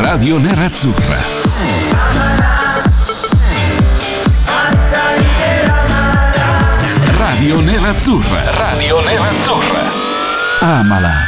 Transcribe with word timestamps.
Radio 0.00 0.38
Nerazzurra. 0.38 1.18
Radio 7.18 7.60
Nerazzurra. 7.60 8.50
Radio 8.50 9.02
Nerazzurra. 9.02 9.82
Amala. 10.60 11.26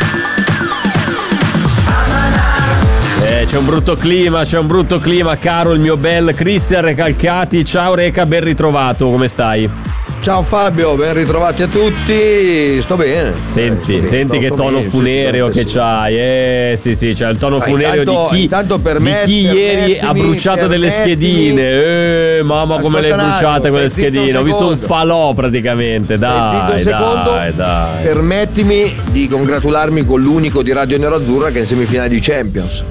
Eh, 3.21 3.45
c'è 3.45 3.59
un 3.59 3.67
brutto 3.67 3.95
clima, 3.97 4.43
c'è 4.43 4.59
un 4.59 4.67
brutto 4.67 4.99
clima, 4.99 5.37
caro 5.37 5.75
il 5.75 5.81
mio 5.81 5.99
bel 5.99 6.33
Cristian 6.35 6.81
Recalcati. 6.81 7.67
Ciao 7.67 7.95
Reca, 7.95 8.25
ben 8.25 8.43
ritrovato, 8.43 9.11
come 9.11 9.29
stai? 9.29 9.92
Ciao 10.23 10.45
Fabio, 10.45 10.95
ben 10.95 11.15
ritrovati 11.15 11.63
a 11.63 11.67
tutti. 11.67 12.81
Sto 12.81 12.95
bene. 12.95 13.35
Senti, 13.41 13.97
Eh, 13.97 14.05
sto 14.05 14.15
senti 14.17 14.39
bene, 14.39 14.51
che 14.51 14.55
tono 14.55 14.77
bene, 14.79 14.89
funereo 14.89 15.49
che 15.49 15.65
c'hai. 15.67 16.17
Eh, 16.17 16.75
sì, 16.77 16.95
sì, 16.95 17.13
c'è 17.13 17.29
il 17.29 17.39
tono 17.39 17.59
Ma 17.59 17.65
funereo 17.65 18.03
intanto- 18.03 18.29
di 18.31 18.37
chi, 18.37 18.43
intanto 18.45 18.77
di 18.77 18.83
permet- 18.83 19.25
chi 19.25 19.41
ieri 19.41 19.99
ha 19.99 20.13
bruciato 20.13 20.69
delle 20.69 20.91
schedine. 20.91 22.37
Eh, 22.39 22.43
mamma 22.45 22.79
come 22.79 23.01
le 23.01 23.11
hai 23.13 23.19
bruciate 23.19 23.69
quelle 23.71 23.89
schedine. 23.89 24.37
Ho 24.37 24.43
visto 24.45 24.69
un 24.69 24.79
falò 24.79 25.33
praticamente. 25.35 26.17
Dai, 26.17 26.83
secondo. 26.85 27.31
dai, 27.33 27.53
dai. 27.57 28.03
Permettimi 28.05 28.95
di 29.11 29.27
congratularmi 29.27 30.05
con 30.05 30.21
l'unico 30.23 30.63
di 30.63 30.73
Radio 30.73 30.99
Nerazzurra 30.99 31.49
che 31.51 31.57
è 31.57 31.61
in 31.61 31.67
semifinale 31.67 32.09
di 32.09 32.21
Champions. 32.21 32.85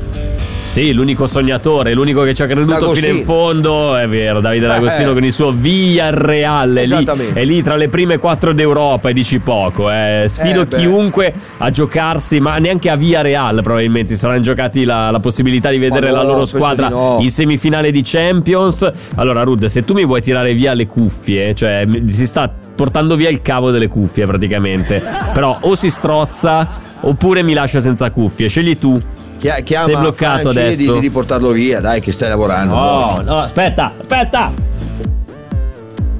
Sì, 0.72 0.94
l'unico 0.94 1.28
sognatore, 1.28 1.94
l'unico 1.94 2.24
che 2.24 2.34
ci 2.34 2.44
ha 2.44 2.46
creduto 2.46 2.72
D'Agostino. 2.72 3.08
fino 3.08 3.18
in 3.20 3.26
fondo, 3.26 3.98
è 3.98 4.08
vero, 4.08 4.40
Davide 4.40 4.68
Eh, 4.68 4.70
D'Agostino 4.70 5.10
eh. 5.10 5.14
con 5.14 5.24
il 5.26 5.34
suo 5.34 5.52
Villarreal, 5.52 6.74
è 6.76 6.86
lì, 6.86 7.06
è 7.34 7.44
lì 7.44 7.62
tra 7.62 7.76
le 7.76 7.90
prime 7.90 8.18
quattro 8.18 8.54
d'Europa 8.54 9.10
e 9.10 9.14
dici 9.14 9.40
poco, 9.40 9.92
eh. 9.92 10.28
sfido 10.30 10.62
Eh, 10.62 10.68
chiunque 10.68 11.34
a 11.58 11.70
giocarsi, 11.72 12.40
ma 12.40 12.58
neanche 12.58 12.90
a 12.90 12.96
Villarreal 12.96 13.62
probabilmente 13.62 14.14
si 14.14 14.18
saranno 14.18 14.40
giocati 14.40 14.86
la, 14.86 15.12
la 15.12 15.20
possibilità 15.20 15.70
di 15.72 15.78
vedere 15.78 16.10
no, 16.10 16.16
la 16.16 16.24
loro 16.24 16.46
squadra 16.46 16.88
no. 16.88 17.18
in 17.20 17.30
semifinale 17.30 17.92
di 17.92 18.02
Champions. 18.02 18.90
Allora 19.16 19.44
Rud, 19.44 19.66
se 19.66 19.84
tu 19.84 19.94
mi 19.94 20.06
vuoi 20.06 20.22
tirare 20.22 20.54
via 20.54 20.74
le 20.74 20.88
cuffie, 20.88 21.54
cioè 21.54 21.84
si 22.06 22.26
sta 22.26 22.50
portando 22.74 23.18
via 23.18 23.28
il 23.28 23.42
cavo 23.42 23.72
delle 23.72 23.90
cuffie 23.90 24.26
praticamente, 24.26 25.04
però 25.34 25.58
o 25.60 25.76
si 25.76 25.90
strozza 25.90 26.66
oppure 27.02 27.44
mi 27.44 27.52
lascia 27.54 27.82
senza 27.82 28.10
cuffie, 28.10 28.48
scegli 28.48 28.78
tu. 28.78 29.02
Chia- 29.42 29.62
Chiama 29.62 29.86
Sei 29.86 29.96
bloccato 29.96 30.52
Franci 30.52 30.60
adesso? 30.60 30.94
Di, 30.94 31.00
di 31.00 31.10
portarlo 31.10 31.50
via, 31.50 31.80
dai, 31.80 32.00
che 32.00 32.12
stai 32.12 32.30
lavorando. 32.30 32.76
No, 32.76 33.22
no, 33.26 33.40
aspetta, 33.40 33.92
aspetta. 34.00 34.52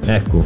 Ecco. 0.04 0.44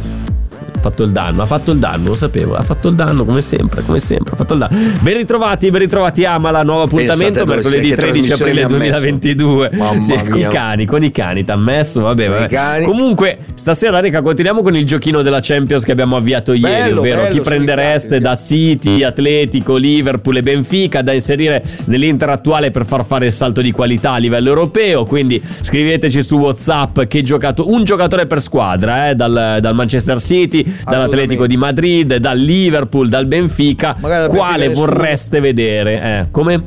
Ha 0.87 0.89
fatto 0.89 1.03
il 1.03 1.11
danno, 1.11 1.41
ha 1.41 1.45
fatto 1.45 1.71
il 1.71 1.79
danno, 1.79 2.07
lo 2.09 2.15
sapevo, 2.15 2.55
ha 2.55 2.63
fatto 2.63 2.87
il 2.87 2.95
danno 2.95 3.25
come 3.25 3.41
sempre, 3.41 3.83
come 3.83 3.99
sempre, 3.99 4.33
ha 4.33 4.35
fatto 4.35 4.53
il 4.53 4.59
danno. 4.59 4.77
Ben 5.01 5.15
ritrovati, 5.15 5.69
ben 5.69 5.81
ritrovati 5.81 6.25
Amala, 6.25 6.63
nuovo 6.63 6.83
appuntamento 6.83 7.43
Pensate 7.43 7.55
mercoledì 7.55 7.87
sei, 7.87 7.95
che 7.95 8.01
13 8.01 8.31
aprile 8.33 8.65
trasmissione 8.65 8.83
mi 8.83 8.89
ha 8.89 8.99
messo. 8.99 9.35
2022. 9.35 9.69
Mamma 9.73 10.01
Sì, 10.01 10.29
con 10.29 10.39
i 10.39 10.47
cani, 10.47 10.85
con 10.85 11.03
i 11.03 11.11
cani, 11.11 11.43
t'ha 11.43 11.57
messo, 11.57 12.01
vabbè, 12.01 12.29
vabbè. 12.29 12.81
Comunque, 12.83 13.37
stasera 13.55 13.99
Reca, 13.99 14.21
continuiamo 14.21 14.61
con 14.61 14.75
il 14.75 14.85
giochino 14.85 15.21
della 15.21 15.39
Champions 15.41 15.83
che 15.83 15.91
abbiamo 15.91 16.15
avviato 16.15 16.53
ieri, 16.53 16.89
Bello, 16.89 16.99
ovvero 16.99 17.21
bello, 17.23 17.33
chi 17.33 17.41
prendereste 17.41 18.19
da 18.19 18.35
City, 18.35 19.03
Atletico, 19.03 19.75
Liverpool 19.75 20.37
e 20.37 20.43
Benfica 20.43 21.01
da 21.01 21.13
inserire 21.13 21.63
nell'Inter 21.85 22.29
attuale 22.29 22.71
per 22.71 22.85
far 22.85 23.05
fare 23.05 23.25
il 23.25 23.31
salto 23.31 23.61
di 23.61 23.71
qualità 23.71 24.13
a 24.13 24.17
livello 24.17 24.49
europeo. 24.49 25.05
Quindi 25.05 25.41
scriveteci 25.61 26.23
su 26.23 26.37
WhatsApp 26.37 27.01
che 27.01 27.21
giocato- 27.21 27.69
un 27.69 27.83
giocatore 27.83 28.25
per 28.25 28.41
squadra, 28.41 29.09
eh, 29.09 29.15
dal, 29.15 29.57
dal 29.59 29.75
Manchester 29.75 30.19
City, 30.21 30.65
dall'Atletico 30.83 31.47
di 31.47 31.57
Madrid, 31.57 32.15
dal 32.17 32.37
Liverpool, 32.37 33.09
dal 33.09 33.25
Benfica. 33.25 33.95
Quale 33.99 34.27
Benfica 34.27 34.55
nessuno. 34.57 34.85
vorreste 34.85 35.39
vedere? 35.39 36.01
Eh, 36.01 36.27
come? 36.31 36.61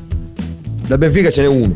Da 0.86 0.98
Benfica 0.98 1.30
ce 1.30 1.42
n'è 1.42 1.48
uno. 1.48 1.72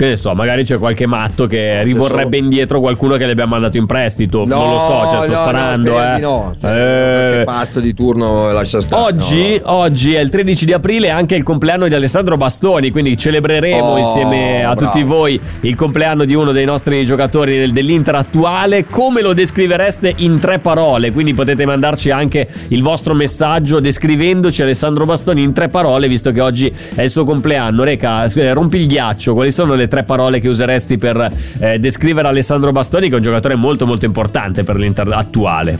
Che 0.00 0.06
ne 0.06 0.16
so, 0.16 0.34
magari 0.34 0.62
c'è 0.64 0.78
qualche 0.78 1.04
matto 1.04 1.44
che 1.44 1.82
rivorrebbe 1.82 2.38
indietro 2.38 2.80
qualcuno 2.80 3.16
che 3.18 3.26
le 3.26 3.32
abbiamo 3.32 3.50
mandato 3.50 3.76
in 3.76 3.84
prestito. 3.84 4.46
non 4.46 4.70
lo 4.70 4.78
so, 4.78 5.06
cioè 5.10 5.18
sto 5.20 5.28
no, 5.28 5.34
sparando, 5.34 5.90
no, 5.92 6.02
eh. 6.16 6.18
no. 6.20 6.54
Cioè, 6.58 6.70
Eh. 6.70 7.20
qualche 7.28 7.44
pazzo 7.44 7.80
di 7.80 7.92
turno 7.92 8.50
lascia 8.50 8.80
stare. 8.80 9.02
Oggi, 9.02 9.60
no, 9.62 9.70
no. 9.70 9.76
oggi 9.76 10.14
è 10.14 10.20
il 10.20 10.30
13 10.30 10.64
di 10.64 10.72
aprile, 10.72 11.10
anche 11.10 11.34
il 11.34 11.42
compleanno 11.42 11.86
di 11.86 11.92
Alessandro 11.94 12.38
Bastoni, 12.38 12.90
quindi 12.90 13.14
celebreremo 13.14 13.88
Oh, 13.90 13.98
insieme 13.98 14.64
a 14.64 14.72
bravo. 14.74 14.84
tutti 14.90 15.02
voi 15.02 15.38
il 15.60 15.74
compleanno 15.76 16.24
di 16.24 16.32
uno 16.34 16.52
dei 16.52 16.64
nostri 16.64 17.04
giocatori 17.04 17.58
del- 17.58 17.72
dell'Inter 17.72 18.14
attuale. 18.14 18.86
Come 18.86 19.20
lo 19.20 19.34
descrivereste 19.34 20.14
in 20.16 20.38
tre 20.38 20.60
parole? 20.60 21.12
Quindi 21.12 21.34
potete 21.34 21.66
mandarci 21.66 22.10
anche 22.10 22.48
il 22.68 22.80
vostro 22.82 23.12
messaggio 23.12 23.80
descrivendoci 23.80 24.62
Alessandro 24.62 25.04
Bastoni 25.04 25.42
in 25.42 25.52
tre 25.52 25.68
parole, 25.68 26.08
visto 26.08 26.30
che 26.32 26.40
oggi 26.40 26.72
è 26.94 27.02
il 27.02 27.10
suo 27.10 27.24
compleanno. 27.24 27.84
Reca, 27.84 28.24
eh, 28.24 28.52
rompi 28.54 28.78
il 28.78 28.86
ghiaccio, 28.86 29.34
quali 29.34 29.52
sono 29.52 29.74
le 29.74 29.88
tre 29.90 30.04
parole 30.04 30.40
che 30.40 30.48
useresti 30.48 30.96
per 30.96 31.30
eh, 31.58 31.78
descrivere 31.78 32.28
Alessandro 32.28 32.72
Bastoni, 32.72 33.08
che 33.08 33.14
è 33.14 33.16
un 33.16 33.22
giocatore 33.22 33.56
molto 33.56 33.86
molto 33.86 34.06
importante 34.06 34.62
per 34.62 34.76
l'Inter 34.76 35.08
attuale? 35.12 35.78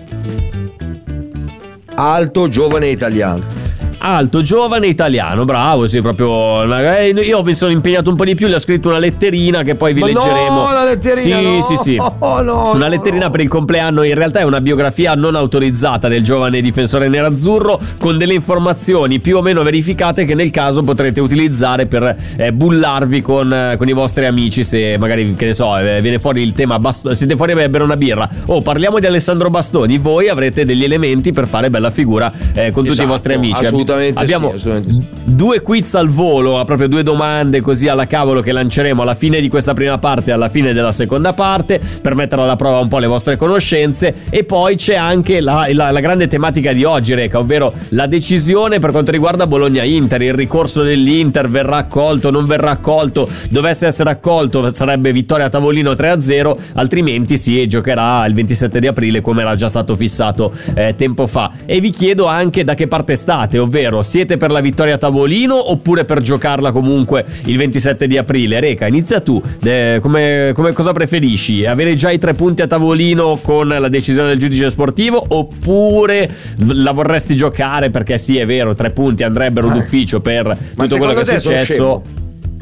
Alto, 1.94 2.48
giovane 2.48 2.88
italiano. 2.88 3.69
Alto, 4.02 4.40
giovane, 4.40 4.86
italiano, 4.86 5.44
bravo, 5.44 5.86
sì, 5.86 6.00
proprio. 6.00 6.62
eh, 6.74 7.08
Io 7.10 7.42
mi 7.42 7.52
sono 7.54 7.70
impegnato 7.70 8.08
un 8.08 8.16
po' 8.16 8.24
di 8.24 8.34
più, 8.34 8.48
gli 8.48 8.54
ho 8.54 8.58
scritto 8.58 8.88
una 8.88 8.96
letterina 8.96 9.62
che 9.62 9.74
poi 9.74 9.92
vi 9.92 10.00
Ma 10.00 10.06
no, 10.06 10.12
leggeremo. 10.14 10.70
la 10.72 10.84
letterina, 10.84 11.20
Sì, 11.38 11.42
no, 11.44 11.60
sì, 11.60 11.76
sì. 11.76 11.96
no, 12.00 12.16
una 12.18 12.72
no, 12.72 12.88
letterina 12.88 13.24
no. 13.26 13.30
per 13.30 13.40
il 13.40 13.48
compleanno, 13.48 14.02
in 14.02 14.14
realtà 14.14 14.40
è 14.40 14.44
una 14.44 14.62
biografia 14.62 15.12
non 15.14 15.34
autorizzata 15.34 16.08
del 16.08 16.24
giovane 16.24 16.62
difensore 16.62 17.08
nerazzurro 17.08 17.78
con 17.98 18.16
delle 18.16 18.32
informazioni 18.32 19.20
più 19.20 19.36
o 19.36 19.42
meno 19.42 19.62
verificate 19.62 20.24
che 20.24 20.34
nel 20.34 20.50
caso 20.50 20.82
potrete 20.82 21.20
utilizzare 21.20 21.84
per 21.84 22.16
eh, 22.38 22.52
bullarvi 22.54 23.20
con, 23.20 23.52
eh, 23.52 23.74
con 23.76 23.86
i 23.86 23.92
vostri 23.92 24.24
amici 24.24 24.64
se 24.64 24.96
magari, 24.96 25.34
che 25.36 25.44
ne 25.44 25.52
so, 25.52 25.76
eh, 25.76 26.00
viene 26.00 26.18
fuori 26.18 26.40
il 26.42 26.52
tema 26.52 26.78
Bastoni, 26.78 27.14
siete 27.14 27.36
fuori 27.36 27.52
a 27.52 27.68
bere 27.68 27.84
una 27.84 27.98
birra 27.98 28.26
o 28.46 28.62
parliamo 28.62 28.98
di 28.98 29.04
Alessandro 29.04 29.50
Bastoni, 29.50 29.98
voi 29.98 30.30
avrete 30.30 30.64
degli 30.64 30.84
elementi 30.84 31.32
per 31.34 31.46
fare 31.46 31.68
bella 31.68 31.90
figura 31.90 32.32
eh, 32.54 32.70
con 32.70 32.82
tutti 32.84 32.88
i 32.88 33.00
Esatto, 33.00 33.06
vostri 33.08 33.34
amici. 33.34 33.52
assolutamente 33.66 33.88
Abbiamo 34.20 34.50
sì, 34.50 34.54
assolutamente 34.56 34.92
sì. 34.92 35.08
due 35.24 35.60
quiz 35.60 35.94
al 35.94 36.08
volo, 36.08 36.62
proprio 36.64 36.88
due 36.88 37.02
domande 37.02 37.60
così 37.60 37.88
alla 37.88 38.06
cavolo 38.06 38.40
che 38.40 38.52
lanceremo 38.52 39.02
alla 39.02 39.14
fine 39.14 39.40
di 39.40 39.48
questa 39.48 39.74
prima 39.74 39.98
parte 39.98 40.30
e 40.30 40.32
alla 40.32 40.48
fine 40.48 40.72
della 40.72 40.92
seconda 40.92 41.32
parte 41.32 41.80
per 42.00 42.14
mettere 42.14 42.42
alla 42.42 42.56
prova 42.56 42.78
un 42.78 42.88
po' 42.88 42.98
le 42.98 43.06
vostre 43.06 43.36
conoscenze. 43.36 44.14
E 44.30 44.44
poi 44.44 44.76
c'è 44.76 44.94
anche 44.94 45.40
la, 45.40 45.66
la- 45.72 45.90
la 45.90 46.00
grande 46.00 46.26
tematica 46.28 46.72
di 46.72 46.84
oggi 46.84 47.14
Reca, 47.14 47.38
ovvero 47.38 47.72
la 47.90 48.06
decisione 48.06 48.78
per 48.78 48.90
quanto 48.90 49.10
riguarda 49.10 49.46
Bologna-Inter, 49.46 50.22
il 50.22 50.34
ricorso 50.34 50.82
dell'Inter 50.82 51.48
verrà 51.48 51.78
accolto, 51.78 52.30
non 52.30 52.46
verrà 52.46 52.70
accolto, 52.72 53.28
dovesse 53.50 53.86
essere 53.86 54.10
accolto 54.10 54.70
sarebbe 54.70 55.12
vittoria 55.12 55.46
a 55.46 55.48
tavolino 55.48 55.92
3-0, 55.92 56.56
altrimenti 56.74 57.36
si 57.36 57.66
giocherà 57.66 58.24
il 58.26 58.34
27 58.34 58.80
di 58.80 58.86
aprile 58.86 59.20
come 59.20 59.42
era 59.42 59.54
già 59.54 59.68
stato 59.68 59.96
fissato 59.96 60.52
eh, 60.74 60.94
tempo 60.94 61.26
fa. 61.26 61.52
E 61.66 61.80
vi 61.80 61.90
chiedo 61.90 62.26
anche 62.26 62.64
da 62.64 62.74
che 62.74 62.86
parte 62.86 63.14
state, 63.14 63.58
ovvero 63.58 63.79
siete 64.02 64.36
per 64.36 64.50
la 64.50 64.60
vittoria 64.60 64.94
a 64.94 64.98
tavolino 64.98 65.70
oppure 65.70 66.04
per 66.04 66.20
giocarla 66.20 66.70
comunque 66.72 67.24
il 67.46 67.56
27 67.56 68.06
di 68.06 68.16
aprile? 68.18 68.60
Reca, 68.60 68.86
inizia 68.86 69.20
tu, 69.20 69.42
Eh, 69.62 69.98
come, 70.02 70.52
come- 70.54 70.72
cosa 70.72 70.92
preferisci? 70.92 71.64
Avere 71.64 71.94
già 71.94 72.10
i 72.10 72.18
tre 72.18 72.34
punti 72.34 72.62
a 72.62 72.66
tavolino 72.66 73.38
con 73.42 73.68
la 73.68 73.88
decisione 73.88 74.28
del 74.28 74.38
giudice 74.38 74.70
sportivo 74.70 75.24
oppure 75.28 76.30
la 76.68 76.92
vorresti 76.92 77.36
giocare 77.36 77.90
perché 77.90 78.18
sì 78.18 78.36
è 78.38 78.46
vero, 78.46 78.74
tre 78.74 78.90
punti 78.90 79.22
andrebbero 79.22 79.68
Ma- 79.68 79.74
d'ufficio 79.74 80.20
per 80.20 80.46
Ma 80.46 80.84
tutto 80.84 80.96
quello 80.96 81.12
che 81.14 81.20
è 81.22 81.38
successo? 81.38 82.02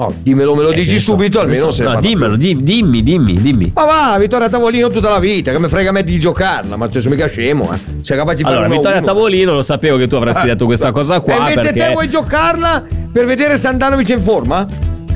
Oh, 0.01 0.15
dimmelo, 0.23 0.55
me 0.55 0.63
lo 0.63 0.71
Eh, 0.71 0.77
dici 0.77 0.95
che 0.95 1.01
so, 1.01 1.11
subito, 1.11 1.41
almeno 1.41 1.63
adesso- 1.65 1.77
se 1.77 1.83
no, 1.83 1.99
dimmelo, 1.99 2.37
di- 2.37 2.63
dimmi, 2.63 3.03
dimmi, 3.03 3.35
dimmi. 3.41 3.73
Ma 3.75 3.85
va, 3.85 4.17
vittoria 4.19 4.47
a 4.47 4.49
tavolino 4.49 4.89
tutta 4.91 5.09
la 5.11 5.19
vita, 5.19 5.51
che 5.51 5.59
mi 5.59 5.69
frega 5.69 5.89
a 5.89 5.93
me 5.93 6.05
di 6.05 6.21
giocarla, 6.21 6.77
ma 6.77 6.87
tu 6.89 7.01
sei 7.01 7.11
mica 7.11 7.27
scemo, 7.29 7.73
eh. 7.73 7.79
Sei 8.03 8.17
capace 8.17 8.37
di 8.37 8.43
fare 8.45 8.55
Allora, 8.57 8.69
vittoria 8.73 8.99
a 8.99 9.03
tavolino, 9.03 9.55
lo 9.55 9.63
sapevo 9.63 9.97
che 9.97 10.07
tu 10.07 10.15
avresti 10.15 10.45
Eh, 10.47 10.51
detto 10.51 10.67
questa 10.67 10.93
cosa 10.93 11.17
E 11.17 11.21
qua 11.21 11.35
invece 11.39 11.55
perché 11.55 11.79
te 11.81 11.93
vuoi 11.93 12.09
giocarla 12.09 12.85
per 13.13 13.27
vedere 13.27 13.59
se 13.59 13.67
Andanovic 13.67 14.09
è 14.11 14.15
in 14.15 14.23
forma? 14.23 14.67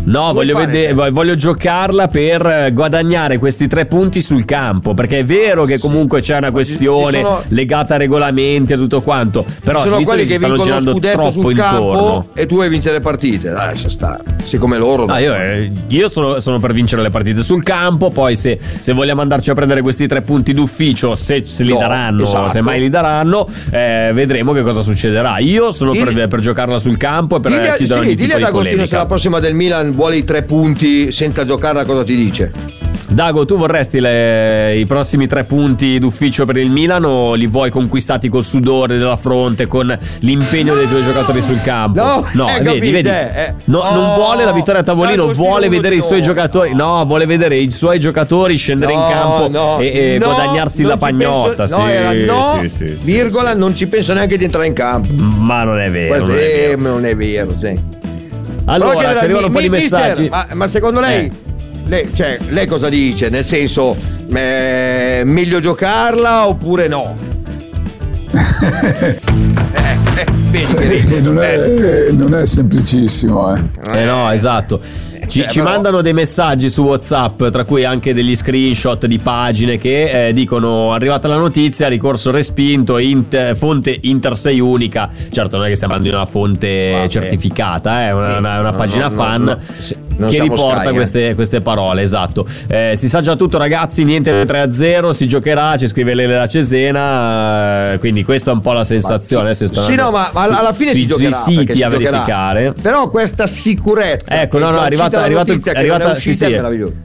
No, 0.05 0.33
voglio, 0.33 0.55
fare? 0.57 0.67
vede- 0.67 0.93
vo- 0.95 1.11
voglio 1.13 1.37
giocarla 1.37 2.09
per 2.09 2.45
eh, 2.45 2.71
guadagnare 2.73 3.39
questi 3.39 3.69
tre 3.69 3.87
punti 3.87 4.21
sul 4.21 4.45
campo. 4.45 4.95
Perché 4.95 5.21
è 5.21 5.25
vero 5.25 5.65
che 5.65 5.79
comunque 5.79 6.21
c'è 6.21 6.37
una 6.39 6.51
questione 6.51 7.21
sono- 7.21 7.43
legata 7.49 7.95
a 7.95 7.99
regolamenti 7.99 8.73
e 8.73 8.77
tutto 8.77 9.01
quanto. 9.01 9.45
Però 9.63 9.85
sono 9.85 9.99
visto 9.99 10.13
quelli 10.13 10.27
che 10.27 10.37
stanno 10.37 10.59
girando 10.59 10.99
troppo 10.99 11.51
intorno. 11.51 12.29
e 12.35 12.47
tu 12.47 12.57
vuoi 12.57 12.69
vincere 12.69 12.97
le 12.97 13.01
partite. 13.01 13.51
Dai, 13.51 13.67
lascia 13.69 13.89
stare. 13.89 14.23
Siccome 14.43 14.77
loro. 14.77 15.05
Ah, 15.05 15.21
io, 15.21 15.35
eh, 15.35 15.71
io 15.87 16.09
sono, 16.09 16.41
sono 16.41 16.59
per 16.59 16.73
vincere 16.73 17.03
le 17.03 17.11
partite 17.11 17.43
sul 17.43 17.63
campo. 17.63 18.11
Poi, 18.11 18.35
se, 18.35 18.59
se 18.61 18.93
vogliamo 18.93 19.21
andarci 19.21 19.51
a 19.51 19.55
prendere 19.55 19.83
questi 19.83 20.07
tre 20.09 20.23
punti 20.23 20.53
d'ufficio, 20.53 21.15
se, 21.15 21.43
se 21.47 21.63
li 21.65 21.73
No, 21.73 21.79
daranno, 21.79 22.25
esatto. 22.25 22.49
se 22.49 22.61
mai 22.61 22.81
li 22.81 22.89
daranno, 22.89 23.47
eh, 23.71 24.11
vedremo 24.13 24.53
che 24.53 24.63
cosa 24.63 24.81
succederà. 24.81 25.39
Io 25.39 25.71
sono 25.71 25.93
per, 25.93 26.09
Digli- 26.09 26.27
per 26.29 26.41
giocarla 26.41 26.79
sul 26.79 26.97
campo 26.97 27.37
e 27.37 27.41
per 27.41 27.53
Digli, 27.53 27.61
chiudere 27.77 27.87
sì, 27.87 27.93
ogni 28.07 28.15
digli 28.17 28.27
tipo 28.35 28.37
di 28.47 28.51
polemica. 28.53 28.97
la 28.97 29.07
prossima 29.07 29.39
del 29.41 29.55
Milan 29.55 29.92
vuole 29.93 30.17
i 30.17 30.25
tre 30.25 30.43
punti 30.43 31.13
senza 31.13 31.45
giocarla, 31.45 31.85
cosa 31.85 32.03
ti 32.05 32.17
dice? 32.17 32.81
Dago, 33.09 33.45
tu 33.45 33.59
vorresti 33.59 34.01
le- 34.01 34.75
i 34.79 34.87
prossimi 34.87 35.27
tre 35.27 35.45
punti 35.45 35.99
d'ufficio 35.99 36.47
per 36.47 36.57
il 36.57 36.71
Milan 36.71 37.05
o 37.05 37.35
li 37.35 37.47
vuoi 37.47 37.69
conquistati 37.71 38.31
col 38.31 38.43
sudore 38.43 38.97
della 38.97 39.17
fronte, 39.17 39.67
con 39.67 39.95
l'impegno 40.21 40.75
dei 40.75 40.87
tuoi 40.89 41.03
giocatori 41.03 41.43
sul 41.43 41.61
campo? 41.61 42.01
No, 42.33 42.49
eh, 42.49 42.63
vedi, 42.63 42.65
capite, 42.65 42.91
vedi. 42.91 43.09
eh. 43.09 43.55
No, 43.65 43.83
non 43.93 44.05
Oh, 44.05 44.15
vuole 44.15 44.45
la 44.47 44.53
vittoria 44.53 44.81
a 44.81 44.85
tavolino, 44.85 45.31
vuole 45.35 45.69
vedere 45.69 45.97
i 45.97 46.01
suoi 46.01 46.23
giocatori. 46.23 46.75
No, 46.75 47.05
vuole 47.05 47.27
vedere 47.27 47.57
i 47.57 47.71
suoi 47.71 47.99
giocatori 47.99 48.57
scendere 48.57 48.93
in 48.95 48.99
No, 49.01 49.09
campo 49.09 49.49
no, 49.51 49.79
e, 49.79 50.15
e 50.15 50.19
no, 50.19 50.27
guadagnarsi 50.33 50.81
non 50.81 50.91
la 50.93 50.97
pagnotta. 50.97 51.55
penso- 51.55 51.75
sì, 51.75 51.83
no, 51.83 51.89
era 51.91 52.13
no, 52.13 52.59
sì, 52.63 52.69
sì, 52.69 52.97
sì, 52.97 53.05
virgola, 53.05 53.53
sì. 53.53 53.59
non 53.59 53.75
ci 53.75 53.87
penso 53.89 54.15
neanche 54.15 54.39
di 54.39 54.45
entrare 54.45 54.69
in 54.69 54.73
campo. 54.73 55.13
Ma 55.13 55.65
non 55.65 55.79
è 55.81 55.91
vero. 55.91 56.09
Questo 56.09 56.27
Non 56.29 56.37
è 56.37 56.41
è- 56.41 56.77
vero. 56.77 56.81
non 56.81 57.05
è 57.05 57.15
vero, 57.15 57.53
sì. 57.59 57.79
Allora, 58.67 59.17
ci 59.17 59.25
arrivano 59.25 59.47
un 59.47 59.53
po' 59.53 59.61
di 59.61 59.69
mister, 59.69 60.01
messaggi. 60.09 60.29
Ma, 60.29 60.47
ma 60.53 60.67
secondo 60.69 61.01
lei, 61.01 61.27
Eh. 61.27 61.33
lei, 61.87 62.15
cioè, 62.15 62.39
lei 62.51 62.67
cosa 62.67 62.89
dice? 62.89 63.29
Nel 63.29 63.45
senso, 63.45 63.97
eh, 64.33 65.23
meglio 65.25 65.61
giocarla 65.61 66.47
oppure 66.47 66.89
no? 66.89 67.17
eh, 68.33 69.21
eh, 70.15 70.27
vedi 70.51 70.75
ride, 70.77 71.21
non, 71.21 71.43
eh. 71.43 72.07
è, 72.07 72.11
non 72.13 72.35
è 72.35 72.47
semplicissimo, 72.47 73.55
eh. 73.55 73.61
Eh 73.95 74.05
no, 74.05 74.31
esatto. 74.31 74.81
Ci, 75.33 75.41
cioè, 75.41 75.49
ci 75.49 75.59
però- 75.61 75.71
mandano 75.71 76.01
dei 76.03 76.13
messaggi 76.13 76.69
su 76.69 76.83
WhatsApp, 76.83 77.47
tra 77.49 77.65
cui 77.65 77.85
anche 77.87 78.13
degli 78.13 78.37
screenshot 78.37 79.07
di 79.07 79.19
pagine 79.19 79.79
che 79.79 80.29
eh, 80.29 80.33
dicono: 80.35 80.93
Arrivata 80.93 81.27
la 81.27 81.37
notizia, 81.37 81.89
ricorso 81.89 82.31
respinto, 82.31 82.99
Inter- 82.99 83.57
fonte 83.57 83.97
Inter 84.03 84.37
6 84.37 84.61
unica. 84.61 85.09
Certo, 85.31 85.57
non 85.57 85.65
è 85.67 85.69
che 85.71 85.75
stiamo 85.77 85.95
parlando 85.95 86.15
di 86.17 86.23
una 86.23 86.31
fonte 86.31 86.91
Vabbè. 86.93 87.09
certificata, 87.09 88.03
è 88.03 88.13
una, 88.13 88.33
Sì. 88.33 88.39
una- 88.39 88.61
una 88.61 88.71
No, 88.71 88.77
pagina 88.77 89.09
no, 89.09 89.15
fan 89.15 89.43
no. 89.43 89.59
Sì, 89.61 89.97
non 90.23 90.31
che 90.31 90.41
riporta 90.43 90.81
Sky, 90.81 90.89
eh. 90.91 90.93
queste, 90.93 91.35
queste 91.35 91.61
parole. 91.61 92.03
Esatto. 92.03 92.47
Eh, 92.69 92.93
si 92.97 93.09
sa 93.09 93.21
già 93.21 93.37
tutto, 93.37 93.59
ragazzi. 93.59 94.05
Niente 94.05 94.45
3 94.45 94.61
a 94.61 94.73
0. 94.73 95.13
Si 95.13 95.27
giocherà. 95.29 95.77
Ci 95.77 95.89
scrive 95.89 96.15
Lele 96.15 96.37
la 96.37 96.47
Cesena. 96.49 97.93
eh, 97.93 97.99
quindi, 97.99 98.25
questa 98.25 98.51
è 98.51 98.55
un 98.55 98.61
po' 98.61 98.73
la 98.73 98.85
sensazione. 98.85 99.45
Adesso 99.45 99.67
stanno 99.67 99.87
Sì, 99.87 99.95
no, 99.95 100.11
ma, 100.11 100.31
ma 100.33 100.43
alla 100.43 100.73
fine 100.73 100.91
sui- 100.93 101.01
si 101.01 101.07
giocherà. 101.07 101.31
sui 101.37 101.55
siti 101.59 101.73
si 101.75 101.83
a 101.83 101.89
giocherà. 101.91 102.11
verificare. 102.11 102.75
Però 102.81 103.11
questa 103.11 103.47
sicurezza. 103.47 104.41
Ecco, 104.43 104.59
no, 104.59 104.71
no, 104.71 104.81
è 104.81 104.85
arrivata, 104.85 105.21
è 105.21 105.25
arrivata, 105.25 105.53
è 105.53 105.71
arrivata, 105.75 106.19
sì, 106.19 106.35
sì. 106.35 106.57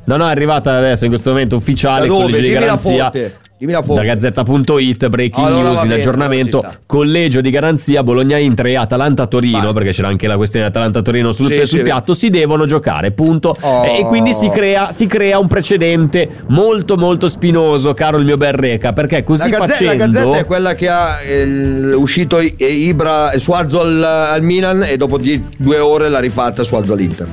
No, 0.05 0.15
no, 0.17 0.27
è 0.27 0.31
arrivata 0.31 0.75
adesso 0.77 1.03
in 1.05 1.09
questo 1.09 1.31
momento 1.31 1.55
ufficiale, 1.55 2.07
Da 2.07 2.13
con 2.13 2.21
dove? 2.21 2.31
legge 2.31 2.41
di 2.41 2.47
Dimmi 2.47 2.59
la 2.59 2.65
garanzia. 2.65 3.11
Da 3.59 4.03
gazzetta.it, 4.03 5.07
breaking 5.07 5.47
Allora 5.47 5.69
news 5.69 5.81
in 5.81 5.91
aggiornamento, 5.91 6.63
collegio 6.85 7.41
di 7.41 7.49
garanzia 7.49 8.03
Bologna-Inter 8.03 8.67
e 8.67 8.75
Atalanta-Torino, 8.75 9.57
Basta. 9.57 9.73
perché 9.73 9.89
c'era 9.91 10.09
anche 10.09 10.27
la 10.27 10.35
questione 10.35 10.65
di 10.65 10.71
Atalanta-Torino 10.71 11.31
sul, 11.31 11.47
Sì, 11.47 11.55
sul 11.65 11.77
sì, 11.79 11.81
piatto, 11.81 12.13
si 12.13 12.29
devono 12.29 12.67
giocare, 12.67 13.11
punto. 13.11 13.55
Oh. 13.59 13.83
E, 13.83 14.05
quindi 14.05 14.33
si 14.33 14.47
crea, 14.49 14.91
si 14.91 15.07
crea 15.07 15.39
un 15.39 15.47
precedente 15.47 16.29
molto 16.49 16.97
molto 16.97 17.27
spinoso, 17.27 17.95
caro 17.95 18.17
il 18.17 18.25
mio 18.25 18.37
bel 18.37 18.53
Reca, 18.53 18.93
perché 18.93 19.23
così 19.23 19.49
la, 19.49 19.57
Gazze- 19.57 19.73
facendo... 19.85 20.05
la 20.05 20.11
Gazzetta 20.11 20.37
è 20.37 20.45
quella 20.45 20.75
che 20.75 20.87
ha 20.87 21.21
eh, 21.23 21.93
uscito 21.93 22.39
Ibra 22.39 23.31
Suazo 23.37 23.79
al, 23.81 24.03
al 24.03 24.43
Milan 24.43 24.83
e 24.83 24.97
dopo 24.97 25.17
die- 25.17 25.43
due 25.57 25.79
ore 25.79 26.09
l'ha 26.09 26.19
rifatta 26.19 26.61
Suazo 26.61 26.93
all'Inter. 26.93 27.27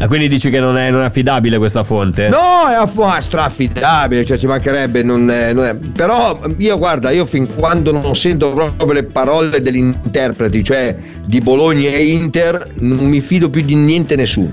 Ah, 0.00 0.06
quindi 0.08 0.28
dici 0.28 0.48
che 0.48 0.58
non 0.60 0.78
è, 0.78 0.90
non 0.90 1.02
è 1.02 1.04
affidabile 1.04 1.58
questa 1.58 1.82
fonte? 1.84 2.28
No, 2.30 2.66
è 2.70 2.74
aff- 2.74 3.18
straffidabile, 3.18 4.24
cioè 4.24 4.38
ci 4.38 4.46
mancherebbe, 4.46 5.02
non 5.02 5.30
è- 5.30 5.52
non 5.52 5.64
è- 5.66 5.74
però 5.74 6.40
io 6.56 6.78
guarda, 6.78 7.10
io 7.10 7.26
fin 7.26 7.46
quando 7.54 7.92
non 7.92 8.16
sento 8.16 8.50
proprio 8.54 8.92
le 8.92 9.04
parole 9.04 9.60
degli 9.60 9.76
interpreti, 9.76 10.64
cioè 10.64 10.96
di 11.26 11.40
Bologna 11.40 11.90
e 11.90 12.06
Inter, 12.06 12.66
non 12.78 13.08
mi 13.08 13.20
fido 13.20 13.50
più 13.50 13.62
di 13.62 13.74
niente 13.74 14.16
nessuno. 14.16 14.52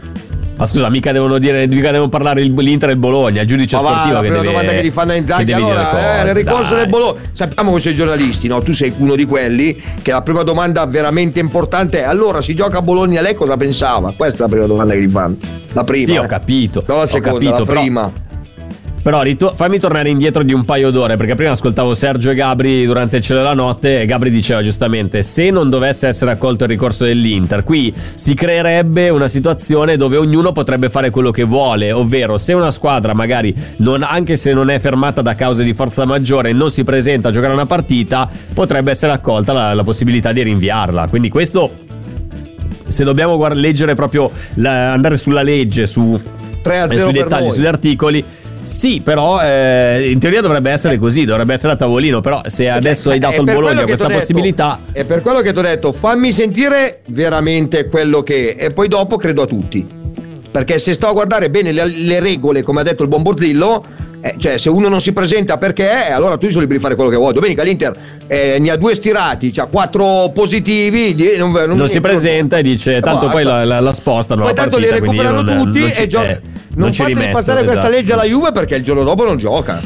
Ma 0.58 0.66
scusa, 0.66 0.90
mica 0.90 1.12
devono 1.12 1.38
dire, 1.38 1.68
mica 1.68 1.92
devono 1.92 2.10
parlare 2.10 2.42
l'Inter 2.42 2.90
e 2.90 2.92
il 2.94 2.98
Bologna, 2.98 3.42
il 3.42 3.48
giudice 3.48 3.76
Ma 3.76 3.82
va, 3.82 3.88
sportivo 3.90 4.14
la 4.16 4.22
che 4.22 4.30
deve 4.30 4.44
domanda 4.44 4.72
che 4.72 4.84
gli 4.84 4.92
fanno 4.92 5.12
deve 5.14 5.44
dire 5.44 5.62
allora 5.62 6.26
eh, 6.26 6.34
ricorso 6.34 6.76
del 6.76 6.88
Bologna 6.88 7.20
sappiamo 7.32 7.74
che 7.74 7.80
sei 7.80 7.96
giornalisti 7.96 8.48
no? 8.48 8.62
tu 8.62 8.74
sei 8.74 8.94
uno 8.98 9.16
di 9.16 9.26
quelli 9.26 9.82
che 10.02 10.12
la 10.12 10.22
prima 10.22 10.44
domanda 10.44 10.86
veramente 10.86 11.40
importante 11.40 12.02
è 12.02 12.04
allora 12.04 12.42
si 12.42 12.56
gioca 12.56 12.80
a 12.80 12.82
Bologna 12.82 13.22
lei 13.22 13.36
cosa 13.36 13.58
pensava 13.58 14.14
questa 14.16 14.40
è 14.40 14.42
la 14.42 14.48
prima 14.48 14.66
domanda 14.66 14.94
che 14.94 15.02
gli 15.02 15.10
fanno 15.10 15.36
la 15.74 15.84
prima 15.84 16.06
Sì, 16.06 16.18
ho 16.18 16.24
eh. 16.24 16.28
capito. 16.28 16.84
no 16.86 16.96
la 16.96 17.02
ho 17.02 17.06
seconda 17.06 17.46
capito, 17.46 17.66
la 17.74 17.80
prima 17.80 18.12
Però 18.12 18.26
rito- 19.22 19.54
fammi 19.56 19.80
tornare 19.80 20.10
indietro 20.10 20.44
di 20.44 20.54
un 20.54 20.66
paio 20.66 20.92
d'ore, 20.92 21.16
perché 21.16 21.36
prima 21.36 21.52
ascoltavo 21.52 21.94
Sergio 21.94 22.30
e 22.32 22.36
Gabri 22.36 22.86
durante 22.86 23.18
il 23.18 23.24
cielo 23.24 23.40
della 23.40 23.54
notte 23.54 24.02
e 24.02 24.06
Gabri 24.06 24.30
diceva 24.30 24.62
giustamente 24.62 25.22
se 25.22 25.50
non 25.50 25.70
dovesse 25.70 26.08
essere 26.08 26.32
accolto 26.32 26.66
il 26.66 26.70
ricorso 26.70 27.06
dell'Inter, 27.06 27.64
qui 27.64 27.94
si 28.16 28.34
creerebbe 28.34 29.10
una 29.10 29.28
situazione 29.28 29.96
dove 29.98 30.18
ognuno 30.18 30.52
potrebbe 30.52 30.90
fare 30.90 31.10
quello 31.10 31.32
che 31.32 31.44
vuole, 31.44 31.92
ovvero 31.92 32.38
se 32.38 32.54
una 32.54 32.72
squadra 32.72 33.14
magari, 33.14 33.56
non- 33.78 34.04
anche 34.04 34.36
se 34.36 34.54
non 34.54 34.70
è 34.70 34.80
fermata 34.80 35.22
da 35.22 35.36
cause 35.36 35.64
di 35.64 35.74
forza 35.74 36.06
maggiore, 36.06 36.52
non 36.52 36.70
si 36.70 36.84
presenta 36.84 37.30
a 37.30 37.32
giocare 37.32 37.54
una 37.54 37.66
partita, 37.66 38.30
potrebbe 38.54 38.92
essere 38.92 39.14
accolta 39.14 39.54
la, 39.54 39.74
la 39.74 39.84
possibilità 39.84 40.32
di 40.32 40.44
rinviarla. 40.44 41.08
Quindi 41.08 41.30
questo, 41.30 41.72
se 42.88 43.04
dobbiamo 43.04 43.38
guard- 43.38 43.58
leggere 43.58 43.96
proprio, 43.96 44.32
la- 44.56 44.92
andare 44.94 45.18
sulla 45.18 45.42
legge, 45.44 45.86
su 45.86 46.20
3 46.62 46.80
a 46.80 46.84
e 46.86 46.88
0 46.90 47.02
sui 47.04 47.14
dettagli, 47.14 47.50
sugli 47.50 47.66
articoli. 47.66 48.26
Sì, 48.68 49.00
però 49.02 49.42
eh, 49.42 50.10
in 50.12 50.20
teoria 50.20 50.42
dovrebbe 50.42 50.72
essere 50.72 50.98
così, 50.98 51.24
dovrebbe 51.24 51.54
essere 51.54 51.74
a 51.74 51.76
tavolino, 51.78 52.20
però 52.20 52.42
se 52.46 52.70
adesso 52.70 53.10
hai 53.12 53.16
Eh, 53.16 53.20
dato 53.20 53.36
è 53.36 53.38
al 53.40 53.46
Bologna 53.46 53.84
questa 53.86 54.04
t'ho 54.06 54.10
detto- 54.10 54.20
possibilità, 54.20 54.80
è 54.92 55.06
per 55.06 55.22
quello 55.22 55.40
che 55.40 55.54
ti 55.54 55.60
ho 55.60 55.62
detto 55.62 55.94
fammi 55.94 56.32
sentire 56.34 57.00
veramente 57.08 57.88
quello 57.88 58.24
che 58.24 58.56
è 58.56 58.66
e 58.66 58.72
poi 58.72 58.90
dopo 58.90 59.16
credo 59.16 59.44
a 59.44 59.46
tutti. 59.46 59.88
Perché 60.52 60.80
se 60.80 60.92
sto 60.94 61.08
a 61.08 61.12
guardare 61.14 61.50
bene 61.50 61.72
le, 61.72 61.86
le 61.86 62.20
regole 62.20 62.62
come 62.64 62.82
ha 62.82 62.84
detto 62.84 63.04
il 63.04 63.10
buon 63.10 63.22
Borzillo 63.22 63.86
eh, 64.22 64.36
cioè 64.38 64.58
se 64.58 64.70
uno 64.70 64.88
non 64.90 65.00
si 65.00 65.14
presenta 65.14 65.58
perché 65.58 66.08
eh, 66.08 66.12
allora 66.12 66.38
tu 66.38 66.50
sei 66.50 66.60
libero 66.62 66.78
di 66.78 66.84
fare 66.84 66.96
quello 66.96 67.10
che 67.10 67.16
vuoi 67.18 67.34
domenica 67.34 67.64
l'Inter 67.64 67.96
eh, 68.28 68.58
ne 68.60 68.72
ha 68.72 68.76
due 68.78 68.96
stirati 68.96 69.52
c'ha 69.52 69.66
quattro 69.66 70.32
positivi 70.34 71.14
di- 71.16 71.38
non, 71.38 71.52
non- 71.52 71.78
non 71.78 71.88
si 71.88 72.00
presenta 72.02 72.58
e 72.58 72.64
dice 72.64 72.98
Eh, 72.98 73.02
tanto 73.02 73.28
poi 73.30 73.44
basta. 73.44 73.58
la, 73.60 73.66
la, 73.66 73.80
la 73.80 73.94
spostano 73.94 74.44
poi 74.44 74.54
tanto 74.54 74.78
li 74.78 74.86
partita, 74.88 75.06
recuperano 75.06 75.44
tutti 75.64 75.80
non 75.80 75.92
e 75.96 76.08
gio- 76.08 76.22
eh, 76.24 76.40
non, 76.42 76.42
non 76.76 76.92
ci 76.92 77.00
fatemi 77.02 77.20
rimetto. 77.20 77.38
passare 77.38 77.60
questa 77.60 77.80
esatto. 77.80 77.94
legge 77.94 78.14
alla 78.14 78.24
Juve 78.26 78.52
perché 78.52 78.76
il 78.76 78.84
giorno 78.84 79.04
dopo 79.04 79.24
non 79.26 79.38
gioca 79.38 79.80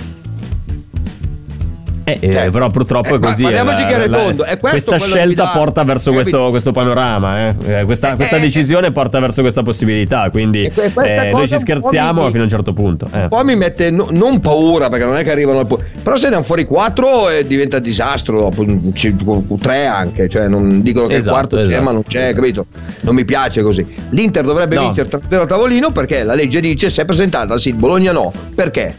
Eh, 2.19 2.27
eh, 2.27 2.31
Cioè, 2.33 2.49
però 2.51 2.69
purtroppo 2.69 3.13
eh, 3.13 3.17
è 3.17 3.19
così. 3.19 3.43
parliamoci 3.43 3.81
eh, 3.81 3.85
chiaro 3.85 4.03
è 4.43 4.57
questo 4.57 4.91
questa 4.91 4.97
scelta 4.99 5.47
porta 5.49 5.83
verso 5.83 6.11
eh, 6.11 6.13
questo, 6.13 6.49
questo 6.49 6.71
panorama. 6.71 7.47
eh. 7.49 7.55
Eh, 7.79 7.85
questa 7.85 8.13
Eh, 8.13 8.15
questa 8.15 8.37
eh, 8.37 8.41
decisione 8.41 8.91
porta 8.91 9.19
verso 9.19 9.41
questa 9.41 9.61
possibilità. 9.63 10.29
Quindi 10.29 10.63
eh, 10.63 11.31
noi 11.31 11.47
ci 11.47 11.57
scherziamo 11.57 12.23
mi- 12.25 12.29
fino 12.31 12.41
a 12.41 12.45
un 12.45 12.49
certo 12.49 12.73
punto. 12.73 13.07
eh. 13.13 13.21
Un 13.23 13.27
po' 13.29 13.43
mi 13.43 13.55
mette 13.55 13.89
no- 13.91 14.07
non 14.11 14.39
paura 14.39 14.89
perché 14.89 15.05
non 15.05 15.17
è 15.17 15.23
che 15.23 15.31
arrivano 15.31 15.59
al 15.59 15.67
po- 15.67 15.79
però 16.01 16.15
se 16.15 16.29
ne 16.29 16.35
hanno 16.35 16.43
fuori 16.43 16.65
quattro 16.65 17.29
e 17.29 17.45
diventa 17.45 17.79
disastro 17.79 18.39
dopo 18.39 18.65
c- 18.93 19.13
tre 19.59 19.85
anche 19.85 20.27
cioè 20.27 20.47
non 20.47 20.81
dicono 20.81 21.05
che 21.07 21.15
Esatto, 21.15 21.29
il 21.31 21.35
quarto 21.37 21.55
c'è 21.57 21.61
esatto, 21.63 21.83
ma 21.83 21.91
non 21.91 22.03
c'è 22.03 22.23
esatto. 22.25 22.35
capito 22.35 22.65
non 23.01 23.15
mi 23.15 23.25
piace 23.25 23.61
così 23.61 23.85
l'Inter 24.09 24.43
dovrebbe 24.45 24.75
No. 24.75 24.81
vincere 24.83 25.09
3-0 25.09 25.41
a 25.41 25.45
tavolino 25.45 25.91
perché 25.91 26.23
la 26.23 26.33
legge 26.33 26.59
dice 26.61 26.89
se 26.89 27.01
è 27.03 27.05
presentata 27.05 27.57
sì 27.57 27.69
il 27.69 27.75
Bologna 27.75 28.11
no 28.11 28.31
perché 28.55 28.95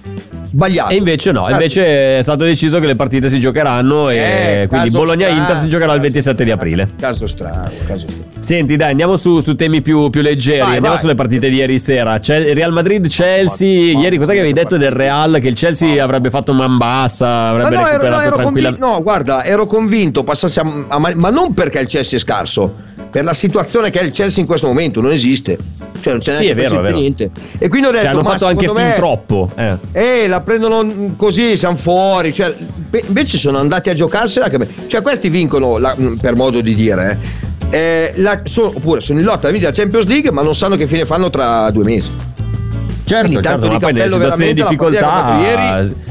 sbagliato 0.53 0.93
E 0.93 0.97
invece 0.97 1.33
no, 1.33 1.49
invece 1.51 2.19
è 2.19 2.23
stato 2.23 2.45
deciso 2.45 2.79
che 2.81 2.87
le 2.87 2.95
partite 2.97 3.29
si 3.29 3.41
giocheranno 3.41 4.11
e 4.11 4.17
Eh, 4.63 4.67
quindi 4.69 4.91
Bologna-Inter 4.91 5.59
si 5.59 5.69
giocherà 5.69 5.93
il 5.95 5.99
caso 6.01 6.03
27 6.13 6.45
di 6.45 6.51
aprile. 6.51 6.89
caso 6.99 7.27
strano 7.27 7.61
caso 7.87 8.07
strano 8.09 8.31
Senti, 8.39 8.75
dai, 8.77 8.91
andiamo 8.91 9.17
su, 9.17 9.39
su 9.41 9.55
temi 9.55 9.83
più, 9.83 10.11
più 10.11 10.21
leggeri. 10.21 10.59
Vai, 10.59 10.67
andiamo 10.75 10.89
vai. 10.89 10.99
sulle 10.99 11.15
partite 11.15 11.49
di 11.49 11.57
ieri 11.57 11.79
sera. 11.79 12.19
C'è 12.19 12.53
Real 12.55 12.73
Madrid-Chelsea. 12.73 13.97
Ieri, 13.99 14.17
cos'è 14.19 14.33
che 14.33 14.39
avevi 14.41 14.53
detto 14.53 14.77
del 14.77 14.91
Real? 14.91 15.39
Che 15.41 15.47
il 15.49 15.55
Chelsea 15.55 16.03
avrebbe 16.03 16.29
fatto 16.29 16.53
man 16.53 16.77
bassa, 16.77 17.27
Ma 17.27 17.49
avrebbe 17.51 17.77
no, 17.77 17.81
ero, 17.81 17.83
no, 17.83 17.91
recuperato 17.93 18.23
ero 18.27 18.35
tranquillamente. 18.37 18.79
convinto, 18.81 18.87
no, 18.97 19.03
guarda, 19.03 19.45
ero 19.45 19.67
convinto 19.67 20.25
passasse 20.25 20.59
a, 20.61 20.85
a- 20.89 20.99
ma 21.15 21.31
non 21.31 21.53
perché 21.55 21.79
il 21.79 21.87
Chelsea 21.87 22.19
è 22.19 22.21
scarso, 22.21 22.75
per 23.13 23.25
la 23.25 23.35
situazione 23.35 23.91
che 23.91 24.01
è 24.01 24.05
il 24.05 24.11
Chelsea 24.11 24.41
in 24.41 24.47
questo 24.47 24.67
momento, 24.67 25.03
non 25.03 25.13
esiste. 25.13 25.59
Cioè, 26.01 26.15
non 26.15 26.23
c'è 26.23 26.33
Sì, 26.33 26.51
vero, 26.55 26.81
niente. 26.91 27.31
E 27.59 27.69
quindi 27.69 27.89
ho 27.89 27.91
detto, 27.91 28.05
Cioè, 28.05 28.13
hanno 28.15 28.25
fatto 28.25 28.47
anche 28.47 28.61
secondo 28.63 28.81
fin 28.81 28.89
me- 28.89 28.95
troppo. 28.97 29.51
Eh. 29.55 29.77
Eh, 29.93 30.27
la 30.29 30.41
prendono 30.41 31.13
così, 31.17 31.55
siamo 31.59 31.77
fuori. 31.77 32.33
Cioè, 32.33 32.55
invece 33.07 33.37
sono 33.37 33.59
andati 33.59 33.91
a 33.91 33.95
giocarsela. 33.95 34.49
Che... 34.49 34.67
Cioè, 34.87 35.03
questi 35.03 35.29
vincono, 35.29 35.77
la- 35.77 35.95
mm, 35.97 36.15
per 36.15 36.35
modo 36.37 36.63
di 36.63 36.75
dire, 36.75 37.21
eh, 37.69 37.77
eh, 37.77 38.13
la- 38.17 38.41
sono, 38.45 38.69
oppure 38.69 39.03
sono 39.03 39.19
in 39.19 39.27
lotta 39.27 39.49
alla 39.49 39.71
Champions 39.71 40.07
League, 40.07 40.31
ma 40.31 40.41
non 40.41 40.55
sanno 40.55 40.75
che 40.77 40.87
fine 40.87 41.05
fanno 41.05 41.29
tra 41.29 41.71
due 41.71 41.85
mesi. 41.85 42.09
Certo, 43.05 43.27
Quindi 43.27 43.45
certo, 43.47 43.67
di 43.67 43.73
ma 43.73 43.79
poi 43.79 43.93
nelle 43.93 44.09
situazioni 44.09 44.55
di 44.55 44.63
difficoltà 44.63 45.13
ha 45.13 45.23
fatto 45.23 46.11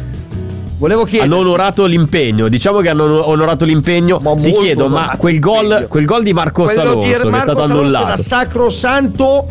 Volevo 0.81 1.03
chiedere. 1.03 1.29
hanno 1.31 1.37
onorato 1.37 1.85
l'impegno. 1.85 2.47
Diciamo 2.47 2.79
che 2.79 2.89
hanno 2.89 3.27
onorato 3.29 3.65
l'impegno. 3.65 4.17
Ma 4.19 4.33
Ti 4.33 4.51
chiedo, 4.51 4.89
ma 4.89 5.15
quel 5.15 5.39
gol, 5.39 5.85
quel 5.87 6.05
gol 6.05 6.23
di 6.23 6.33
Marco 6.33 6.63
Quello 6.63 6.81
di 6.81 6.89
Alonso 6.89 7.29
che 7.29 7.37
è 7.37 7.39
stato 7.39 7.61
Alonso 7.61 7.79
annullato. 7.79 8.05
Da 8.07 8.17
sacrosanto 8.17 9.47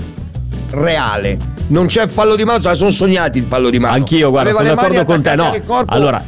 reale. 0.73 1.39
Non 1.71 1.87
c'è 1.87 2.09
fallo 2.09 2.35
di 2.37 2.45
mano, 2.45 2.61
cioè 2.61 2.75
sono 2.75 2.91
sognati 2.91 3.39
il 3.39 3.45
fallo 3.49 3.71
di 3.71 3.79
mano. 3.79 3.95
Anch'io, 3.95 4.31
guarda, 4.31 4.51
Aveva 4.51 4.65
sono 4.65 4.75
d'accordo 4.75 5.05
con 5.05 5.23
te. 5.23 5.35
No, 5.37 5.85
allora 5.87 6.23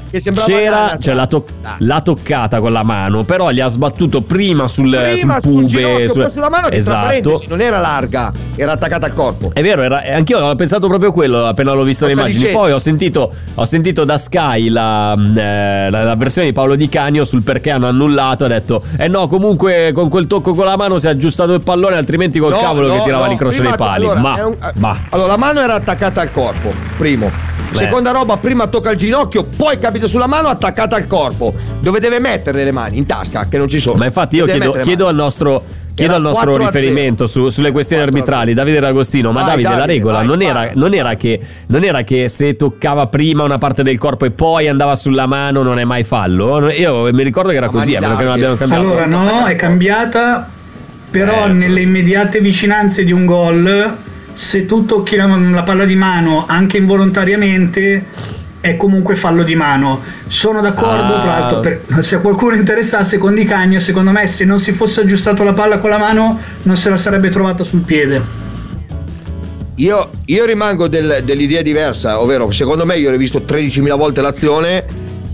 c'era 0.45 0.97
cioè, 1.01 1.15
la, 1.15 1.27
to- 1.27 1.45
l'ha 1.79 2.01
toccata 2.01 2.61
con 2.61 2.73
la 2.73 2.83
mano, 2.83 3.25
però 3.25 3.51
gli 3.51 3.61
ha 3.61 3.67
sbattuto 3.67 4.21
prima 4.23 4.69
sul, 4.69 4.91
Prima 4.91 5.41
sul 5.41 5.65
pube. 5.67 6.09
sul- 6.09 6.23
poi 6.23 6.31
sulla 6.31 6.49
mano 6.49 6.69
esatto. 6.71 7.43
non 7.49 7.61
era 7.61 7.79
larga, 7.79 8.33
era 8.57 8.73
attaccata 8.73 9.07
al 9.07 9.15
corpo. 9.15 9.51
È 9.53 9.63
vero, 9.63 9.83
era, 9.83 10.03
eh, 10.03 10.13
anch'io 10.13 10.39
ho 10.39 10.55
pensato 10.55 10.87
proprio 10.87 11.11
quello 11.13 11.45
appena 11.45 11.73
l'ho 11.73 11.83
visto 11.83 12.05
Lo 12.07 12.13
le 12.15 12.21
immagini. 12.21 12.51
Poi 12.53 12.71
ho 12.73 12.79
sentito, 12.79 13.33
ho 13.55 13.65
sentito 13.65 14.05
da 14.05 14.19
Sky 14.19 14.69
la, 14.69 15.15
mm, 15.17 15.37
eh, 15.37 15.91
la- 15.91 16.05
la 16.05 16.15
versione 16.15 16.49
di 16.49 16.53
Paolo 16.53 16.77
Di 16.77 16.89
Canio 16.89 17.25
sul 17.25 17.43
perché 17.43 17.71
hanno 17.73 17.89
annullato. 17.89 18.45
Ha 18.45 18.49
detto: 18.49 18.83
Eh 18.97 19.09
no, 19.09 19.27
comunque 19.27 19.91
con 19.93 20.09
quel 20.09 20.27
tocco 20.29 20.55
con 20.55 20.67
la 20.67 20.77
mano 20.77 20.99
si 20.99 21.07
è 21.07 21.11
aggiustato 21.11 21.53
il 21.55 21.63
pallone, 21.63 21.97
altrimenti 21.97 22.39
col 22.39 22.53
No, 22.53 22.59
cavolo 22.59 22.87
no, 22.89 22.95
che 22.99 23.03
tirava 23.05 23.25
no, 23.25 23.29
l'incrocio 23.31 23.63
dei 23.63 23.75
pali. 23.77 24.05
allora, 24.05 24.21
ma, 24.21 24.45
un- 24.47 24.57
ma. 24.77 24.97
allora, 25.11 25.32
la 25.33 25.39
mano 25.39 25.61
era 25.63 25.73
attaccata 25.75 26.21
al 26.21 26.31
corpo, 26.31 26.71
primo. 26.99 27.31
Seconda 27.73 28.11
roba, 28.11 28.37
prima 28.37 28.67
tocca 28.67 28.91
il 28.91 28.99
ginocchio, 28.99 29.45
poi 29.45 29.79
capita 29.79 30.05
sulla 30.07 30.27
mano 30.27 30.49
attaccata 30.49 30.95
al 30.95 31.07
corpo. 31.07 31.55
Dove 31.81 32.01
deve 32.01 32.19
mettere 32.19 32.65
le 32.65 32.71
mani? 32.71 32.99
In 32.99 33.07
tasca, 33.07 33.47
che 33.49 33.57
non 33.57 33.67
ci 33.67 33.81
sono. 33.81 33.97
Ma 33.97 34.05
infatti 34.05 34.37
io 34.37 34.45
chiedo, 34.45 34.73
chiedo 34.73 35.07
al 35.07 35.15
nostro, 35.15 35.65
chiedo 35.95 36.15
al 36.17 36.21
nostro 36.21 36.51
4 36.53 36.67
a 36.67 36.71
0. 36.71 36.81
riferimento 36.83 37.25
su- 37.27 37.49
sulle 37.49 37.73
questioni 37.73 38.03
4 38.03 38.19
a 38.19 38.21
arbitrali, 38.21 38.51
0. 38.53 38.63
Davide 38.63 38.81
D'Agostino. 38.81 39.33
Ma 39.33 39.41
Vai, 39.41 39.49
Davide, 39.49 39.69
la 39.71 39.75
Davide, 39.77 39.93
regola 39.95 40.17
vai, 40.19 40.27
non, 40.27 40.43
era, 40.43 40.71
non, 40.75 40.93
era 40.93 41.15
che, 41.15 41.41
non 41.69 41.83
era 41.83 42.03
che 42.05 42.29
se 42.29 42.57
toccava 42.57 43.07
prima 43.07 43.43
una 43.43 43.57
parte 43.57 43.83
del 43.83 43.97
corpo 43.97 44.27
e 44.27 44.33
poi 44.33 44.69
andava 44.69 44.95
sulla 44.95 45.25
mano 45.25 45.63
non 45.63 45.79
è 45.79 45.85
mai 45.85 46.05
fallo? 46.05 46.69
Io 46.71 47.11
mi 47.11 47.23
ricordo 47.25 47.49
che 47.53 47.57
era 47.57 47.67
Ma 47.67 47.73
così, 47.73 47.97
a 47.97 48.01
meno 48.01 48.17
che 48.17 48.25
non 48.25 48.39
Davide. 48.39 48.47
abbiamo 48.53 48.57
cambiato. 48.77 49.03
Allora, 49.03 49.07
no, 49.41 49.47
è 49.47 49.57
cambiata, 49.57 50.47
però 51.11 51.47
Eh. 51.47 51.53
nelle 51.53 51.81
immediate 51.81 52.39
vicinanze 52.41 53.03
di 53.03 53.13
un 53.13 53.25
gol, 53.25 53.97
se 54.35 54.67
tu 54.67 54.85
tocchi 54.85 55.17
la, 55.17 55.27
la 55.27 55.63
palla 55.63 55.85
di 55.85 55.95
mano 55.95 56.45
anche 56.47 56.77
involontariamente, 56.79 58.05
è 58.61 58.77
comunque 58.77 59.17
fallo 59.17 59.43
di 59.43 59.55
mano. 59.57 60.01
Sono 60.29 60.61
d'accordo, 60.61 61.15
Ah. 61.17 61.21
tra 61.21 61.39
l'altro, 61.39 61.61
per- 61.61 61.83
se 62.05 62.17
a 62.17 62.19
qualcuno 62.21 62.55
interessasse 62.55 63.19
con 63.19 63.35
Di 63.35 63.45
Cagno, 63.45 63.81
secondo 63.81 64.11
me 64.13 64.27
se 64.27 64.45
non 64.45 64.59
si 64.61 64.73
fosse 64.73 65.01
aggiustato 65.01 65.43
la 65.43 65.53
palla 65.53 65.79
con 65.79 65.91
la 65.91 65.99
mano 65.99 66.39
non 66.63 66.77
se 66.77 66.89
la 66.91 66.97
sarebbe 66.97 67.29
trovata 67.31 67.65
sul 67.65 67.81
piede. 67.81 68.41
Io, 69.77 70.11
io 70.27 70.45
rimango 70.45 70.87
del- 70.87 71.23
dell'idea 71.25 71.63
diversa, 71.63 72.21
ovvero 72.21 72.51
secondo 72.53 72.85
me 72.85 72.99
io 72.99 73.11
ho 73.13 73.17
visto 73.17 73.41
13.000 73.41 73.97
volte 73.97 74.21
l'azione. 74.21 74.85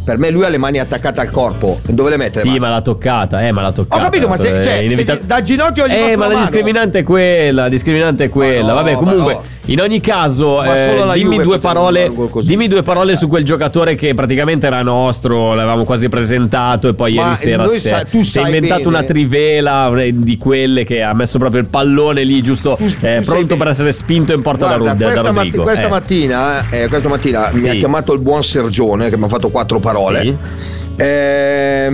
Per 0.09 0.17
me 0.17 0.31
lui 0.31 0.43
ha 0.43 0.49
le 0.49 0.57
mani 0.57 0.79
attaccate 0.79 1.21
al 1.21 1.31
corpo. 1.31 1.81
Dove 1.85 2.09
le 2.09 2.17
mette? 2.17 2.41
Sì, 2.41 2.59
ma 2.59 2.71
l'ha 2.71 2.81
toccata, 2.81 3.47
eh, 3.47 3.53
ma 3.53 3.61
l'ha 3.61 3.73
toccata. 3.73 4.01
Ho 4.01 4.05
capito, 4.05 4.27
ma 4.27 4.37
se, 4.39 4.49
cioè, 4.49 4.63
se 4.65 4.83
inevitab- 4.85 5.21
gli- 5.21 5.27
da 5.27 5.43
ginocchio 5.43 5.87
gli 5.87 5.93
Eh, 5.93 6.17
ma 6.17 6.29
la 6.29 6.33
mano. 6.33 6.47
discriminante 6.47 7.01
è 7.01 7.03
quella, 7.03 7.63
la 7.65 7.69
discriminante 7.69 8.25
è 8.25 8.29
quella. 8.31 8.69
No, 8.69 8.75
Vabbè, 8.77 8.95
comunque, 8.95 9.33
no. 9.35 9.43
In 9.69 9.81
ogni 9.81 10.01
caso, 10.01 10.63
eh, 10.63 11.11
dimmi 11.15 11.41
due 11.43 11.59
parole, 11.59 12.11
dimmi 12.43 12.69
due 12.69 12.83
parole 12.83 13.17
su 13.17 13.29
quel 13.29 13.45
giocatore 13.45 13.95
che 13.95 14.15
praticamente 14.15 14.67
era 14.67 14.83
nostro, 14.83 15.55
l'avevamo 15.55 15.85
quasi 15.85 16.09
presentato 16.09 16.89
e 16.89 16.95
poi 16.95 17.15
Ma 17.15 17.23
ieri 17.25 17.37
sera 17.37 17.67
si 17.69 17.81
sa- 17.81 18.01
è, 18.01 18.05
tu 18.07 18.23
sai 18.23 18.45
inventato 18.45 18.85
bene- 18.85 18.97
una 18.97 19.03
trivela 19.07 19.93
di 20.13 20.37
quelle 20.37 20.85
che 20.85 21.03
ha 21.03 21.13
messo 21.15 21.39
proprio 21.39 21.61
il 21.61 21.69
pallone 21.69 22.25
lì, 22.25 22.43
giusto, 22.43 22.77
Tu- 22.77 22.85
tu 22.85 22.91
eh, 23.07 23.21
sai 23.23 23.25
pronto 23.25 23.57
per 23.57 23.69
essere 23.69 23.93
spinto 23.93 24.33
in 24.33 24.43
porta 24.43 24.67
da, 24.67 24.77
Guarda, 24.79 24.95
da 25.05 25.11
questa, 25.11 25.23
matti- 25.33 25.37
Rodrigo. 25.47 25.63
questa 25.63 25.85
Eh. 25.87 25.89
mattina, 25.89 26.71
eh, 26.71 26.89
questa 26.89 27.09
mattina 27.09 27.49
mi 27.53 27.61
Sì. 27.61 27.69
ha 27.69 27.75
chiamato 27.75 28.13
il 28.13 28.21
buon 28.21 28.43
Sergione 28.43 29.09
che 29.11 29.17
mi 29.17 29.25
ha 29.25 29.29
fatto 29.29 29.49
quattro 29.51 29.79
parole. 29.81 30.23
Sì. 30.23 30.78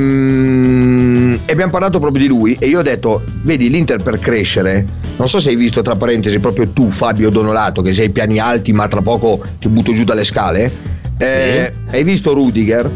Ehm, 0.04 1.38
e 1.46 1.52
abbiamo 1.52 1.70
parlato 1.70 1.98
proprio 1.98 2.22
di 2.22 2.28
lui 2.28 2.56
e 2.58 2.66
io 2.68 2.78
ho 2.78 2.82
detto 2.82 3.22
vedi 3.42 3.68
l'Inter 3.68 4.02
per 4.02 4.18
crescere 4.18 4.86
non 5.16 5.28
so 5.28 5.38
se 5.38 5.50
hai 5.50 5.56
visto 5.56 5.82
tra 5.82 5.94
parentesi 5.94 6.38
proprio 6.38 6.68
tu 6.68 6.90
Fabio 6.90 7.28
Donolato 7.30 7.82
che 7.82 7.92
sei 7.92 8.06
ai 8.06 8.10
piani 8.10 8.38
alti 8.38 8.72
ma 8.72 8.88
tra 8.88 9.02
poco 9.02 9.44
ti 9.58 9.68
butto 9.68 9.92
giù 9.92 10.04
dalle 10.04 10.24
scale 10.24 10.70
Eh, 11.18 11.72
hai 11.90 12.02
visto 12.02 12.32
Rudiger? 12.32 12.90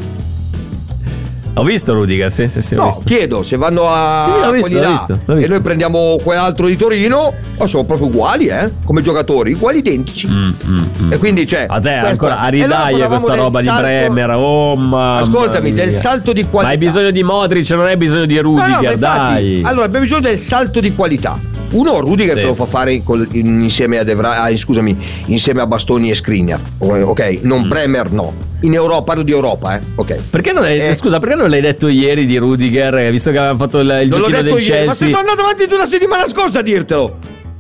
Ho 1.59 1.65
visto 1.65 1.93
Rudiger, 1.93 2.31
sì, 2.31 2.49
sì, 2.49 2.61
sì, 2.61 2.75
ho 2.75 2.79
no 2.79 2.85
visto. 2.87 3.03
chiedo 3.09 3.43
se 3.43 3.57
vanno 3.57 3.89
a 3.89 4.21
Sì, 4.23 4.31
sì, 4.31 4.39
l'ho 4.41 4.51
visto, 4.53 4.79
l'ho 4.81 4.89
visto, 4.91 5.19
l'ho 5.25 5.35
e 5.35 5.37
visto. 5.39 5.53
noi 5.55 5.63
prendiamo 5.63 6.17
quell'altro 6.23 6.67
di 6.67 6.77
Torino 6.77 7.33
oh, 7.57 7.67
sono 7.67 7.85
proprio 7.85 8.07
uguali 8.07 8.47
eh 8.47 8.71
come 8.85 9.03
giocatori 9.03 9.53
uguali 9.55 9.79
identici 9.79 10.29
Mm, 10.29 10.51
mm, 10.67 10.83
mm. 11.03 11.13
e 11.13 11.17
quindi 11.19 11.47
cioè 11.47 11.67
A 11.69 11.81
te 11.81 11.91
ancora 11.95 12.39
a 12.39 12.47
e 12.47 12.51
ridaglie 12.51 13.07
questa 13.09 13.33
del 13.33 13.41
roba 13.41 13.61
di 13.61 13.67
salto- 13.67 13.83
Bremer. 13.83 14.31
Oh 14.31 14.77
mamma 14.77 15.17
Ascoltami, 15.19 15.73
del 15.73 15.89
mia. 15.89 15.99
salto 15.99 16.33
di 16.33 16.43
qualità. 16.43 16.63
Ma 16.63 16.69
hai 16.69 16.79
bisogno 16.79 17.11
di 17.11 17.23
Modric, 17.23 17.71
non 17.71 17.87
hai 17.87 17.97
bisogno 17.97 18.25
di 18.27 18.35
No, 18.37 18.43
no, 18.43 18.49
Rudiger, 18.49 18.81
ma 18.83 18.91
infatti, 18.93 19.33
dai. 19.35 19.63
Allora, 19.65 19.85
abbiamo 19.87 20.05
bisogno 20.05 20.21
del 20.23 20.39
salto 20.39 20.81
di 20.81 20.95
qualità. 20.95 21.39
Uno, 21.73 22.01
Rudiger 22.01 22.35
Sì. 22.35 22.41
te 22.41 22.47
lo 22.47 22.55
fa 22.55 22.65
fare 22.67 23.03
col- 23.03 23.27
in- 23.33 23.63
insieme 23.63 23.99
a 23.99 24.05
Devra- 24.05 24.43
ah, 24.43 24.55
scusami, 24.57 24.97
insieme 25.27 25.61
a 25.61 25.67
Bastoni 25.67 26.09
e 26.11 26.15
Skriniar. 26.15 26.61
Ok, 26.79 27.41
non 27.43 27.65
Mm. 27.65 27.69
Bremer, 27.69 28.11
no. 28.13 28.33
In 28.63 28.75
Europa, 28.75 29.03
parlo 29.03 29.23
di 29.23 29.31
Europa, 29.31 29.77
eh. 29.77 29.81
Ok. 29.95 30.21
Perché 30.31 30.53
non 30.53 30.65
hai- 30.65 30.81
Eh. 30.81 30.95
scusa, 30.95 31.19
perché 31.21 31.37
non 31.37 31.49
l'hai 31.49 31.61
detto 31.61 31.87
ieri 31.89 32.27
di 32.27 32.37
Rudiger, 32.39 33.09
visto 33.11 33.31
che 33.31 33.39
avevamo 33.39 33.59
fatto 33.59 33.79
il, 33.79 34.01
il 34.03 34.11
giochino 34.11 34.43
del 34.43 34.47
ieri, 34.47 34.51
ma 34.53 34.59
Chelsea? 34.59 35.07
ti 35.07 35.13
sto 35.13 35.19
andando 35.21 35.43
avanti 35.43 35.67
da 35.67 35.75
una 35.77 35.87
settimana 35.87 36.27
scorsa 36.27 36.59
a 36.59 36.63
dirtelo. 36.63 37.19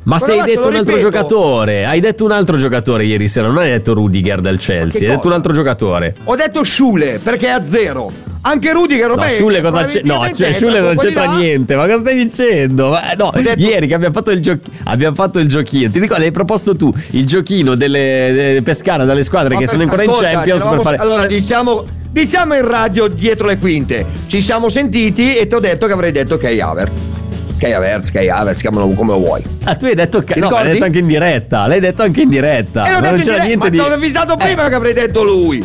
Ma 0.08 0.18
se 0.18 0.32
hai 0.32 0.42
detto 0.42 0.68
un 0.68 0.74
altro 0.74 0.94
ripeto. 0.96 0.98
giocatore, 0.98 1.84
hai 1.84 2.00
detto 2.00 2.24
un 2.24 2.32
altro 2.32 2.56
giocatore 2.56 3.04
ieri 3.04 3.28
sera, 3.28 3.46
non 3.48 3.58
hai 3.58 3.70
detto 3.70 3.92
Rudiger 3.92 4.40
del 4.40 4.56
Chelsea, 4.56 5.06
hai 5.10 5.16
detto 5.16 5.26
un 5.26 5.34
altro 5.34 5.52
giocatore. 5.52 6.14
Ho 6.24 6.34
detto 6.34 6.64
Schule 6.64 7.20
perché 7.22 7.48
è 7.48 7.50
a 7.50 7.62
zero. 7.70 8.10
Anche 8.40 8.72
Rudiger 8.72 9.08
No, 9.08 9.12
ormai 9.12 9.30
Schule 9.34 9.60
cosa 9.60 9.84
c'è? 9.84 10.00
No, 10.04 10.26
cioè, 10.34 10.52
Schule 10.52 10.80
non 10.80 10.96
c'entra 10.96 11.26
là. 11.26 11.36
niente. 11.36 11.74
Ma 11.76 11.86
cosa 11.86 11.98
stai 11.98 12.16
dicendo? 12.24 12.88
Ma, 12.90 13.12
no, 13.18 13.26
Ho 13.34 13.40
detto- 13.42 13.60
ieri 13.60 13.86
che 13.86 13.92
abbiamo 13.94 14.14
fatto 14.14 14.30
il 14.30 14.40
giochi- 14.40 14.70
abbiamo 14.84 15.14
fatto 15.14 15.40
il 15.40 15.46
giochino. 15.48 15.90
Ti 15.90 15.98
ricordi, 15.98 16.24
hai 16.24 16.30
proposto 16.30 16.74
tu 16.74 16.90
il 17.10 17.26
giochino 17.26 17.74
delle, 17.74 18.30
delle 18.32 18.62
pescare 18.62 19.04
dalle 19.04 19.22
squadre 19.24 19.54
Ma 19.54 19.60
che 19.60 19.66
sono 19.66 19.82
ancora 19.82 20.04
in 20.04 20.08
ascolta, 20.10 20.30
Champions 20.30 20.62
per 20.62 20.72
eravamo- 20.72 20.82
fare. 20.82 20.96
Allora 20.96 21.26
diciamo, 21.26 21.84
diciamo 22.10 22.54
in 22.54 22.66
radio 22.66 23.08
dietro 23.08 23.46
le 23.46 23.58
quinte. 23.58 24.06
Ci 24.26 24.40
siamo 24.40 24.70
sentiti 24.70 25.36
e 25.36 25.46
ti 25.46 25.54
ho 25.54 25.60
detto 25.60 25.86
che 25.86 25.92
avrei 25.92 26.12
detto 26.12 26.38
Kai 26.38 26.58
Havertz. 26.62 27.16
Kai 27.58 27.72
Havertz, 27.72 28.10
Kai 28.12 28.28
Havertz, 28.28 28.60
chiamalo 28.60 28.88
come 28.90 29.14
vuoi. 29.14 29.42
Ah, 29.64 29.74
tu 29.74 29.84
hai 29.86 29.94
detto 29.94 30.20
che. 30.20 30.34
Ti 30.34 30.40
No, 30.40 30.48
ma 30.50 30.62
l'hai 30.62 30.72
detto 30.72 30.84
anche 30.84 30.98
in 30.98 31.06
diretta. 31.06 31.66
L'hai 31.66 31.80
detto 31.80 32.02
anche 32.02 32.20
in 32.22 32.28
diretta. 32.28 32.86
E 32.86 32.90
ma 32.90 33.00
detto 33.00 33.10
non 33.10 33.20
c'era 33.20 33.32
diretta, 33.32 33.44
niente 33.46 33.64
ma 33.64 33.68
di. 33.70 33.76
ti 33.76 33.80
avevo 33.80 33.94
avvisato 33.94 34.32
Eh, 34.34 34.36
prima 34.36 34.68
che 34.68 34.74
avrei 34.74 34.92
detto 34.94 35.22
lui. 35.24 35.64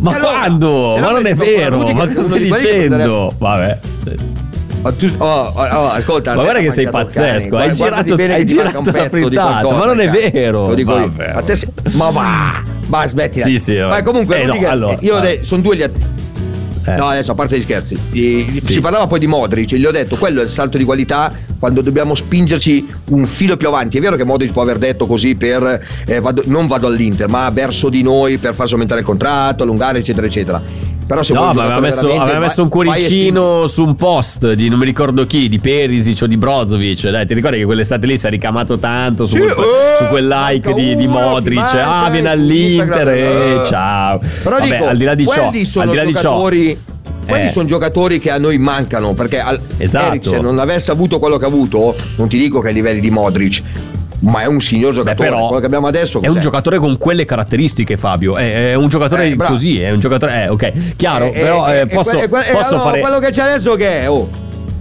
Ma 0.00 0.14
allora, 0.14 0.30
quando? 0.30 0.96
Ma 0.98 1.10
non 1.10 1.26
è 1.26 1.34
vero. 1.34 1.78
Ma 1.92 2.06
cosa 2.06 2.20
stai 2.22 2.40
dicendo? 2.40 3.32
Vabbè. 3.38 3.78
Ma 4.80 4.92
tu- 4.92 5.12
oh, 5.18 5.24
oh, 5.26 5.60
oh, 5.60 5.88
ascolta, 5.90 6.34
Ma 6.36 6.42
guarda 6.42 6.60
che 6.60 6.70
sei 6.70 6.84
il 6.84 6.90
pazzesco, 6.90 7.48
cane. 7.56 7.64
hai 7.64 7.72
girato- 7.74 8.14
bene 8.14 8.34
hai 8.34 8.46
girato 8.46 8.90
la 8.92 9.08
frittata, 9.08 9.70
ma 9.74 9.86
non 9.86 10.00
è 10.00 10.06
cazzo. 10.06 10.30
vero. 10.32 10.66
Lo 10.68 10.74
dico 10.74 10.92
io. 10.98 11.12
Vabbè, 11.16 11.42
te 11.44 11.58
Ma 11.94 12.10
va, 12.10 12.62
va, 12.86 13.06
smettila. 13.06 13.44
Sì, 13.44 13.58
sì, 13.58 13.76
Ma 13.78 14.02
comunque, 14.02 14.40
Eh, 14.42 14.44
no, 14.46 14.56
allora, 14.68 14.96
io 15.00 15.14
vabbè. 15.14 15.40
sono 15.42 15.62
due 15.62 15.76
gli 15.76 15.82
att- 15.82 15.96
Eh. 16.94 16.96
No, 16.96 17.06
adesso 17.08 17.32
a 17.32 17.34
parte 17.34 17.58
gli 17.58 17.62
scherzi, 17.62 17.96
Sì. 18.10 18.60
si 18.60 18.80
parlava 18.80 19.06
poi 19.06 19.18
di 19.18 19.26
Modric, 19.26 19.74
gli 19.74 19.84
ho 19.84 19.90
detto 19.90 20.16
quello 20.16 20.40
è 20.40 20.44
il 20.44 20.48
salto 20.50 20.78
di 20.78 20.84
qualità 20.84 21.30
quando 21.58 21.80
dobbiamo 21.82 22.14
spingerci 22.14 22.86
un 23.10 23.26
filo 23.26 23.56
più 23.56 23.68
avanti. 23.68 23.98
È 23.98 24.00
vero 24.00 24.16
che 24.16 24.24
Modric 24.24 24.52
può 24.52 24.62
aver 24.62 24.78
detto 24.78 25.06
così 25.06 25.34
per 25.34 25.86
eh, 26.06 26.20
vado- 26.20 26.42
non 26.46 26.66
vado 26.66 26.86
all'Inter, 26.86 27.28
ma 27.28 27.50
verso 27.50 27.88
di 27.88 28.02
noi 28.02 28.38
per 28.38 28.54
farsi 28.54 28.72
aumentare 28.74 29.00
il 29.00 29.06
contratto, 29.06 29.62
allungare, 29.64 29.98
eccetera, 29.98 30.26
eccetera. 30.26 30.62
Però 31.08 31.22
se 31.22 31.32
No, 31.32 31.54
ma 31.54 31.62
aveva 31.62 31.80
messo, 31.80 32.12
aveva 32.20 32.38
messo 32.38 32.62
un 32.62 32.68
cuoricino 32.68 33.66
su 33.66 33.82
un 33.82 33.96
post 33.96 34.52
di 34.52 34.68
non 34.68 34.78
mi 34.78 34.84
ricordo 34.84 35.24
chi, 35.24 35.48
di 35.48 35.58
Perisic 35.58 36.20
o 36.24 36.26
di 36.26 36.36
Brozovic. 36.36 37.08
Dai, 37.08 37.26
ti 37.26 37.32
ricordi 37.32 37.56
che 37.56 37.64
quell'estate 37.64 38.06
lì 38.06 38.18
si 38.18 38.26
è 38.26 38.30
ricamato 38.30 38.78
tanto 38.78 39.24
su, 39.24 39.36
Sì, 39.36 39.40
quel, 39.40 39.52
eh, 39.52 39.96
su 39.96 40.04
quel 40.08 40.28
like 40.28 40.74
di, 40.74 40.96
di 40.96 41.06
Modric? 41.06 41.56
manca, 41.56 42.02
Ah, 42.02 42.10
viene 42.10 42.28
eh, 42.28 42.32
all'Inter. 42.32 43.08
Eh, 43.08 43.54
eh. 43.54 43.64
ciao. 43.64 44.20
Però 44.42 44.58
Vabbè, 44.58 44.70
dico, 44.70 44.86
al 44.86 44.96
di 44.98 45.04
là 45.04 45.14
di 45.14 45.26
ciò, 45.26 45.46
al 45.80 45.88
di 45.88 45.96
là 45.96 46.04
di 46.04 46.14
ciò, 46.14 46.48
quelli 47.28 47.46
Eh. 47.46 47.52
sono 47.52 47.66
giocatori 47.66 48.18
che 48.18 48.30
a 48.30 48.38
noi 48.38 48.58
mancano 48.58 49.14
perché 49.14 49.40
al, 49.40 49.60
Esatto. 49.76 50.06
Eric, 50.08 50.28
se 50.28 50.38
non 50.38 50.58
avesse 50.58 50.90
avuto 50.90 51.18
quello 51.18 51.36
che 51.38 51.44
ha 51.44 51.48
avuto, 51.48 51.94
non 52.16 52.28
ti 52.28 52.38
dico 52.38 52.60
che 52.60 52.68
ai 52.68 52.74
livelli 52.74 53.00
di 53.00 53.10
Modric, 53.10 53.62
ma 54.20 54.42
è 54.42 54.46
un 54.46 54.60
signor 54.60 54.90
Beh, 54.90 54.96
giocatore. 54.96 55.28
però 55.28 55.46
quello 55.46 55.60
che 55.60 55.66
abbiamo 55.66 55.86
adesso 55.86 56.20
è 56.20 56.26
un 56.26 56.32
cos'è? 56.34 56.40
giocatore 56.40 56.78
con 56.78 56.96
quelle 56.98 57.24
caratteristiche, 57.24 57.96
Fabio. 57.96 58.36
È, 58.36 58.70
è 58.70 58.74
un 58.74 58.88
giocatore 58.88 59.28
Eh, 59.28 59.36
così. 59.36 59.80
È 59.80 59.90
un 59.90 60.00
giocatore. 60.00 60.42
Eh, 60.44 60.48
ok, 60.48 60.96
chiaro. 60.96 61.26
Eh, 61.26 61.30
però 61.38 61.68
eh, 61.68 61.76
eh, 61.76 61.80
eh, 61.82 61.86
posso, 61.86 62.20
eh, 62.20 62.28
posso 62.28 62.48
allora, 62.50 62.80
fare. 62.80 63.00
quello 63.00 63.18
che 63.20 63.30
c'è 63.30 63.42
adesso 63.42 63.76
che 63.76 64.00
è? 64.02 64.10
Oh, 64.10 64.28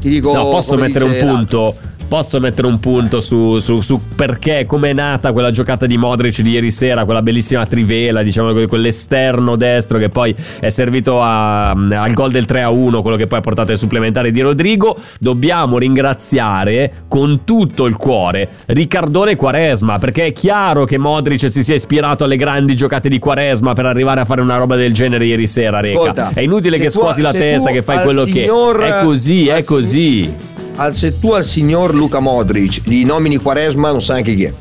ti 0.01 0.09
dico 0.09 0.33
No, 0.33 0.49
posso 0.49 0.75
mettere 0.77 1.05
un 1.05 1.15
punto. 1.19 1.75
Posso 2.07 2.39
mettere 2.39 2.67
un 2.67 2.79
punto 2.79 3.19
su, 3.19 3.59
su, 3.59 3.81
su 3.81 3.99
perché, 4.15 4.65
come 4.65 4.91
è 4.91 4.93
nata 4.93 5.31
quella 5.31 5.51
giocata 5.51 5.85
di 5.85 5.97
Modric 5.97 6.41
di 6.41 6.51
ieri 6.51 6.71
sera, 6.71 7.05
quella 7.05 7.21
bellissima 7.21 7.65
trivela, 7.65 8.23
diciamo 8.23 8.53
quell'esterno 8.67 9.55
destro 9.55 9.97
che 9.97 10.09
poi 10.09 10.35
è 10.59 10.69
servito 10.69 11.21
a, 11.21 11.69
al 11.71 12.13
gol 12.13 12.31
del 12.31 12.45
3-1, 12.47 13.01
quello 13.01 13.17
che 13.17 13.27
poi 13.27 13.39
ha 13.39 13.41
portato 13.41 13.71
ai 13.71 13.77
supplementari 13.77 14.31
di 14.31 14.41
Rodrigo. 14.41 14.97
Dobbiamo 15.19 15.77
ringraziare 15.77 17.05
con 17.07 17.43
tutto 17.43 17.85
il 17.85 17.95
cuore 17.97 18.49
Riccardone 18.65 19.35
Quaresma, 19.35 19.97
perché 19.99 20.27
è 20.27 20.31
chiaro 20.31 20.85
che 20.85 20.97
Modric 20.97 21.51
si 21.51 21.63
sia 21.63 21.75
ispirato 21.75 22.23
alle 22.23 22.37
grandi 22.37 22.75
giocate 22.75 23.09
di 23.09 23.19
Quaresma 23.19 23.73
per 23.73 23.85
arrivare 23.85 24.21
a 24.21 24.25
fare 24.25 24.41
una 24.41 24.57
roba 24.57 24.75
del 24.75 24.93
genere 24.93 25.25
ieri 25.25 25.47
sera, 25.47 25.79
Reca. 25.79 25.99
Ascolta, 25.99 26.31
è 26.33 26.41
inutile 26.41 26.77
che 26.77 26.85
tu- 26.85 26.99
scuoti 26.99 27.21
la 27.21 27.31
se 27.31 27.37
testa, 27.37 27.67
tu 27.67 27.73
che 27.73 27.81
fai 27.81 28.03
quello 28.03 28.23
signor- 28.23 28.79
che 28.79 28.85
è 28.85 29.03
così, 29.03 29.47
è 29.47 29.63
così. 29.63 30.55
Al, 30.77 30.95
se 30.95 31.19
tu 31.19 31.31
al 31.33 31.43
signor 31.43 31.93
Luca 31.93 32.19
Modric 32.19 32.81
gli 32.83 33.03
nomini 33.05 33.37
Quaresma, 33.37 33.91
non 33.91 34.01
sai 34.01 34.17
anche 34.17 34.35
chi 34.35 34.43
è. 34.45 34.53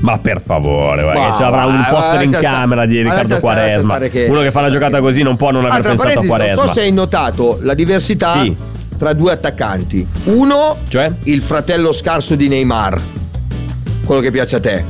Ma 0.00 0.18
per 0.18 0.42
favore, 0.44 1.02
guarda, 1.02 1.30
che 1.30 1.36
ci 1.36 1.42
avrà 1.42 1.64
un 1.64 1.86
poster 1.88 2.22
in 2.22 2.32
camera 2.32 2.84
di 2.84 3.00
Riccardo 3.00 3.38
Quaresma. 3.38 3.98
Uno 4.26 4.40
che 4.42 4.50
fa 4.50 4.60
la 4.60 4.68
giocata 4.68 5.00
così 5.00 5.22
non 5.22 5.36
può 5.36 5.50
non 5.50 5.64
aver 5.64 5.80
pensato 5.82 6.20
a 6.20 6.24
Quaresma. 6.26 6.64
Non 6.64 6.66
so 6.74 6.80
se 6.80 6.80
hai 6.82 6.92
notato 6.92 7.58
la 7.62 7.72
diversità 7.74 8.32
Sì. 8.42 8.54
tra 8.98 9.12
due 9.14 9.32
attaccanti. 9.32 10.06
Uno, 10.24 10.76
Cioè? 10.88 11.10
il 11.24 11.40
fratello 11.40 11.92
scarso 11.92 12.34
di 12.34 12.48
Neymar, 12.48 13.00
quello 14.04 14.20
che 14.20 14.30
piace 14.30 14.56
a 14.56 14.60
te. 14.60 14.84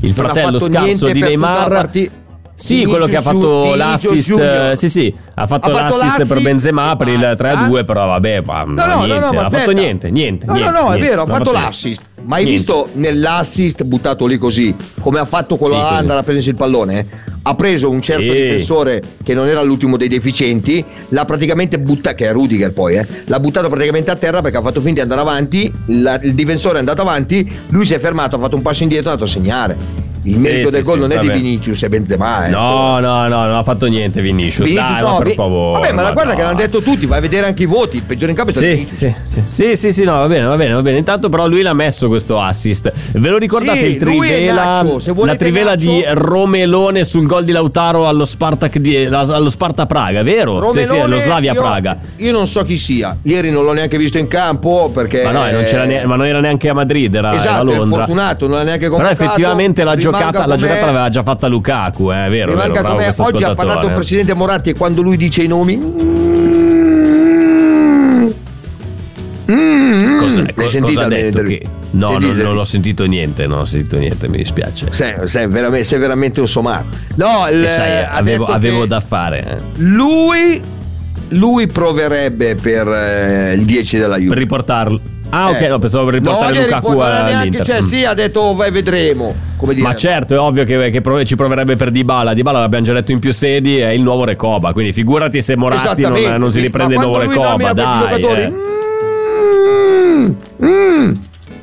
Il 0.00 0.12
fratello 0.12 0.58
scarso 0.58 1.08
di 1.10 1.20
Neymar. 1.22 1.68
la 1.68 1.74
parti- 1.74 2.10
Sì, 2.56 2.74
Vinicius 2.74 2.90
quello 2.92 3.06
che 3.06 3.16
ha 3.16 3.22
fatto 3.22 3.62
Vinicius 3.62 3.76
l'assist. 3.76 4.28
Junior. 4.28 4.76
Sì, 4.76 4.88
sì, 4.88 5.14
ha 5.34 5.46
fatto 5.46 5.70
Ha 5.70 5.76
fatto 5.76 5.96
l'assist 5.96 6.16
per 6.18 6.26
l'assist 6.28 6.40
Benzema 6.42 6.92
e 6.92 6.96
per 6.96 7.08
il 7.08 7.18
basta. 7.18 7.66
3-2, 7.66 7.84
però 7.84 8.06
vabbè, 8.06 8.40
ma 8.46 8.62
No, 8.62 8.72
no, 8.86 9.04
niente, 9.04 9.18
no, 9.18 9.30
no, 9.32 9.40
ha 9.40 9.50
fatto 9.50 9.72
niente, 9.72 10.10
niente, 10.10 10.46
No, 10.46 10.52
niente, 10.52 10.70
no, 10.72 10.80
no, 10.80 10.86
è 10.86 10.90
niente, 10.92 11.08
vero, 11.08 11.22
ha 11.22 11.26
fatto 11.26 11.50
niente. 11.50 11.60
l'assist. 11.60 12.02
Ma 12.24 12.36
hai 12.36 12.44
Niente. 12.44 12.58
visto 12.72 12.88
nell'assist 12.94 13.82
buttato 13.82 14.24
lì 14.26 14.38
così, 14.38 14.74
come 15.00 15.18
ha 15.18 15.24
fatto 15.26 15.56
quello 15.56 15.74
Sì, 15.74 15.80
là 15.80 15.86
così. 15.88 16.00
andare 16.00 16.20
a 16.20 16.22
prendersi 16.22 16.48
il 16.50 16.54
pallone? 16.54 17.06
Ha 17.46 17.54
preso 17.54 17.90
un 17.90 18.00
certo 18.00 18.22
Sì. 18.22 18.30
difensore 18.40 19.02
che 19.22 19.34
non 19.34 19.46
era 19.48 19.60
l'ultimo 19.60 19.96
dei 19.98 20.08
deficienti, 20.08 20.82
l'ha 21.08 21.24
praticamente 21.26 21.78
buttato, 21.78 22.14
che 22.16 22.28
è 22.28 22.32
Rudiger 22.32 22.72
poi, 22.72 22.94
eh, 22.96 23.06
l'ha 23.26 23.40
buttato 23.40 23.68
praticamente 23.68 24.10
a 24.10 24.16
terra 24.16 24.40
perché 24.40 24.56
ha 24.56 24.62
fatto 24.62 24.80
finta 24.80 24.94
di 24.94 25.00
andare 25.00 25.20
avanti, 25.20 25.70
la- 25.88 26.18
il 26.22 26.32
difensore 26.34 26.76
è 26.76 26.78
andato 26.78 27.02
avanti, 27.02 27.46
lui 27.68 27.84
si 27.84 27.92
è 27.94 27.98
fermato, 27.98 28.36
ha 28.36 28.38
fatto 28.38 28.56
un 28.56 28.62
passo 28.62 28.84
indietro 28.84 29.08
e 29.10 29.10
è 29.10 29.14
andato 29.16 29.30
a 29.30 29.34
segnare. 29.34 29.76
Il 30.24 30.38
merito 30.38 30.68
sì, 30.68 30.74
del 30.74 30.84
gol 30.84 30.94
sì, 30.94 31.00
non 31.00 31.12
è 31.12 31.16
vabbè. 31.16 31.32
di 31.34 31.40
Vinicius, 31.40 31.82
è 31.84 31.88
Benzema. 31.88 32.46
eh. 32.46 32.50
No, 32.50 32.98
no, 32.98 33.28
no, 33.28 33.44
non 33.46 33.54
ha 33.56 33.62
fatto 33.62 33.86
niente 33.86 34.20
Vinicius. 34.20 34.66
Vinicius 34.66 34.88
Dai, 34.90 35.00
no, 35.02 35.08
ma 35.12 35.16
per 35.18 35.26
Vi- 35.28 35.34
favore. 35.34 35.80
Vabbè, 35.80 35.92
ma 35.92 36.02
la 36.02 36.12
guarda 36.12 36.30
no. 36.32 36.36
che 36.36 36.42
l'hanno 36.44 36.56
detto 36.56 36.80
tutti, 36.82 37.06
vai 37.06 37.18
a 37.18 37.20
vedere 37.20 37.46
anche 37.46 37.62
i 37.62 37.66
voti, 37.66 37.96
il 37.96 38.02
peggiore 38.04 38.30
in 38.30 38.36
campo 38.36 38.50
è 38.50 38.54
stato 38.54 38.66
Sì, 38.68 38.74
Vinicius. 38.74 38.98
sì, 38.98 39.14
sì. 39.24 39.42
sì, 39.50 39.76
sì, 39.76 39.92
sì, 39.92 40.04
no, 40.04 40.18
va 40.18 40.26
bene, 40.26 40.46
va 40.46 40.56
bene, 40.56 40.74
va 40.74 40.82
bene. 40.82 40.96
Intanto, 40.98 41.28
però, 41.28 41.46
lui 41.46 41.62
l'ha 41.62 41.74
messo 41.74 42.08
questo 42.08 42.40
assist. 42.40 42.90
Ve 43.12 43.28
lo 43.28 43.36
ricordate 43.38 43.78
Sì, 43.80 43.84
il 43.86 43.92
e 43.92 43.96
trivela? 43.98 44.82
Nacho, 44.82 45.24
La 45.24 45.36
trivela 45.36 45.70
Nacho- 45.74 45.80
di 45.80 46.04
Romelone 46.06 47.04
sul 47.04 47.26
gol 47.26 47.44
di 47.44 47.52
Lautaro 47.52 48.08
allo 48.08 48.24
Spartak 48.24 48.78
di, 48.78 48.96
allo 49.06 49.48
Sparta 49.50 49.86
Praga, 49.86 50.22
vero? 50.22 50.68
sì, 50.70 50.80
sì, 50.84 50.88
Romelone, 50.88 51.14
lo 51.14 51.20
Slavia 51.20 51.52
io- 51.52 51.60
Praga. 51.60 51.96
Io 52.16 52.32
non 52.32 52.46
so 52.46 52.64
chi 52.64 52.76
sia. 52.76 53.16
Ieri 53.22 53.50
non 53.50 53.64
l'ho 53.64 53.72
neanche 53.72 53.96
visto 53.98 54.18
in 54.18 54.26
campo 54.28 54.90
perché. 54.92 55.22
Ma 55.24 55.30
no, 55.30 55.46
e 55.46 55.52
non 55.52 55.86
ne- 55.86 56.04
ma 56.06 56.16
non 56.16 56.26
era 56.26 56.40
neanche 56.40 56.68
a 56.68 56.74
Madrid, 56.74 57.14
era, 57.14 57.34
Esatto, 57.34 57.56
a 57.56 57.72
è 57.72 57.76
Londra. 57.76 57.98
fortunato, 57.98 58.46
non 58.46 58.56
l'ha 58.58 58.62
neanche 58.64 58.84
Però 58.86 58.96
convocato. 58.96 59.22
effettivamente 59.24 59.84
la 59.84 59.92
Rimanga 59.92 60.02
giocata, 60.18 60.46
la 60.46 60.56
giocata 60.56 60.86
l'aveva 60.86 61.08
già 61.08 61.22
fatta 61.22 61.46
Lukaku, 61.48 62.10
eh, 62.12 62.26
è 62.26 62.30
vero, 62.30 62.50
Rimanga 62.50 62.72
vero, 62.72 62.82
bravo 62.82 62.96
questo 63.02 63.22
Oggi 63.24 63.44
ha 63.44 63.54
parlato 63.54 63.86
il 63.86 63.92
eh. 63.92 63.94
presidente 63.94 64.34
Moratti 64.34 64.70
e 64.70 64.74
quando 64.74 65.02
lui 65.02 65.16
dice 65.16 65.42
i 65.42 65.46
nomi. 65.46 65.76
Mm, 69.50 70.18
Cos'è- 70.18 70.42
l'hai 70.42 70.54
co- 70.54 70.66
sentita 70.66 71.02
cosa 71.02 71.04
ha 71.04 71.08
detto? 71.08 71.42
Che... 71.42 71.62
No, 71.90 72.18
non, 72.18 72.34
non 72.36 72.56
ho 72.56 72.64
sentito 72.64 73.04
niente, 73.04 73.46
non 73.46 73.58
ho 73.60 73.64
sentito 73.64 73.98
niente, 73.98 74.26
mi 74.28 74.38
dispiace. 74.38 74.86
Sei, 74.90 75.14
sei 75.24 75.46
veramente, 75.48 75.84
sei 75.84 75.98
veramente 75.98 76.40
un 76.40 76.48
somaro. 76.48 76.84
No, 77.16 77.44
Che 77.48 77.68
sai, 77.68 78.02
ha 78.02 78.12
avevo, 78.12 78.46
avevo 78.46 78.86
da 78.86 79.00
fare. 79.00 79.44
eh. 79.58 79.80
Lui, 79.82 80.60
lui 81.28 81.66
proverebbe 81.66 82.54
per 82.56 82.88
eh, 82.88 83.52
il 83.52 83.64
10 83.64 83.98
della 83.98 84.16
Juve. 84.16 84.28
Per 84.30 84.38
riportarlo. 84.38 85.00
Ah, 85.30 85.50
ok, 85.50 85.60
Eh. 85.62 85.68
no, 85.68 85.78
pensavo 85.78 86.04
per 86.04 86.14
riportare 86.14 86.54
no, 86.54 86.60
Lukaku 86.64 86.98
all'Inter. 86.98 87.64
Cioè, 87.66 87.78
Mm. 87.80 87.86
sì, 87.86 88.04
ha 88.04 88.14
detto, 88.14 88.54
vai, 88.54 88.70
vedremo. 88.70 89.34
Come 89.56 89.74
dire. 89.74 89.86
Ma 89.86 89.94
certo, 89.94 90.34
è 90.34 90.38
ovvio 90.38 90.64
che, 90.64 90.90
che 90.90 91.00
prov- 91.00 91.24
ci 91.24 91.34
proverebbe 91.36 91.74
per 91.76 91.90
Dybala. 91.90 92.34
Dybala 92.34 92.60
l'abbiamo 92.60 92.84
già 92.84 92.92
detto 92.92 93.12
in 93.12 93.18
più 93.18 93.32
sedi, 93.32 93.78
è 93.78 93.88
il 93.90 94.02
nuovo 94.02 94.24
Recoba. 94.24 94.72
Quindi 94.72 94.92
figurati 94.92 95.40
se 95.42 95.56
Moratti 95.56 96.02
non, 96.02 96.20
non 96.38 96.50
si 96.50 96.56
sì, 96.58 96.62
riprende 96.62 96.94
il 96.94 97.00
ma 97.00 97.06
nuovo 97.06 97.18
Recoba. 97.20 97.72
Dai. 97.72 98.20
eh. 98.20 98.52
mm, 99.44 100.30
mm, 100.64 101.12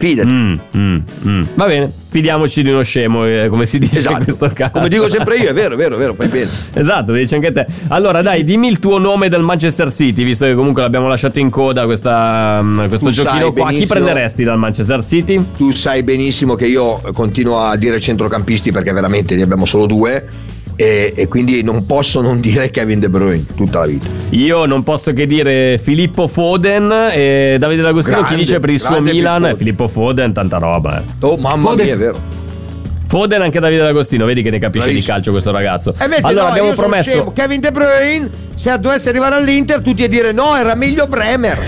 fidati. 0.02 0.28
Mm, 0.28 0.54
mm, 0.76 0.98
mm. 1.28 1.44
Va 1.54 1.68
bene, 1.68 1.92
fidiamoci 2.10 2.64
di 2.64 2.70
uno 2.72 2.82
scemo, 2.82 3.26
eh, 3.26 3.48
come 3.50 3.66
si 3.66 3.78
dice 3.78 4.10
in 4.10 4.24
questo 4.24 4.48
caso. 4.48 4.54
Esatto. 4.54 4.72
Come 4.72 4.90
dico 4.90 5.08
sempre 5.08 5.38
io, 5.38 5.50
è 5.50 5.54
vero, 5.54 5.76
è 5.76 5.78
vero, 5.78 5.96
è 5.96 5.98
vero, 6.00 6.14
fai 6.16 6.28
bene. 6.28 6.50
Esatto, 6.74 7.12
lo 7.12 7.18
dici 7.18 7.36
anche 7.36 7.52
te. 7.52 7.66
Allora, 7.90 8.22
dai, 8.22 8.44
dimmi 8.44 8.68
il 8.68 8.80
tuo 8.80 8.98
nome 8.98 9.30
del 9.30 9.44
Manchester 9.44 9.92
City, 9.92 10.24
visto 10.24 10.46
che 10.46 10.56
comunque 10.56 10.82
l'abbiamo 10.82 11.08
lasciato 11.08 11.40
in 11.40 11.50
coda 11.50 11.86
questa, 11.86 12.60
mm, 12.62 12.88
questo 12.88 13.10
Tu 13.10 13.16
giochino 13.16 13.54
qua. 13.54 13.72
Chi 13.72 13.86
prenderesti 13.86 14.44
dal 14.44 14.58
Manchester 14.58 15.04
City? 15.04 15.44
Tu 15.56 15.72
sai 15.72 16.02
benissimo 16.02 16.56
che 16.56 16.66
io 16.66 17.00
continuo 17.14 17.60
a 17.60 17.76
dire 17.76 18.00
centrocampisti 18.00 18.72
perché 18.72 18.92
veramente 18.92 19.36
ne 19.36 19.44
abbiamo 19.44 19.66
solo 19.66 19.86
due 19.86 20.26
e, 20.82 21.14
e 21.16 21.28
quindi 21.28 21.62
non 21.62 21.86
posso 21.86 22.22
non 22.22 22.40
dire 22.40 22.72
Kevin 22.72 23.00
De 23.00 23.08
Bruyne 23.10 23.46
tutta 23.56 23.80
la 23.82 23.86
vita. 23.86 24.08
Io 24.30 24.66
non 24.66 24.82
posso 24.82 25.14
che 25.14 25.28
dire 25.28 25.78
Filippo 25.78 26.28
Foden 26.28 26.92
e 27.14 27.58
Davide 27.60 27.84
D'Agostino 27.84 28.18
Grande, 28.18 28.34
chi 28.36 28.42
dice 28.42 28.58
per 28.60 28.72
il 28.72 28.80
suo 28.80 29.00
Milan 29.00 29.42
Filippo. 29.42 29.58
Filippo 29.58 29.88
Foden, 29.88 30.34
tanta 30.34 30.58
roba. 30.58 31.00
eh. 31.00 31.04
Oh, 31.26 31.38
mamma 31.38 31.70
Foden- 31.70 31.86
mia, 31.86 31.94
è 31.94 31.98
vero. 31.98 32.20
Foden 33.06 33.42
anche 33.42 33.60
Davide 33.60 33.82
D'Agostino, 33.82 34.26
vedi 34.26 34.42
che 34.42 34.50
ne 34.50 34.58
capisce 34.58 34.88
di 34.88 34.94
Bravissimo. 34.94 35.14
calcio 35.16 35.32
questo 35.32 35.52
ragazzo. 35.52 35.94
Invece 36.02 36.22
allora 36.24 36.44
no, 36.46 36.50
abbiamo 36.50 36.72
promesso 36.74 37.10
scemo. 37.12 37.32
Kevin 37.34 37.60
De 37.60 37.72
Bruyne, 37.72 38.30
se 38.56 38.80
dovesse 38.80 39.10
arrivare 39.10 39.36
all'Inter, 39.36 39.82
tutti 39.82 40.02
a 40.04 40.08
dire 40.08 40.32
no, 40.32 40.56
era 40.56 40.74
meglio 40.76 41.06
Bremer. 41.08 41.60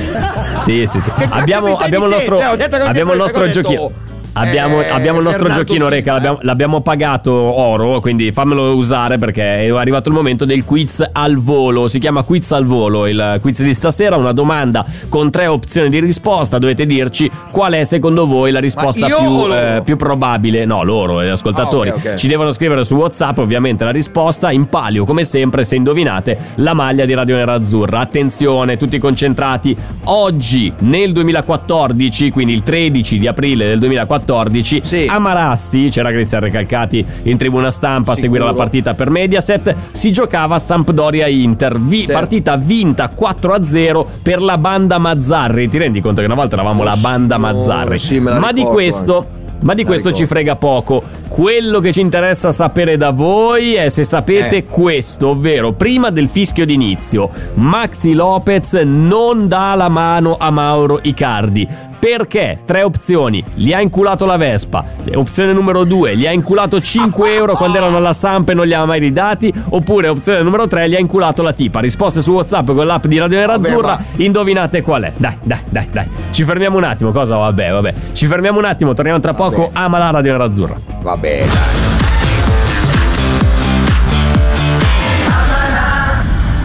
Sì, 0.61 0.85
sì, 0.87 0.99
sì. 1.01 1.11
Che 1.15 1.27
Abbiamo, 1.29 1.75
abbiamo 1.75 2.05
il 2.05 2.11
nostro, 2.11 2.39
Cioè, 2.39 2.57
abbiamo 2.85 3.11
il 3.11 3.17
nostro 3.17 3.45
detto- 3.45 3.61
giochino. 3.61 3.91
Abbiamo, 4.33 4.81
Eh, 4.81 4.89
abbiamo 4.89 5.19
il 5.19 5.23
nostro 5.23 5.43
Bernardo 5.43 5.65
giochino. 5.67 5.89
Reca. 5.89 6.13
L'abbiamo, 6.13 6.37
l'abbiamo 6.41 6.81
pagato 6.81 7.31
oro, 7.31 7.99
quindi 7.99 8.31
fammelo 8.31 8.73
usare 8.75 9.17
perché 9.17 9.65
è 9.65 9.69
arrivato 9.69 10.09
il 10.09 10.15
momento 10.15 10.45
del 10.45 10.63
quiz 10.65 11.03
al 11.11 11.37
volo. 11.37 11.87
Si 11.87 11.99
chiama 11.99 12.23
quiz 12.23 12.51
al 12.51 12.65
volo. 12.65 13.05
Il 13.05 13.37
quiz 13.41 13.61
di 13.61 13.73
stasera, 13.73 14.15
una 14.15 14.31
domanda 14.33 14.85
con 15.09 15.29
tre 15.29 15.47
opzioni 15.47 15.89
di 15.89 15.99
risposta. 15.99 16.57
Dovete 16.57 16.85
dirci 16.85 17.29
qual 17.51 17.73
è 17.73 17.83
secondo 17.83 18.25
voi 18.25 18.51
la 18.51 18.59
risposta 18.59 19.05
più, 19.05 19.53
eh, 19.53 19.81
più 19.83 19.95
probabile. 19.97 20.65
No, 20.65 20.83
loro, 20.83 21.23
gli 21.23 21.27
ascoltatori. 21.27 21.89
Ah, 21.89 21.95
ok, 21.95 22.05
ok. 22.05 22.13
Ci 22.15 22.27
devono 22.27 22.51
scrivere 22.51 22.83
su 22.83 22.95
WhatsApp, 22.95 23.37
ovviamente, 23.37 23.83
la 23.83 23.91
risposta. 23.91 24.51
In 24.51 24.67
palio, 24.67 25.05
come 25.05 25.23
sempre, 25.23 25.63
se 25.63 25.75
indovinate, 25.75 26.37
la 26.55 26.73
maglia 26.73 27.05
di 27.05 27.13
Radio 27.13 27.35
Nerazzurra. 27.35 27.99
Attenzione, 27.99 28.77
tutti 28.77 28.97
concentrati. 28.97 29.75
Oggi, 30.05 30.73
nel 30.79 31.11
2014, 31.11 32.31
quindi 32.31 32.53
il 32.53 32.63
13 32.63 33.19
di 33.19 33.27
aprile 33.27 33.67
del 33.67 33.79
2014, 33.79 34.21
Sì. 34.83 35.05
a 35.09 35.19
Marassi, 35.19 35.89
c'era 35.89 36.09
Cristian 36.11 36.41
Recalcati 36.41 37.05
in 37.23 37.37
tribuna 37.37 37.71
stampa 37.71 38.13
a 38.13 38.15
seguire 38.15 38.43
la 38.45 38.53
partita 38.53 38.93
per 38.93 39.09
Mediaset, 39.09 39.75
si 39.91 40.11
giocava 40.11 40.57
Sampdoria-Inter. 40.59 41.79
Vi-. 41.79 42.07
Partita 42.11 42.55
vinta 42.57 43.09
4-0 43.15 44.05
per 44.21 44.41
la 44.41 44.57
banda 44.57 44.97
Mazzarri. 44.97 45.69
Ti 45.69 45.77
rendi 45.77 46.01
conto 46.01 46.19
che 46.21 46.25
una 46.27 46.35
volta 46.35 46.55
eravamo 46.55 46.83
la 46.83 46.95
banda 46.95 47.35
Oh, 47.35 47.39
Mazzarri? 47.39 47.99
sì, 47.99 48.21
la 48.21 48.39
Ma 48.39 48.51
di 48.51 48.63
questo... 48.63 49.41
Ma 49.63 49.73
di 49.73 49.85
questo 49.85 50.11
ci 50.11 50.25
frega 50.25 50.57
poco. 50.57 51.01
Quello 51.29 51.79
che 51.79 51.93
ci 51.93 52.01
interessa 52.01 52.51
sapere 52.51 52.97
da 52.97 53.11
voi 53.11 53.75
è 53.75 53.87
se 53.87 54.03
sapete 54.03 54.57
Eh. 54.57 54.65
questo, 54.65 55.29
ovvero 55.29 55.71
prima 55.71 56.09
del 56.09 56.27
fischio 56.27 56.65
d'inizio, 56.65 57.29
Maxi 57.53 58.11
Lopez 58.13 58.73
non 58.83 59.47
dà 59.47 59.73
la 59.75 59.87
mano 59.87 60.35
a 60.37 60.49
Mauro 60.51 60.99
Icardi. 61.01 61.65
Perché? 62.03 62.59
Tre 62.65 62.83
opzioni. 62.83 63.41
Gli 63.53 63.71
ha 63.71 63.79
inculato 63.79 64.25
la 64.25 64.35
Vespa. 64.35 64.83
Opzione 65.13 65.53
numero 65.53 65.85
due, 65.85 66.17
gli 66.17 66.27
ha 66.27 66.33
inculato 66.33 66.81
5 66.81 67.33
euro 67.33 67.55
quando 67.55 67.77
erano 67.77 67.95
alla 67.95 68.11
Samp 68.11 68.49
e 68.49 68.53
non 68.53 68.67
li 68.67 68.73
ha 68.73 68.83
mai 68.83 68.99
ridati. 68.99 69.53
Oppure 69.69 70.09
opzione 70.09 70.43
numero 70.43 70.67
tre, 70.67 70.89
gli 70.89 70.95
ha 70.95 70.99
inculato 70.99 71.41
la 71.41 71.53
tipa. 71.53 71.79
Risposte 71.79 72.21
su 72.21 72.33
WhatsApp 72.33 72.71
con 72.71 72.85
l'app 72.85 73.05
di 73.05 73.17
Radio 73.19 73.37
Nerazzurra. 73.37 74.03
Indovinate 74.17 74.81
qual 74.81 75.03
è. 75.03 75.13
Dai, 75.15 75.37
dai, 75.43 75.59
dai, 75.69 75.87
dai. 75.89 76.07
Ci 76.31 76.43
fermiamo 76.43 76.75
un 76.75 76.83
attimo. 76.83 77.13
Cosa? 77.13 77.37
Vabbè, 77.37 77.71
vabbè. 77.71 77.93
Ci 78.11 78.25
fermiamo 78.25 78.59
un 78.59 78.65
attimo. 78.65 78.93
Torniamo 78.93 79.21
tra 79.21 79.33
poco. 79.33 79.69
Ama 79.71 79.97
la 79.97 80.09
Radio 80.09 80.33
Nerazzurra. 80.33 80.75
Va 81.03 81.15
bene. 81.15 82.02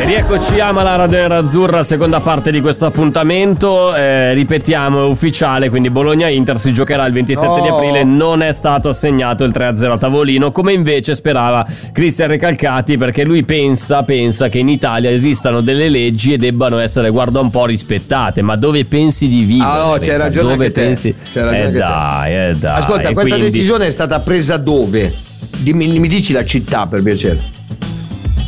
E 0.00 0.04
rieccoci 0.04 0.60
a 0.60 0.70
Mala 0.70 0.94
Radio 0.94 1.24
Azzurra, 1.26 1.82
seconda 1.82 2.20
parte 2.20 2.52
di 2.52 2.60
questo 2.60 2.86
appuntamento. 2.86 3.92
Eh, 3.96 4.32
ripetiamo, 4.32 5.04
è 5.04 5.08
ufficiale, 5.08 5.68
quindi 5.70 5.90
Bologna-Inter 5.90 6.56
si 6.60 6.72
giocherà 6.72 7.04
il 7.06 7.12
27 7.12 7.60
di 7.62 7.66
aprile. 7.66 8.04
Non 8.04 8.40
è 8.42 8.52
stato 8.52 8.90
assegnato 8.90 9.42
il 9.42 9.50
3-0 9.52 9.90
a 9.90 9.98
tavolino, 9.98 10.52
come 10.52 10.72
invece 10.72 11.16
sperava 11.16 11.66
Cristian 11.92 12.28
Recalcati, 12.28 12.96
perché 12.96 13.24
lui 13.24 13.44
pensa, 13.44 14.04
pensa 14.04 14.48
che 14.48 14.58
in 14.58 14.68
Italia 14.68 15.10
esistano 15.10 15.62
delle 15.62 15.88
leggi 15.88 16.32
e 16.32 16.36
debbano 16.38 16.78
essere, 16.78 17.10
guarda 17.10 17.40
un 17.40 17.50
po', 17.50 17.66
rispettate. 17.66 18.40
Ma 18.40 18.54
dove 18.54 18.84
pensi 18.84 19.26
di 19.26 19.42
vivere? 19.42 19.68
Ah, 19.68 19.84
no, 19.86 19.96
Reca? 19.96 20.16
ragione 20.16 20.42
Dove 20.50 20.64
anche 20.66 20.72
te. 20.74 20.80
pensi? 20.80 21.14
C'hai 21.32 21.42
ragione 21.42 21.56
eh 21.58 21.62
anche 21.64 21.72
te. 21.72 21.78
dai, 21.80 22.34
eh 22.50 22.52
dai. 22.56 22.78
Ascolta, 22.78 23.12
questa 23.12 23.34
quindi- 23.34 23.50
decisione 23.50 23.86
è 23.86 23.90
stata 23.90 24.20
presa 24.20 24.56
dove? 24.58 25.12
Dimmi, 25.58 25.98
mi 25.98 26.06
dici 26.08 26.32
la 26.32 26.44
città 26.44 26.86
per 26.86 27.02
piacere. 27.02 27.42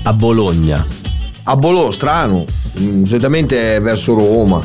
A 0.05 0.13
Bologna. 0.13 0.87
A 1.51 1.57
Bologna, 1.57 1.91
strano. 1.91 2.45
Mm, 2.81 3.03
solitamente 3.03 3.75
è 3.75 3.81
verso 3.81 4.15
Roma. 4.15 4.63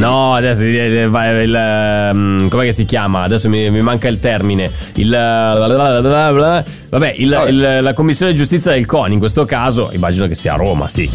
No, 0.00 0.34
adesso 0.34 0.62
eh, 0.62 1.02
eh, 1.02 1.08
va- 1.08 1.28
il, 1.28 1.54
ehm, 1.54 2.48
com'è 2.48 2.64
che 2.64 2.72
si 2.72 2.84
chiama? 2.84 3.22
Adesso 3.22 3.48
mi, 3.48 3.70
mi 3.70 3.80
manca 3.80 4.08
il 4.08 4.18
termine. 4.18 4.68
Il 4.94 5.10
vabbè, 6.90 7.14
il- 7.16 7.30
Vabbè. 7.30 7.48
il- 7.48 7.78
la 7.80 7.94
commissione 7.94 8.32
di 8.32 8.38
giustizia 8.38 8.72
del 8.72 8.86
CONI 8.86 9.12
in 9.12 9.20
questo 9.20 9.44
caso, 9.44 9.90
immagino 9.92 10.26
che 10.26 10.34
sia 10.34 10.54
a 10.54 10.56
Roma, 10.56 10.88
sì. 10.88 11.08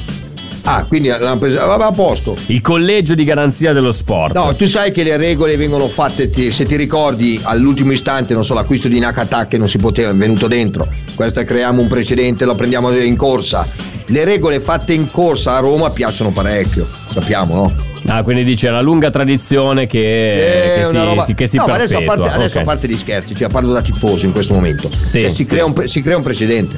Ah, 0.64 0.86
quindi 0.88 1.08
l'hanno 1.08 1.38
presa. 1.38 1.66
Vabbè, 1.66 1.84
a 1.86 1.92
posto. 1.92 2.36
Il 2.48 2.62
collegio 2.62 3.16
di 3.16 3.24
garanzia 3.24 3.74
dello 3.74 3.92
sport. 3.92 4.36
No, 4.36 4.54
tu 4.56 4.66
sai 4.66 4.92
che 4.92 5.02
le 5.04 5.18
regole 5.18 5.58
vengono 5.58 5.88
fatte, 5.88 6.30
ti- 6.30 6.52
se 6.52 6.66
ti 6.66 6.76
ricordi, 6.76 7.40
all'ultimo 7.44 7.92
istante, 7.92 8.34
non 8.34 8.46
so, 8.46 8.54
l'acquisto 8.54 8.88
di 8.88 9.00
Nakata 9.00 9.48
che 9.48 9.58
non 9.58 9.68
si 9.68 9.78
poteva, 9.80 10.12
è 10.12 10.14
venuto 10.14 10.48
dentro. 10.48 10.88
Questo 11.16 11.44
creiamo 11.44 11.82
un 11.82 11.88
precedente, 11.88 12.46
lo 12.46 12.56
prendiamo 12.56 12.96
in 12.96 13.16
corsa. 13.16 13.68
Le 14.08 14.24
regole 14.26 14.60
fatte 14.60 14.94
in 14.94 15.10
corsa 15.10 15.56
a 15.56 15.60
Roma 15.60 15.90
piacciono 15.90 16.32
parecchio, 16.32 16.86
sappiamo, 17.12 17.56
no? 17.56 17.74
Ah, 18.08 18.24
quindi 18.24 18.44
dice 18.44 18.68
una 18.68 18.82
lunga 18.82 19.10
tradizione 19.10 19.88
che, 19.88 20.74
Eh, 20.76 20.80
che 20.82 20.86
si, 20.86 20.98
roba- 20.98 21.22
si- 21.22 21.34
che 21.36 21.48
si 21.48 21.58
no, 21.58 21.66
adesso, 21.66 21.98
a 21.98 22.02
parte, 22.02 22.28
adesso 22.28 22.58
ok. 22.58 22.64
a 22.64 22.66
parte 22.66 22.88
gli 22.88 22.98
scherzi, 22.98 23.36
cioè 23.36 23.48
parlo 23.50 23.72
da 23.74 23.82
tifoso 23.82 24.26
in 24.26 24.32
questo 24.32 24.54
momento. 24.54 24.90
Sì, 25.06 25.22
Cioè, 25.22 25.30
si, 25.30 25.36
sì. 25.38 25.46
crea 25.46 25.66
un, 25.66 25.88
si 25.88 26.02
crea 26.02 26.18
un 26.18 26.24
precedente. 26.24 26.78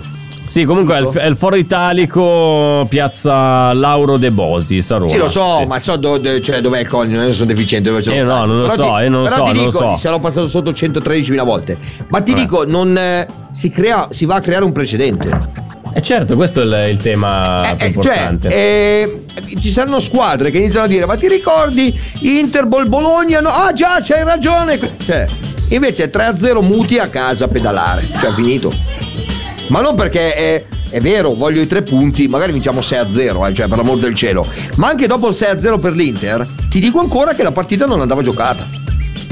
Sì, 0.54 0.66
comunque 0.66 0.98
è 0.98 1.00
il, 1.00 1.08
è 1.08 1.26
il 1.26 1.36
foro 1.36 1.56
italico 1.56 2.86
piazza 2.88 3.74
Lauro 3.74 4.18
De 4.18 4.30
Bosis 4.30 4.92
a 4.92 4.98
Roma. 4.98 5.10
Sì, 5.10 5.18
lo 5.18 5.28
so, 5.28 5.58
Sì. 5.62 5.66
ma 5.66 5.80
so 5.80 5.96
do- 5.96 6.20
do- 6.20 6.39
cioè, 6.42 6.62
dov'è 6.62 6.82
il 6.82 6.88
Cognito, 6.88 7.22
non 7.22 7.34
sono 7.34 7.48
deficiente. 7.48 7.89
Dove 7.89 8.04
lo 8.06 8.12
Eh, 8.12 8.22
no, 8.22 8.46
non 8.46 8.58
lo 8.60 8.66
Però 8.68 8.76
so, 8.76 8.96
ti- 8.98 9.04
eh, 9.04 9.10
non 9.10 9.22
lo 9.24 9.28
so, 9.30 9.38
non 9.38 9.48
lo 9.48 9.54
dico, 9.66 9.72
so. 9.72 9.92
Ti 9.96 10.00
sarò 10.00 10.20
passato 10.20 10.48
sotto 10.48 10.70
113.000 10.72 11.44
volte. 11.44 11.76
Ma 12.10 12.22
ti 12.22 12.34
Vabbè. 12.34 12.44
dico, 12.44 12.66
non, 12.68 12.96
eh, 12.96 13.26
si, 13.52 13.70
crea, 13.70 14.10
si 14.12 14.26
va 14.26 14.36
a 14.36 14.39
creare 14.42 14.63
un 14.63 14.72
precedente. 14.74 15.28
E 15.92 16.02
certo, 16.04 16.36
questo 16.36 16.62
è 16.62 16.66
il, 16.66 16.92
il 16.92 16.98
tema 16.98 17.72
Eh, 17.72 17.76
più 17.76 17.86
eh, 17.86 17.88
importante. 17.88 18.50
Cioè, 18.52 18.60
eh, 19.48 19.60
ci 19.60 19.72
saranno 19.72 20.00
squadre 20.00 20.52
che 20.52 20.60
iniziano 20.60 20.86
a 20.86 20.88
dire: 20.88 21.08
Ma 21.08 21.16
ti 21.18 21.28
ricordi 21.28 22.00
Inter 22.22 22.68
Bol 22.68 22.88
Bologna? 22.88 23.39
No, 23.39 23.50
ah, 23.50 23.74
già, 23.74 24.02
c'hai 24.04 24.24
ragione. 24.24 24.78
Cioè, 25.04 25.26
invece 25.70 26.12
3-0 26.12 26.62
muti 26.62 27.00
a 27.00 27.08
casa 27.08 27.46
a 27.46 27.48
pedalare. 27.48 28.06
Cioè, 28.20 28.32
finito. 28.34 28.72
Ma 29.67 29.82
non 29.82 29.95
perché 29.95 30.34
è, 30.36 30.65
è 30.89 30.99
vero, 30.99 31.34
voglio 31.34 31.62
i 31.62 31.67
tre 31.67 31.82
punti, 31.82 32.28
magari 32.28 32.52
vinciamo 32.52 32.82
6-0, 32.82 33.49
eh, 33.49 33.54
cioè 33.54 33.67
per 33.67 33.78
l'amor 33.78 33.97
del 33.97 34.13
cielo. 34.13 34.45
Ma 34.76 34.89
anche 34.89 35.08
dopo 35.08 35.30
il 35.30 35.36
6-0 35.36 35.80
per 35.80 35.93
l'Inter, 35.93 36.47
ti 36.69 36.80
dico 36.80 36.99
ancora 36.99 37.34
che 37.34 37.43
la 37.43 37.52
partita 37.52 37.86
non 37.86 38.02
andava 38.02 38.21
giocata. 38.21 38.83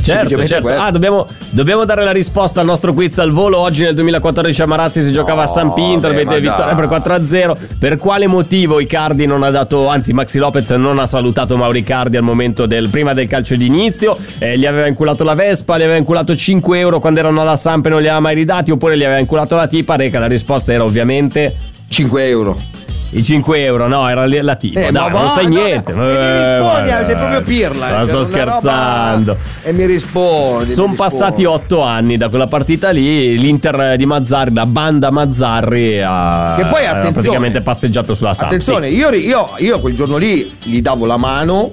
Certo, 0.02 0.46
certo. 0.46 0.64
questo. 0.64 0.82
Ah, 0.82 0.92
dobbiamo, 0.92 1.28
dobbiamo 1.52 1.86
dare 1.86 2.04
la 2.04 2.12
risposta 2.12 2.60
al 2.60 2.66
nostro 2.66 2.94
quiz 2.94 3.18
al 3.20 3.32
volo. 3.32 3.58
Oggi 3.60 3.84
nel 3.84 3.94
2014 3.94 4.62
a 4.62 4.66
Marassi 4.66 5.02
si 5.02 5.12
giocava 5.12 5.44
a 5.44 5.48
San 5.48 5.74
Pinto, 5.74 6.08
avete 6.08 6.40
vittoria 6.40 6.76
per 6.76 6.88
4-0. 6.88 7.58
Per 7.78 7.98
quale 7.98 8.28
motivo 8.28 8.80
Icardi 8.80 9.26
non 9.26 9.44
ha 9.44 9.50
dato, 9.50 9.88
anzi 9.88 10.14
Maxi 10.14 10.40
Lopez 10.40 10.70
non 10.72 11.00
ha 11.00 11.08
salutato 11.08 11.56
Mauri 11.58 11.80
Icardi 11.80 12.18
al 12.18 12.24
momento 12.24 12.66
del 12.66 12.90
prima 12.90 13.14
del 13.14 13.28
calcio 13.28 13.56
d'inizio? 13.56 14.18
Eh, 14.40 14.58
gli 14.58 14.66
aveva 14.66 14.88
inculato 14.88 15.24
la 15.24 15.36
Vespa, 15.36 15.78
gli 15.78 15.84
aveva 15.84 15.98
inculato 15.98 16.36
5 16.36 16.80
euro 16.80 17.00
quando 17.00 17.20
erano 17.20 17.42
alla 17.42 17.56
Samp 17.56 17.86
e 17.86 17.90
non 17.90 18.00
li 18.00 18.08
aveva 18.08 18.22
mai 18.22 18.36
ridati, 18.36 18.72
oppure 18.72 18.98
gli 18.98 19.04
aveva 19.04 19.20
inculato 19.20 19.56
la 19.56 19.68
tipa? 19.68 19.96
Reca, 19.96 20.20
la 20.20 20.28
risposta 20.28 20.74
era 20.74 20.84
ovviamente 20.84 21.56
5 21.88 22.28
euro. 22.28 22.81
I 23.14 23.24
5 23.24 23.64
euro, 23.64 23.88
no, 23.88 24.08
era 24.08 24.26
la 24.26 24.56
tipa. 24.56 24.80
Eh, 24.80 24.92
Dai, 24.92 25.04
ma 25.04 25.10
non 25.10 25.22
va, 25.24 25.28
sai 25.30 25.48
no, 25.48 25.50
niente. 25.62 25.92
e 25.92 25.96
mi 25.96 26.08
rispondi, 26.08 26.90
Eh, 26.90 27.06
sei 27.06 27.16
proprio 27.16 27.42
pirla. 27.42 27.88
Ma 27.90 28.00
eh, 28.02 28.06
sto 28.06 28.24
scherzando. 28.24 29.32
roba- 29.34 29.44
E 29.64 29.74
mi 29.74 29.86
rispondi. 29.86 30.66
Sono 30.66 30.94
passati 30.94 31.42
rispondi. 31.44 31.46
otto 31.46 31.82
anni 31.82 32.18
da 32.18 32.30
quella 32.30 32.48
partita 32.48 32.90
lì. 32.92 33.38
L'Inter 33.38 33.96
di 33.98 34.06
Mazzarri, 34.06 34.54
la 34.54 34.66
banda 34.66 35.12
Mazzarri, 35.12 36.02
ha 36.02 36.56
Che 36.58 36.66
poi, 36.66 36.86
ha 36.86 37.12
praticamente 37.12 37.62
passeggiato 37.62 38.16
sulla 38.16 38.34
Samp. 38.34 38.48
Attenzione, 38.52 38.88
io, 38.90 39.10
ri- 39.10 39.26
io, 39.26 39.50
io 39.58 39.80
quel 39.82 39.94
giorno 39.96 40.16
lì 40.18 40.56
gli 40.64 40.82
davo 40.82 41.06
la 41.06 41.18
mano 41.18 41.72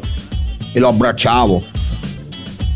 e 0.72 0.78
lo 0.80 0.88
abbracciavo 0.88 1.62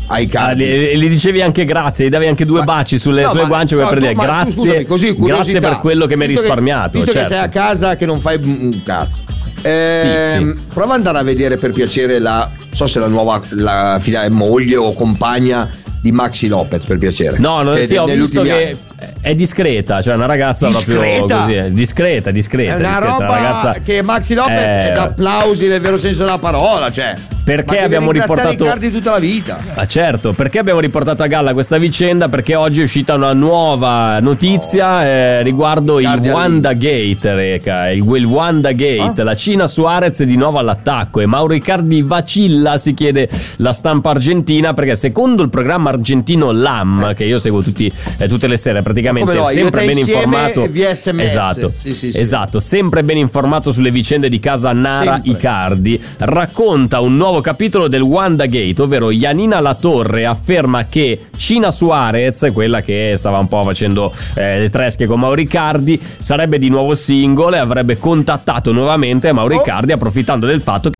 ai 0.07 0.25
Ah, 0.25 0.29
cari. 0.29 0.97
gli, 0.97 1.07
dicevi 1.09 1.41
anche 1.41 1.65
grazie, 1.65 2.05
gli 2.07 2.09
davi 2.09 2.27
anche 2.27 2.45
due 2.45 2.59
Ma- 2.59 2.65
baci 2.65 2.97
sulle, 2.97 3.23
no, 3.23 3.29
sulle 3.29 3.41
ma- 3.43 3.47
guance 3.47 3.75
no, 3.75 3.81
per 3.87 3.93
tu- 3.93 3.99
dire 3.99 4.13
tu 4.13 4.19
grazie, 4.21 4.51
scusami, 4.51 4.85
così, 4.85 5.15
grazie 5.17 5.59
per 5.59 5.77
quello 5.79 6.05
che 6.05 6.15
mi 6.15 6.23
hai 6.23 6.29
risparmiato. 6.29 6.97
visto 6.99 7.11
certo. 7.11 7.29
che 7.29 7.35
sei 7.35 7.43
a 7.43 7.49
casa 7.49 7.95
che 7.95 8.05
non 8.05 8.19
fai 8.19 8.37
un 8.43 8.81
cazzo. 8.83 9.21
Ehm, 9.61 10.29
Sì, 10.29 10.37
sì. 10.37 10.55
Prova 10.73 10.91
ad 10.93 10.97
andare 10.99 11.17
a 11.19 11.23
vedere 11.23 11.57
per 11.57 11.71
piacere 11.71 12.19
la. 12.19 12.49
So 12.71 12.87
se 12.87 12.99
la 12.99 13.07
nuova 13.07 13.39
la 13.51 13.97
figlia 14.01 14.27
moglie 14.29 14.75
o 14.75 14.93
compagna 14.93 15.69
di 16.03 16.11
Maxi 16.11 16.49
Lopez 16.49 16.83
per 16.83 16.97
piacere. 16.97 17.37
No, 17.39 17.61
non, 17.61 17.75
Che 17.75 17.85
sì, 17.87 17.95
ho 17.95 18.03
visto 18.05 18.41
che 18.41 18.51
anni. 18.97 19.11
è 19.21 19.33
discreta, 19.35 20.01
cioè 20.01 20.15
una 20.15 20.25
ragazza 20.25 20.67
proprio 20.67 20.99
Discreta? 20.99 21.37
così, 21.39 21.53
è 21.53 21.69
discreta, 21.71 22.29
discreta, 22.31 22.73
È 22.73 22.79
una 22.79 22.87
discreta, 22.89 23.11
roba 23.13 23.25
ragazza 23.27 23.75
che 23.81 24.01
Maxi 24.01 24.33
Lopez 24.33 24.51
Eh, 24.61 24.89
è 24.89 24.91
da 24.93 25.01
applausi 25.03 25.67
nel 25.67 25.79
vero 25.79 25.95
senso 25.97 26.25
della 26.25 26.37
parola, 26.39 26.91
cioè. 26.91 27.13
Perché 27.43 27.77
Ma 27.79 27.83
abbiamo 27.85 28.11
riportato- 28.11 28.63
Icardi 28.65 28.91
tutta 28.91 29.11
la 29.11 29.19
vita. 29.19 29.59
Ah, 29.75 29.85
certo, 29.87 30.33
perché 30.33 30.59
abbiamo 30.59 30.79
riportato 30.81 31.23
a 31.23 31.27
galla 31.27 31.53
questa 31.53 31.77
vicenda? 31.77 32.27
Perché 32.29 32.55
oggi 32.55 32.81
è 32.81 32.83
uscita 32.83 33.13
una 33.15 33.31
nuova 33.33 34.19
notizia 34.19 35.05
eh, 35.05 35.41
riguardo 35.41 35.99
il 36.01 36.07
Wanda 36.21 36.73
Gate, 36.73 37.33
Reca, 37.33 37.89
il, 37.91 38.03
il 38.15 38.25
Wanda 38.25 38.71
Gate, 38.73 39.21
Ah. 39.21 39.23
la 39.25 39.35
Cina 39.35 39.67
Suarez 39.67 40.19
è 40.21 40.25
di 40.25 40.35
nuovo 40.37 40.59
all'attacco 40.59 41.19
e 41.21 41.25
Mauro 41.25 41.53
Icardi 41.53 42.01
vacilla, 42.01 42.77
si 42.77 42.93
chiede 42.93 43.29
la 43.57 43.71
stampa 43.73 44.09
argentina, 44.11 44.73
perché 44.73 44.95
secondo 44.95 45.43
il 45.43 45.49
programma 45.49 45.89
argentino 45.93 46.51
LAM, 46.51 47.13
che 47.13 47.23
io 47.23 47.37
seguo 47.37 47.61
tutti, 47.61 47.91
eh, 48.17 48.27
tutte 48.27 48.47
le 48.47 48.57
sere, 48.57 48.81
praticamente 48.81 49.33
no, 49.33 49.47
sempre 49.47 49.85
ben 49.85 49.97
informato. 49.97 50.65
via 50.67 50.93
SMS. 50.93 51.21
Esatto, 51.21 51.73
Sì, 51.77 51.93
sì, 51.93 52.11
sì. 52.11 52.19
esatto, 52.19 52.59
sempre 52.59 53.03
ben 53.03 53.17
informato 53.17 53.71
sulle 53.71 53.91
vicende 53.91 54.29
di 54.29 54.39
casa 54.39 54.73
Nara 54.73 55.13
Sempre. 55.13 55.31
Icardi, 55.31 56.03
racconta 56.19 56.99
un 56.99 57.15
nuovo 57.15 57.41
capitolo 57.41 57.87
del 57.87 58.01
Wanda 58.01 58.45
Gate, 58.45 58.81
ovvero 58.81 59.11
Janina 59.11 59.59
Latorre 59.59 60.25
afferma 60.25 60.85
che 60.85 61.27
Cina 61.37 61.71
Suarez, 61.71 62.49
quella 62.53 62.81
che 62.81 63.13
stava 63.15 63.37
un 63.39 63.47
po' 63.47 63.63
facendo 63.63 64.11
eh, 64.35 64.59
le 64.59 64.69
tresche 64.69 65.05
con 65.05 65.19
Mauro 65.19 65.39
Icardi, 65.41 65.99
sarebbe 66.17 66.59
di 66.59 66.69
nuovo 66.69 66.93
single 66.93 67.55
e 67.55 67.59
avrebbe 67.59 67.97
contattato 67.97 68.71
nuovamente 68.71 69.31
Mauro 69.31 69.51
Oh. 69.53 69.61
Approfittando 69.93 70.47
del 70.47 70.61
fatto 70.61 70.89
che 70.89 70.95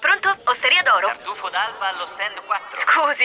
Pronto? 0.00 0.28
Osteria 0.44 0.82
d'oro? 0.82 1.06
Tartufo 1.06 1.48
d'alba 1.52 1.92
allo 1.92 2.06
stand 2.08 2.36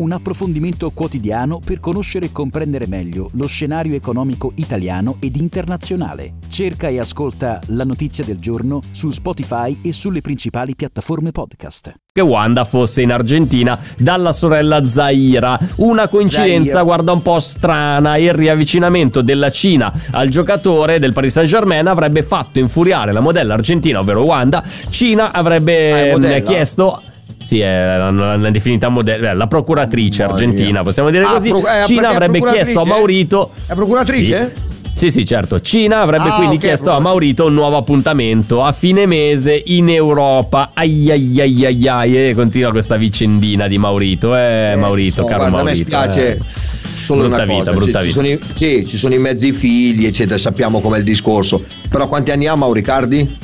un 0.00 0.12
approfondimento 0.12 0.90
quotidiano 0.90 1.60
per 1.64 1.78
conoscere 1.80 2.26
e 2.26 2.32
comprendere 2.32 2.86
meglio 2.86 3.30
lo 3.34 3.46
scenario 3.46 3.94
economico 3.94 4.52
italiano 4.56 5.16
ed 5.20 5.36
internazionale. 5.36 6.34
Cerca 6.48 6.88
e 6.88 6.98
ascolta 6.98 7.60
La 7.68 7.84
notizia 7.84 8.24
del 8.24 8.38
giorno 8.38 8.80
su 8.92 9.10
Spotify 9.10 9.78
e 9.82 9.92
sulle 9.92 10.20
principali 10.20 10.74
piattaforme 10.74 11.30
podcast. 11.32 11.94
Wanda 12.20 12.66
fosse 12.66 13.00
in 13.00 13.12
Argentina 13.12 13.78
dalla 13.96 14.32
sorella 14.32 14.86
Zaira. 14.86 15.58
Una 15.76 16.06
coincidenza, 16.08 16.72
Zaire. 16.72 16.84
guarda 16.84 17.12
un 17.12 17.22
po' 17.22 17.38
strana. 17.38 18.18
Il 18.18 18.34
riavvicinamento 18.34 19.22
della 19.22 19.50
Cina 19.50 19.90
al 20.10 20.28
giocatore 20.28 20.98
del 20.98 21.14
Paris 21.14 21.32
Saint-Germain 21.32 21.86
avrebbe 21.86 22.22
fatto 22.22 22.58
infuriare 22.58 23.12
la 23.12 23.20
modella 23.20 23.54
argentina, 23.54 24.00
ovvero 24.00 24.22
Wanda. 24.22 24.62
Cina 24.90 25.32
avrebbe 25.32 26.10
Ah, 26.10 26.12
modella? 26.12 26.40
chiesto. 26.40 27.02
Sì, 27.42 27.60
è 27.60 27.96
l'hanno 27.96 28.24
l'hanno 28.26 28.50
definita 28.50 28.88
modella, 28.90 29.32
la 29.32 29.46
procuratrice 29.46 30.24
argentina, 30.24 30.70
mia. 30.72 30.82
possiamo 30.82 31.08
dire 31.10 31.24
Ah, 31.24 31.30
così. 31.30 31.48
pro- 31.48 31.66
eh, 31.66 31.84
Cina 31.84 32.10
avrebbe 32.10 32.40
chiesto 32.42 32.80
a 32.80 32.84
Maurito. 32.84 33.50
È 33.66 33.72
procuratrice? 33.74 34.52
Sì. 34.54 34.68
Sì, 34.92 35.10
sì, 35.10 35.24
certo. 35.24 35.60
Cina 35.62 36.02
avrebbe 36.02 36.28
Ah, 36.28 36.34
quindi 36.34 36.56
ok, 36.56 36.60
chiesto 36.60 36.88
a 36.90 36.92
proprio. 36.94 37.08
Maurito 37.08 37.46
un 37.46 37.54
nuovo 37.54 37.78
appuntamento 37.78 38.62
a 38.62 38.72
fine 38.72 39.06
mese 39.06 39.62
in 39.66 39.88
Europa. 39.88 40.72
Ai 40.74 41.10
ai 41.10 41.40
ai 41.40 41.64
ai 41.64 41.88
ai. 41.88 42.28
E 42.28 42.34
continua 42.34 42.70
questa 42.70 42.96
vicendina 42.96 43.66
di 43.66 43.78
Maurito. 43.78 44.36
Eh, 44.36 44.74
Maurito, 44.76 45.22
so, 45.22 45.24
caro 45.24 45.48
guarda, 45.48 45.62
Maurito. 45.62 45.96
A 45.96 46.00
me 46.02 46.10
spiace 46.12 46.36
eh. 46.36 46.40
solo 47.02 47.20
brutta 47.28 47.42
una 47.44 47.52
vita, 47.54 47.64
cosa. 47.72 47.76
brutta 47.76 48.00
vita. 48.02 48.22
Ci 48.22 48.28
i, 48.28 48.38
sì, 48.52 48.86
ci 48.86 48.98
sono 48.98 49.14
i 49.14 49.18
mezzi 49.18 49.52
figli, 49.52 50.04
eccetera, 50.04 50.36
sappiamo 50.36 50.80
com'è 50.80 50.98
il 50.98 51.04
discorso. 51.04 51.64
Però 51.88 52.06
quanti 52.06 52.30
anni 52.32 52.46
ha 52.46 52.54
Mauricardi? 52.54 53.38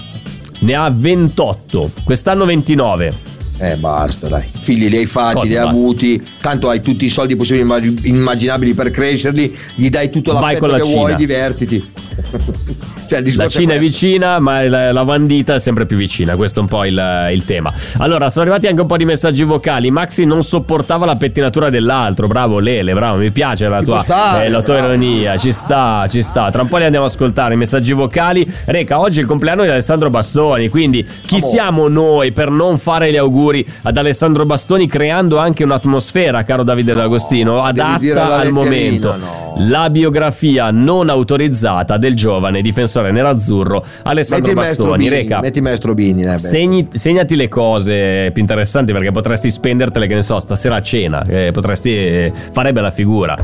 Ne 0.59 0.75
ha 0.75 0.91
28, 0.95 1.91
quest'anno 2.05 2.45
29. 2.45 3.35
Eh, 3.59 3.77
basta, 3.77 4.29
dai. 4.29 4.45
Figli 4.63 4.89
li 4.89 4.97
hai 4.99 5.07
fatti, 5.07 5.35
Cosa 5.37 5.53
li 5.53 5.57
hai 5.59 5.65
basta? 5.65 5.79
avuti. 5.81 6.23
Tanto 6.41 6.69
hai 6.69 6.81
tutti 6.83 7.05
i 7.05 7.09
soldi 7.09 7.37
possibili 7.37 7.61
e 7.63 7.65
immag- 7.65 8.05
immaginabili 8.05 8.75
per 8.75 8.91
crescerli. 8.91 9.57
Gli 9.75 9.89
dai 9.89 10.11
tutto 10.11 10.33
l'affetto 10.33 10.67
la 10.67 10.79
che 10.79 10.85
Cina. 10.85 10.97
vuoi, 10.99 11.17
divertiti. 11.17 11.93
cioè, 13.09 13.23
La 13.35 13.49
Cina 13.49 13.75
è 13.75 13.79
questo. 13.79 14.07
vicina, 14.07 14.39
ma 14.39 14.63
la, 14.69 14.93
la 14.93 15.03
Vandita 15.05 15.55
è 15.55 15.59
sempre 15.59 15.87
più 15.87 15.97
vicina. 15.97 16.37
Questo 16.37 16.59
è 16.59 16.63
un 16.63 16.69
po' 16.69 16.85
il, 16.85 17.29
il 17.33 17.45
tema. 17.47 17.73
Allora, 17.99 18.29
sono 18.29 18.43
arrivati 18.43 18.67
anche 18.67 18.81
un 18.83 18.87
po' 18.87 18.97
di 18.99 19.05
messaggi 19.07 19.43
vocali. 19.45 19.91
Maxi 19.91 20.25
non 20.27 20.43
sopportava 20.43 21.07
la 21.07 21.17
pettinatura 21.17 21.71
dell'altro. 21.71 22.27
Bravo, 22.27 22.59
Lele, 22.59 22.93
bravo, 22.93 23.19
mi 23.19 23.31
piace 23.31 23.69
la 23.69 23.79
Ci 23.79 23.85
tua, 23.85 24.03
stare, 24.03 24.45
eh, 24.45 24.49
la 24.51 24.63
tua 24.63 24.79
ironia. 24.79 25.37
Ci 25.39 25.53
sta, 25.53 26.07
ci 26.11 26.21
sta. 26.23 26.51
Tra 26.51 26.61
un 26.63 26.69
po' 26.69 26.77
li 26.77 26.85
andiamo 26.85 27.07
a 27.07 27.09
ascoltare 27.09 27.55
i 27.55 27.57
messaggi 27.57 27.93
vocali. 27.95 28.47
Reca, 28.67 29.01
oggi 29.01 29.19
è 29.19 29.23
il 29.23 29.29
compleanno 29.29 29.63
di 29.63 29.69
Alessandro 29.71 30.11
Bastoni. 30.11 30.69
Quindi, 30.69 31.07
chi 31.27 31.37
Amore. 31.37 31.51
siamo 31.51 31.89
noi 31.89 32.33
per 32.33 32.51
non 32.51 32.77
fare 32.79 33.11
gli 33.11 33.17
auguri 33.17 33.45
ad 33.83 33.97
Alessandro 33.97 34.45
Bastoni, 34.45 34.87
creando 34.87 35.39
anche 35.39 35.65
un'atmosfera, 35.65 36.43
caro 36.45 36.63
Davide 36.63 36.93
D'Agostino, 36.95 37.63
devi 37.73 37.99
dire 37.99 38.13
adatta 38.21 38.37
al 38.37 38.53
momento. 38.53 39.17
no. 39.17 39.55
La 39.59 39.89
biografia 39.91 40.71
non 40.71 41.09
autorizzata 41.09 41.97
del 41.97 42.15
giovane 42.15 42.61
difensore 42.61 43.11
nerazzurro 43.11 43.85
Alessandro 44.03 44.53
Metti 44.53 44.69
Bastoni. 44.69 44.97
Bini, 45.05 45.09
Reca, 45.09 45.41
metti 45.41 45.61
maestro 45.61 45.95
Bini. 45.95 46.23
eh, 46.23 46.37
segni- 46.39 46.89
segnati 46.91 47.37
le 47.37 47.49
cose 47.49 48.31
più 48.33 48.43
interessanti 48.43 48.93
perché 48.93 49.13
potresti 49.13 49.51
spendertele, 49.51 50.07
che 50.07 50.15
ne 50.15 50.23
so, 50.23 50.39
stasera 50.39 50.77
a 50.77 50.83
cena. 50.83 51.25
eh, 51.27 51.51
potresti 51.53 51.91
eh, 51.95 52.33
fare 52.53 52.73
bella 52.73 52.91
figura. 52.91 53.37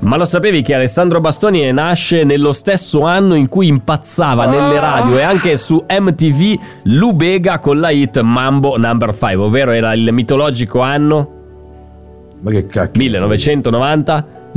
Ma 0.00 0.16
lo 0.16 0.24
sapevi 0.24 0.62
che 0.62 0.74
Alessandro 0.74 1.20
Bastoni 1.20 1.72
nasce 1.72 2.22
nello 2.22 2.52
stesso 2.52 3.02
anno 3.02 3.34
in 3.34 3.48
cui 3.48 3.66
impazzava 3.66 4.46
nelle 4.46 4.78
radio 4.78 5.18
e 5.18 5.22
anche 5.22 5.56
su 5.56 5.84
MTV 5.88 6.60
Lubega 6.84 7.58
con 7.58 7.80
la 7.80 7.90
hit 7.90 8.20
Mambo 8.20 8.76
Number 8.76 9.10
5, 9.12 9.34
ovvero 9.36 9.72
era 9.72 9.92
il 9.94 10.08
mitologico 10.12 10.80
anno 10.80 11.36
Ma 12.40 12.50
che 12.52 12.66
cacchio. 12.66 13.00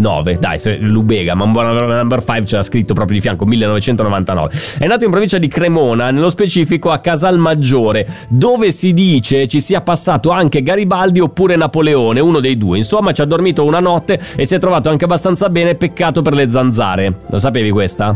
1999. 0.02 0.38
Dai, 0.40 0.60
se 0.60 0.78
Lubega, 0.78 1.36
ma 1.36 1.46
number 1.46 2.24
5 2.24 2.44
c'era 2.44 2.62
scritto 2.62 2.94
proprio 2.94 3.16
di 3.16 3.22
fianco 3.22 3.46
1999. 3.46 4.54
È 4.80 4.88
nato 4.88 5.06
in 5.06 5.12
provincia 5.12 5.38
di 5.38 5.48
Cremona, 5.48 6.12
nello 6.12 6.30
specifico 6.30 6.90
a 6.92 6.98
Casalmaggiore, 7.00 8.08
dove 8.28 8.72
si 8.72 8.94
dice 8.94 9.48
ci 9.48 9.60
sia 9.60 9.82
passato 9.82 10.32
anche 10.32 10.64
Garibaldi 10.64 11.20
oppure 11.20 11.56
Napoleone, 11.56 12.20
uno 12.20 12.40
dei 12.40 12.58
due. 12.58 12.78
Insomma, 12.78 13.12
ci 13.12 13.22
ha 13.22 13.26
dormito 13.26 13.64
una 13.64 13.80
notte 13.80 14.20
e 14.36 14.46
si 14.46 14.56
è 14.56 14.60
trovato 14.60 14.90
anche 14.90 15.06
abbastanza 15.06 15.50
bene, 15.50 15.76
peccato 15.76 16.22
per 16.22 16.34
le 16.34 16.50
zanzare. 16.50 17.16
Lo 17.30 17.38
sapevi 17.38 17.70
questa? 17.70 18.16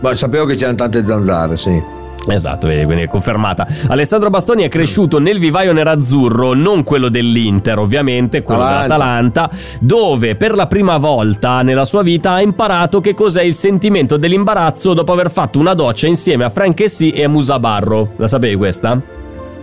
Ma 0.00 0.14
sapevo 0.14 0.46
che 0.46 0.54
c'erano 0.54 0.76
tante 0.76 1.04
zanzare, 1.04 1.56
sì. 1.56 1.97
Esatto, 2.26 2.66
vedi, 2.68 2.84
quindi 2.84 3.04
è 3.04 3.08
confermata. 3.08 3.66
Alessandro 3.88 4.28
Bastoni 4.28 4.62
è 4.62 4.68
cresciuto 4.68 5.18
nel 5.18 5.38
vivaio 5.38 5.72
nerazzurro, 5.72 6.52
non 6.52 6.82
quello 6.84 7.08
dell'Inter, 7.08 7.78
ovviamente, 7.78 8.42
quello 8.42 8.62
Atalanta. 8.62 8.82
dell'Atalanta, 8.86 9.50
dove 9.80 10.36
per 10.36 10.54
la 10.54 10.66
prima 10.66 10.98
volta 10.98 11.62
nella 11.62 11.84
sua 11.86 12.02
vita 12.02 12.32
ha 12.32 12.40
imparato 12.42 13.00
che 13.00 13.14
cos'è 13.14 13.42
il 13.42 13.54
sentimento 13.54 14.16
dell'imbarazzo 14.18 14.92
dopo 14.92 15.12
aver 15.12 15.30
fatto 15.30 15.58
una 15.58 15.72
doccia 15.74 16.06
insieme 16.06 16.44
a 16.44 16.50
Frank 16.50 16.78
Essi 16.80 17.10
e 17.10 17.24
a 17.24 17.28
Musa 17.28 17.58
Barro. 17.58 18.10
La 18.16 18.28
sapevi 18.28 18.56
questa? 18.56 19.00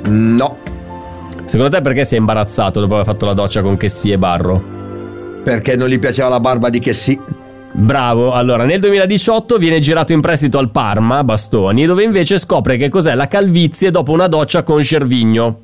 No, 0.07 0.57
Secondo 1.45 1.75
te 1.75 1.81
perché 1.81 2.05
si 2.05 2.15
è 2.15 2.17
imbarazzato 2.17 2.79
dopo 2.79 2.93
aver 2.95 3.05
fatto 3.05 3.25
la 3.27 3.33
doccia 3.33 3.61
con 3.61 3.77
Chessy 3.77 4.11
e 4.11 4.17
Barro? 4.17 4.73
perché 5.43 5.75
non 5.75 5.89
gli 5.89 5.99
piaceva 5.99 6.27
la 6.27 6.39
barba 6.39 6.71
di 6.71 6.79
che 6.79 6.91
sì. 6.91 7.19
Bravo, 7.77 8.31
allora 8.31 8.63
nel 8.63 8.79
2018 8.79 9.57
viene 9.57 9.79
girato 9.79 10.13
in 10.13 10.21
prestito 10.21 10.57
al 10.57 10.69
Parma, 10.71 11.23
Bastoni, 11.23 11.85
dove 11.85 12.03
invece 12.03 12.37
scopre 12.39 12.77
che 12.77 12.87
cos'è 12.89 13.13
la 13.15 13.27
calvizie 13.27 13.91
dopo 13.91 14.11
una 14.13 14.27
doccia 14.27 14.63
con 14.63 14.81
Cervigno. 14.81 15.59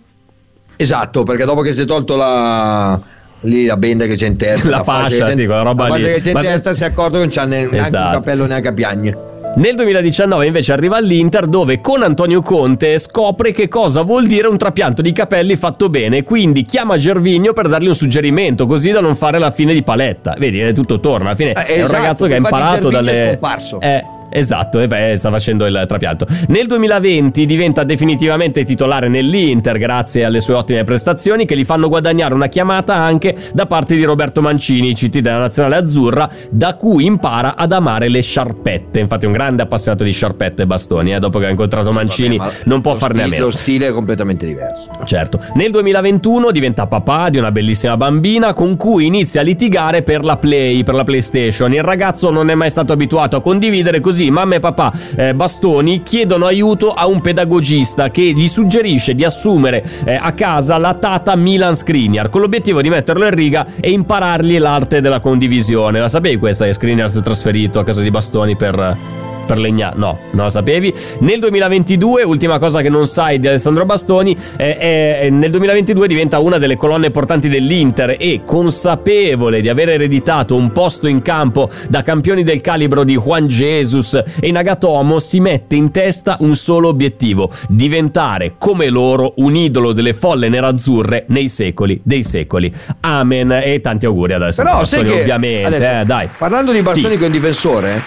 Esatto, 0.75 1.23
perché 1.23 1.45
dopo 1.45 1.61
che 1.61 1.71
si 1.71 1.81
è 1.83 1.85
tolto 1.85 2.15
la. 2.15 2.99
Lì 3.43 3.65
la 3.65 3.77
benda 3.77 4.05
che 4.05 4.15
c'è 4.15 4.27
in 4.27 4.37
testa, 4.37 4.67
La 4.69 4.83
fascia, 4.83 5.25
che 5.25 5.31
c'è- 5.31 5.35
sì, 5.35 5.45
quella 5.45 5.61
roba 5.63 5.87
la 5.87 5.95
lì. 5.95 6.01
fascia 6.01 6.13
che 6.15 6.21
c'è 6.21 6.27
in 6.27 6.33
Ma- 6.33 6.41
testa 6.41 6.73
si 6.73 6.83
è 6.83 6.85
accorto 6.87 7.11
che 7.13 7.17
non 7.19 7.29
c'ha 7.29 7.45
ne- 7.45 7.57
neanche 7.61 7.77
Esatto. 7.77 8.05
un 8.17 8.21
capello 8.21 8.45
neanche 8.45 8.67
a 8.67 8.73
piagne. 8.73 9.17
Nel 9.53 9.75
2019 9.75 10.45
invece 10.45 10.71
arriva 10.71 10.95
all'Inter 10.95 11.45
dove 11.45 11.81
con 11.81 12.03
Antonio 12.03 12.41
Conte 12.41 12.97
scopre 12.99 13.51
che 13.51 13.67
cosa 13.67 14.01
vuol 14.01 14.25
dire 14.25 14.47
un 14.47 14.57
trapianto 14.57 15.01
di 15.01 15.11
capelli 15.11 15.57
fatto 15.57 15.89
bene, 15.89 16.23
quindi 16.23 16.63
chiama 16.63 16.97
Gervigno 16.97 17.51
per 17.51 17.67
dargli 17.67 17.87
un 17.87 17.95
suggerimento 17.95 18.65
così 18.65 18.91
da 18.91 19.01
non 19.01 19.13
fare 19.15 19.39
la 19.39 19.51
fine 19.51 19.73
di 19.73 19.83
paletta. 19.83 20.35
Vedi, 20.37 20.71
tutto 20.73 21.01
torna, 21.01 21.27
alla 21.27 21.35
fine 21.35 21.51
Eh, 21.51 21.65
è 21.65 21.73
un 21.73 21.79
esatto, 21.81 21.91
ragazzo 21.91 22.27
che 22.27 22.33
ha 22.33 22.37
imparato 22.37 22.89
Gervinho 22.89 22.97
è 22.97 23.03
dalle... 23.03 23.27
scomparso. 23.27 23.81
Eh, 23.81 24.03
Esatto, 24.33 24.79
e 24.79 24.87
beh, 24.87 25.15
sta 25.17 25.29
facendo 25.29 25.65
il 25.65 25.83
trapianto. 25.87 26.25
Nel 26.47 26.65
2020 26.65 27.45
diventa 27.45 27.83
definitivamente 27.83 28.63
titolare 28.63 29.09
nell'Inter 29.09 29.77
grazie 29.77 30.23
alle 30.23 30.39
sue 30.39 30.53
ottime 30.53 30.83
prestazioni 30.83 31.45
che 31.45 31.57
gli 31.57 31.65
fanno 31.65 31.89
guadagnare 31.89 32.33
una 32.33 32.47
chiamata 32.47 32.95
anche 32.95 33.35
da 33.53 33.65
parte 33.65 33.95
di 33.95 34.03
Roberto 34.05 34.41
Mancini, 34.41 34.93
CT 34.93 35.19
della 35.19 35.37
nazionale 35.37 35.75
azzurra, 35.75 36.29
da 36.49 36.75
cui 36.75 37.05
impara 37.05 37.55
ad 37.57 37.73
amare 37.73 38.07
le 38.07 38.21
sciarpette. 38.21 38.99
Infatti 38.99 39.25
è 39.25 39.27
un 39.27 39.33
grande 39.33 39.63
appassionato 39.63 40.05
di 40.05 40.11
sciarpette 40.11 40.63
e 40.63 40.65
bastoni, 40.65 41.13
eh, 41.13 41.19
dopo 41.19 41.37
che 41.39 41.47
ha 41.47 41.49
incontrato 41.49 41.91
Mancini 41.91 42.37
Vabbè, 42.37 42.51
non 42.65 42.79
può 42.79 42.95
farne 42.95 43.23
a 43.23 43.27
meno. 43.27 43.45
Lo 43.45 43.51
stile 43.51 43.87
è 43.87 43.91
completamente 43.91 44.45
diverso. 44.45 44.85
Certo. 45.03 45.41
Nel 45.55 45.71
2021 45.71 46.51
diventa 46.51 46.87
papà 46.87 47.29
di 47.29 47.37
una 47.37 47.51
bellissima 47.51 47.97
bambina 47.97 48.53
con 48.53 48.77
cui 48.77 49.05
inizia 49.05 49.41
a 49.41 49.43
litigare 49.43 50.03
per 50.03 50.23
la 50.23 50.37
Play, 50.37 50.83
per 50.83 50.95
la 50.95 51.03
PlayStation. 51.03 51.73
Il 51.73 51.83
ragazzo 51.83 52.31
non 52.31 52.49
è 52.49 52.55
mai 52.55 52.69
stato 52.69 52.93
abituato 52.93 53.35
a 53.35 53.41
condividere 53.41 53.99
così 53.99 54.20
mamma 54.29 54.55
e 54.55 54.59
papà 54.59 54.93
eh, 55.15 55.33
Bastoni 55.33 56.03
chiedono 56.03 56.45
aiuto 56.45 56.91
a 56.91 57.07
un 57.07 57.21
pedagogista 57.21 58.11
che 58.11 58.21
gli 58.21 58.47
suggerisce 58.47 59.15
di 59.15 59.23
assumere 59.23 59.83
eh, 60.03 60.15
a 60.21 60.31
casa 60.33 60.77
la 60.77 60.93
Tata 60.93 61.35
Milan 61.35 61.75
Skriniar 61.75 62.29
con 62.29 62.41
l'obiettivo 62.41 62.81
di 62.81 62.89
metterlo 62.89 63.25
in 63.25 63.33
riga 63.33 63.65
e 63.79 63.91
imparargli 63.91 64.59
l'arte 64.59 65.01
della 65.01 65.19
condivisione. 65.19 65.99
La 65.99 66.09
sapevi 66.09 66.37
questa 66.37 66.65
che 66.65 66.73
Skriniar 66.73 67.09
si 67.09 67.17
è 67.19 67.21
trasferito 67.21 67.79
a 67.79 67.83
casa 67.83 68.01
di 68.01 68.09
Bastoni 68.09 68.55
per 68.55 69.30
per 69.45 69.57
Legna, 69.59 69.91
no, 69.95 70.19
non 70.31 70.45
la 70.45 70.49
sapevi. 70.49 70.93
Nel 71.19 71.39
2022, 71.39 72.23
ultima 72.23 72.59
cosa 72.59 72.81
che 72.81 72.89
non 72.89 73.07
sai 73.07 73.39
di 73.39 73.47
Alessandro 73.47 73.85
Bastoni, 73.85 74.35
eh, 74.57 75.19
eh, 75.23 75.29
nel 75.29 75.49
2022 75.51 76.07
diventa 76.07 76.39
una 76.39 76.57
delle 76.57 76.75
colonne 76.75 77.11
portanti 77.11 77.49
dell'Inter 77.49 78.15
e 78.19 78.41
consapevole 78.45 79.61
di 79.61 79.69
aver 79.69 79.89
ereditato 79.89 80.55
un 80.55 80.71
posto 80.71 81.07
in 81.07 81.21
campo 81.21 81.69
da 81.89 82.01
campioni 82.03 82.43
del 82.43 82.61
calibro 82.61 83.03
di 83.03 83.15
Juan 83.15 83.47
Jesus 83.47 84.21
e 84.39 84.51
Nagatomo, 84.51 85.19
si 85.19 85.39
mette 85.39 85.75
in 85.75 85.91
testa 85.91 86.37
un 86.39 86.55
solo 86.55 86.87
obiettivo, 86.87 87.49
diventare 87.67 88.53
come 88.57 88.89
loro 88.89 89.33
un 89.37 89.55
idolo 89.55 89.93
delle 89.93 90.13
folle 90.13 90.49
nerazzurre 90.49 91.25
nei 91.27 91.47
secoli 91.49 91.99
dei 92.03 92.23
secoli. 92.23 92.71
Amen 93.01 93.51
e 93.51 93.81
tanti 93.81 94.05
auguri 94.05 94.33
ad 94.33 94.41
Alessandro 94.43 94.73
Però 94.73 94.83
Bastoni, 94.83 95.09
ovviamente, 95.19 95.75
adesso, 95.75 96.01
eh, 96.01 96.05
dai. 96.05 96.29
parlando 96.37 96.71
di 96.71 96.81
Bastoni 96.81 97.09
Sì. 97.13 97.17
che 97.17 97.23
è 97.23 97.25
un 97.25 97.31
difensore, 97.31 98.01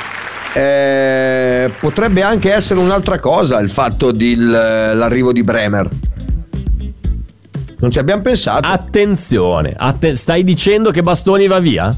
eh, 0.54 1.70
potrebbe 1.80 2.22
anche 2.22 2.52
essere 2.52 2.78
un'altra 2.78 3.18
cosa 3.18 3.58
il 3.58 3.70
fatto 3.70 4.12
dell'arrivo 4.12 5.32
di 5.32 5.42
Bremer. 5.42 5.88
Non 7.78 7.90
ci 7.90 7.98
abbiamo 7.98 8.22
pensato. 8.22 8.66
Attenzione, 8.66 9.74
atte- 9.76 10.14
stai 10.14 10.44
dicendo 10.44 10.90
che 10.90 11.02
Bastoni 11.02 11.46
va 11.46 11.58
via? 11.58 11.94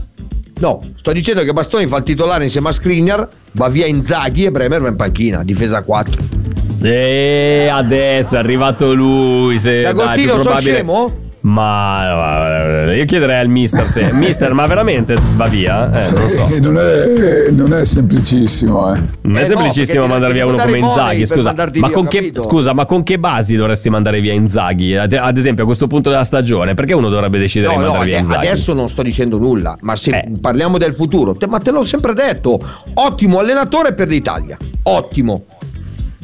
No, 0.58 0.82
sto 0.96 1.12
dicendo 1.12 1.44
che 1.44 1.52
Bastoni 1.52 1.86
fa 1.86 1.98
il 1.98 2.02
titolare 2.02 2.44
insieme 2.44 2.68
a 2.68 2.72
Skriniar, 2.72 3.28
va 3.52 3.68
via 3.68 3.86
Inzaghi 3.86 4.44
e 4.46 4.50
Bremer 4.50 4.80
va 4.80 4.88
in 4.88 4.96
panchina, 4.96 5.44
difesa 5.44 5.82
4. 5.82 6.22
E 6.82 7.68
adesso 7.70 8.36
è 8.36 8.38
arrivato 8.38 8.94
lui. 8.94 9.58
Se, 9.58 9.82
dai, 9.82 9.92
più 9.92 10.02
Agostino, 10.02 10.30
sono 10.32 10.42
probabile. 10.42 10.74
scemo? 10.74 11.24
Ma 11.46 12.14
ma, 12.16 12.92
io 12.92 13.04
chiederei 13.04 13.38
al 13.38 13.48
mister 13.48 13.86
se. 13.88 14.10
mister, 14.12 14.52
ma 14.52 14.66
veramente 14.66 15.14
va 15.36 15.46
via? 15.46 15.92
Eh, 15.92 16.10
non 16.12 16.22
lo 16.22 16.28
so. 16.28 16.48
Eh, 16.48 16.58
non, 16.58 16.76
è, 16.76 17.50
non 17.50 17.72
è 17.72 17.84
semplicissimo, 17.84 18.92
eh. 18.92 18.98
Non 19.22 19.36
è 19.36 19.38
Eh 19.38 19.42
no, 19.42 19.46
semplicissimo 19.46 20.00
perché 20.06 20.08
mandare 20.08 20.32
via 20.32 20.46
uno 20.46 20.56
come 20.56 20.78
Inzaghi. 20.78 21.24
Scusa, 21.24 21.54
ma 21.54 21.64
via, 21.66 21.90
con 21.90 22.08
che, 22.08 22.32
scusa, 22.34 22.72
ma 22.72 22.84
con 22.84 23.04
che 23.04 23.18
basi 23.20 23.54
dovresti 23.54 23.90
mandare 23.90 24.20
via 24.20 24.32
Inzaghi? 24.32 24.96
Ad, 24.96 25.36
esempio, 25.36 25.62
a 25.62 25.66
questo 25.66 25.86
punto 25.86 26.10
della 26.10 26.24
stagione, 26.24 26.74
perché 26.74 26.94
uno 26.94 27.08
dovrebbe 27.08 27.38
decidere 27.38 27.72
No, 27.74 27.78
di 27.78 27.84
no, 27.84 27.90
mandare 27.92 28.10
via 28.10 28.18
ade- 28.18 28.26
Inzaghi? 28.26 28.46
adesso 28.48 28.74
non 28.74 28.88
sto 28.88 29.02
dicendo 29.02 29.38
nulla, 29.38 29.76
ma 29.82 29.94
se 29.94 30.10
Eh. 30.10 30.30
parliamo 30.40 30.78
del 30.78 30.94
futuro, 30.94 31.36
te- 31.36 31.46
ma 31.46 31.60
te 31.60 31.70
l'ho 31.70 31.84
sempre 31.84 32.12
detto, 32.12 32.58
ottimo 32.94 33.38
allenatore 33.38 33.94
per 33.94 34.08
l'Italia, 34.08 34.56
ottimo. 34.82 35.44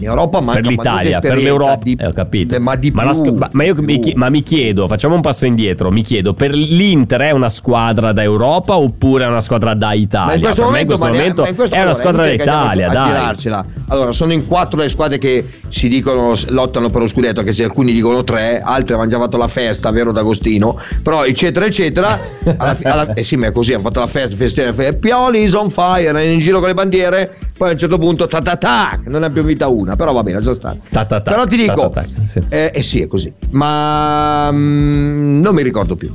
In 0.03 0.09
Europa 0.09 0.41
manca 0.41 0.61
per 0.61 0.69
l'Italia, 0.71 1.21
per 1.21 1.37
l'Europa, 1.37 1.79
di, 1.81 1.97
eh, 1.99 2.07
ho 2.07 2.13
capito. 2.13 2.59
Ma 2.61 2.75
di 2.75 2.91
ma, 2.91 3.05
la 3.05 3.13
più, 3.21 3.33
ma- 3.53 3.65
io 3.65 3.75
di 3.75 3.81
mi, 3.83 3.99
più. 3.99 4.11
chi- 4.11 4.15
ma 4.17 4.29
mi 4.31 4.43
chiedo, 4.43 4.89
facciamo 4.89 5.15
un 5.15 5.21
passo 5.21 5.47
indietro. 5.47 5.93
Mi 5.93 6.03
chiedo, 6.03 6.35
per 6.35 6.51
l'Inter 6.53 7.21
è 7.21 7.31
una 7.31 7.49
squadra 7.49 8.13
da 8.13 8.21
Europa 8.23 8.77
oppure 8.77 9.25
è 9.25 9.29
una 9.29 9.41
squadra 9.41 9.75
da 9.75 9.87
Ma 9.89 9.95
in 9.95 10.01
Italia? 10.03 10.39
questo 10.41 10.63
per 10.63 10.71
me 10.73 10.81
in 10.81 10.87
momento, 10.87 10.87
questo 10.87 11.07
momento 11.07 11.47
in 11.47 11.55
questo- 11.55 11.75
è 11.77 11.83
una 11.83 11.95
squadra 11.95 12.27
inutile 12.27 12.45
che 12.45 12.51
d'Italia, 12.51 12.85
andiamo 12.87 13.07
a 13.07 13.11
dai. 13.11 13.21
girarcela. 13.21 13.65
Allora, 13.89 14.13
sono 14.13 14.33
in 14.33 14.47
quattro 14.49 14.81
le 14.81 14.89
squadre 14.89 15.19
che 15.19 15.47
si 15.69 15.89
dicono 15.89 16.33
lottano 16.49 16.91
per 16.91 17.01
lo 17.03 17.07
scudetto, 17.07 17.39
anche 17.41 17.53
se 17.53 17.63
alcuni 17.63 17.93
dicono 17.93 18.25
tre, 18.25 18.61
altri 18.65 18.95
avevano 18.95 19.09
già 19.11 19.19
fatto 19.19 19.37
la 19.37 19.49
festa, 19.49 19.91
vero 19.93 20.11
D'Agostino? 20.11 20.79
Però 21.03 21.25
eccetera 21.25 21.65
eccetera. 21.67 22.19
Alla, 22.57 22.77
alla- 22.83 23.13
eh 23.15 23.23
sì, 23.23 23.37
ma 23.37 23.47
è 23.47 23.53
così, 23.53 23.73
hanno 23.73 23.83
fatto 23.85 24.01
la 24.01 24.07
festa, 24.09 24.35
festa, 24.35 24.73
fe- 24.73 24.95
Pioli 24.95 25.43
is 25.43 25.53
on 25.55 25.71
fire, 25.71 26.25
in 26.25 26.41
giro 26.41 26.59
con 26.59 26.69
le 26.69 26.75
bandiere, 26.75 27.37
poi 27.63 27.71
a 27.71 27.75
un 27.75 27.79
certo 27.79 27.97
punto 27.99 28.27
ta 28.27 28.43
ta 28.43 28.57
ta, 28.57 28.99
non 29.05 29.21
ne 29.21 29.27
abbiamo 29.27 29.47
vita 29.47 29.69
una, 29.69 29.95
però 29.95 30.13
va 30.13 30.25
bene, 30.25 30.41
già 30.41 30.53
sta. 30.53 30.77
Ta 30.91 31.05
ta 31.05 31.21
ta, 31.21 31.31
Però 31.31 31.45
ti 31.47 31.57
dico, 31.57 31.91
ta 31.91 32.03
ta 32.03 32.03
ta, 32.03 32.27
sì. 32.27 32.41
eh, 32.49 32.73
eh 32.75 32.83
sì, 32.83 33.03
è 33.03 33.07
così, 33.07 33.33
ma 33.51 34.51
mm, 34.51 35.41
non 35.41 35.55
mi 35.55 35.63
ricordo 35.63 35.95
più. 35.95 36.13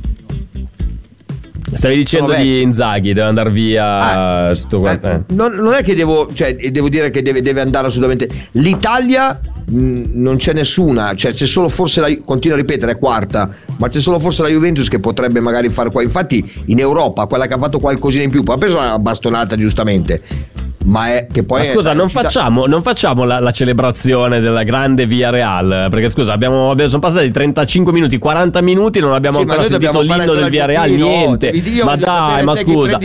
Stavi 1.72 1.96
dicendo 1.96 2.34
di. 2.34 2.60
Inzaghi, 2.60 3.14
deve 3.14 3.28
andare 3.28 3.50
via 3.50 4.48
Ah, 4.48 4.54
tutto 4.54 4.80
quanto. 4.80 5.06
eh, 5.06 5.12
eh. 5.14 5.20
non, 5.28 5.54
non 5.54 5.72
è 5.72 5.82
che 5.82 5.94
devo, 5.94 6.28
cioè, 6.34 6.54
devo 6.54 6.90
dire 6.90 7.08
che 7.08 7.22
deve, 7.22 7.40
deve 7.40 7.62
andare 7.62 7.86
assolutamente. 7.86 8.28
L'Italia 8.52 9.40
mh, 9.64 10.02
non 10.12 10.36
c'è 10.36 10.52
nessuna, 10.52 11.14
cioè 11.14 11.32
c'è 11.32 11.46
solo 11.46 11.70
forse 11.70 12.02
la 12.02 12.08
continuo 12.26 12.56
a 12.58 12.60
ripetere, 12.60 12.92
è 12.92 12.98
quarta, 12.98 13.48
ma 13.78 13.88
c'è 13.88 14.00
solo 14.00 14.18
forse 14.18 14.42
la 14.42 14.48
Juventus 14.48 14.88
che 14.88 14.98
potrebbe 14.98 15.40
magari 15.40 15.70
fare 15.70 15.90
qua. 15.90 16.02
Infatti, 16.02 16.62
in 16.66 16.78
Europa, 16.78 17.24
quella 17.24 17.46
che 17.46 17.54
ha 17.54 17.58
fatto 17.58 17.78
qualcosina 17.78 18.24
in 18.24 18.30
più, 18.30 18.42
poi 18.42 18.56
ha 18.56 18.58
preso 18.58 18.76
una 18.76 18.98
bastonata 18.98 19.56
giustamente. 19.56 20.22
Ma 20.88 21.08
è 21.14 21.26
che 21.30 21.42
poi. 21.44 21.58
Ma 21.60 21.64
scusa, 21.66 21.92
non 21.92 22.08
facciamo, 22.08 22.64
non 22.66 22.82
facciamo 22.82 23.24
la, 23.24 23.38
la 23.40 23.50
celebrazione 23.50 24.40
della 24.40 24.62
grande 24.62 25.04
Via 25.04 25.28
Real? 25.28 25.88
Perché 25.90 26.08
scusa, 26.08 26.32
abbiamo, 26.32 26.70
abbiamo- 26.70 26.88
sono 26.88 27.02
passati 27.02 27.30
35 27.30 27.92
minuti, 27.92 28.16
40 28.16 28.60
minuti, 28.62 28.98
non 28.98 29.12
abbiamo 29.12 29.36
Sì, 29.36 29.42
ancora 29.42 29.62
sentito 29.64 30.00
l'inno 30.00 30.32
del 30.32 30.48
Via 30.48 30.64
Real, 30.64 30.88
niente. 30.90 31.48
Io 31.48 31.84
Ma 31.84 31.96
dai, 31.96 32.42
ma 32.42 32.54
scusa. 32.56 32.98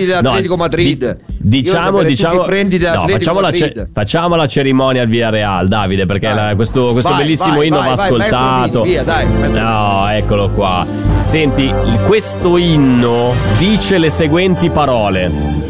Madrid. 0.55 1.17
di- 1.27 1.61
diciamo, 1.61 2.03
diciamo, 2.03 2.45
no, 2.45 3.07
facciamo 3.07 3.39
la, 3.41 3.51
ce- 3.51 3.87
facciamo 3.91 4.35
la 4.35 4.47
cerimonia 4.47 5.01
al 5.01 5.07
Via 5.09 5.29
Real, 5.29 5.67
Davide, 5.67 6.05
perché 6.05 6.31
la- 6.33 6.53
questo, 6.55 6.91
questo 6.91 7.09
Vai, 7.09 7.23
bellissimo 7.23 7.57
vai, 7.57 7.67
inno 7.67 7.77
vai, 7.79 7.87
va 7.95 8.01
ascoltato. 8.01 8.81
via, 8.83 9.03
dai, 9.03 9.27
no, 9.51 10.07
eccolo 10.09 10.49
qua. 10.49 10.85
Senti, 11.23 11.73
questo 12.05 12.57
inno 12.57 13.33
dice 13.57 13.97
le 13.97 14.09
seguenti 14.09 14.69
parole. 14.69 15.62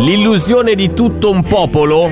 L'illusione 0.00 0.74
di 0.74 0.94
tutto 0.94 1.30
un 1.30 1.42
popolo, 1.42 2.10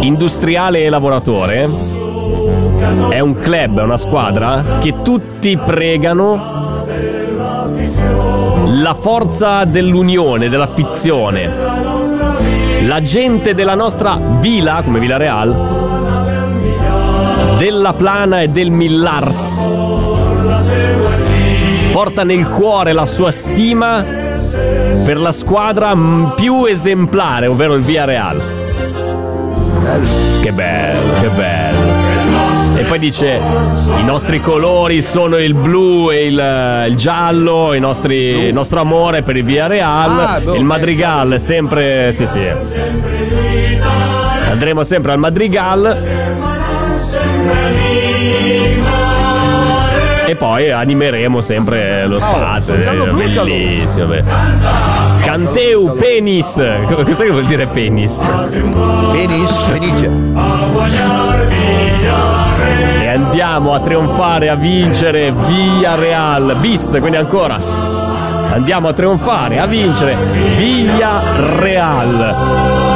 industriale 0.00 0.82
e 0.82 0.88
lavoratore, 0.88 1.68
è 3.10 3.20
un 3.20 3.38
club, 3.38 3.78
è 3.78 3.82
una 3.84 3.96
squadra 3.96 4.78
che 4.80 5.02
tutti 5.02 5.56
pregano 5.56 6.84
la 8.66 8.96
forza 8.98 9.64
dell'unione, 9.64 10.48
dell'affizione. 10.48 11.48
La 12.82 13.00
gente 13.00 13.54
della 13.54 13.76
nostra 13.76 14.18
villa, 14.40 14.82
come 14.84 14.98
Villa 14.98 15.16
Real, 15.16 15.54
della 17.56 17.92
Plana 17.92 18.40
e 18.40 18.48
del 18.48 18.72
Millars, 18.72 19.62
porta 21.92 22.24
nel 22.24 22.48
cuore 22.48 22.92
la 22.92 23.06
sua 23.06 23.30
stima 23.30 24.25
per 25.04 25.18
la 25.18 25.32
squadra 25.32 25.94
mm, 25.94 26.30
più 26.34 26.64
esemplare, 26.64 27.46
ovvero 27.46 27.74
il 27.74 27.82
Via 27.82 28.04
Real. 28.04 28.42
Che 30.42 30.52
bello, 30.52 31.12
che 31.20 31.28
bello. 31.28 31.94
E 32.76 32.82
poi 32.82 32.98
dice: 32.98 33.40
I 33.98 34.04
nostri 34.04 34.40
colori 34.40 35.00
sono 35.02 35.38
il 35.38 35.54
blu 35.54 36.10
e 36.10 36.26
il, 36.26 36.86
il 36.88 36.96
giallo, 36.96 37.72
i 37.72 37.80
nostri- 37.80 38.46
il 38.46 38.52
nostro 38.52 38.80
amore 38.80 39.22
per 39.22 39.36
il 39.36 39.44
Via 39.44 39.66
Real. 39.66 40.18
Ah, 40.18 40.40
boh, 40.42 40.54
il 40.54 40.64
Madrigal 40.64 41.38
sempre. 41.40 42.10
Sì, 42.12 42.26
sì. 42.26 42.44
Andremo 44.50 44.82
sempre 44.82 45.12
al 45.12 45.18
Madrigal. 45.18 46.55
E 50.26 50.34
poi 50.36 50.70
animeremo 50.70 51.40
sempre 51.40 52.06
lo 52.06 52.18
spazio. 52.18 52.74
buttalo, 52.74 53.04
eh, 53.04 53.10
buttalo. 53.10 53.44
bellissimo. 53.44 54.14
Canteu 55.24 55.96
penis. 55.96 56.62
Co- 56.86 57.02
Cosa 57.04 57.24
che 57.24 57.30
vuol 57.30 57.44
dire 57.46 57.66
penis? 57.66 58.18
Penis, 59.12 59.50
felice. 59.66 60.10
E 63.00 63.06
andiamo 63.08 63.72
a 63.72 63.80
trionfare, 63.80 64.48
a 64.48 64.54
vincere 64.56 65.32
via 65.32 65.94
Real 65.94 66.56
bis, 66.58 66.96
quindi 67.00 67.16
ancora. 67.16 67.58
Andiamo 68.50 68.88
a 68.88 68.92
trionfare, 68.92 69.58
a 69.58 69.66
vincere 69.66 70.16
via 70.56 71.20
Real. 71.58 72.95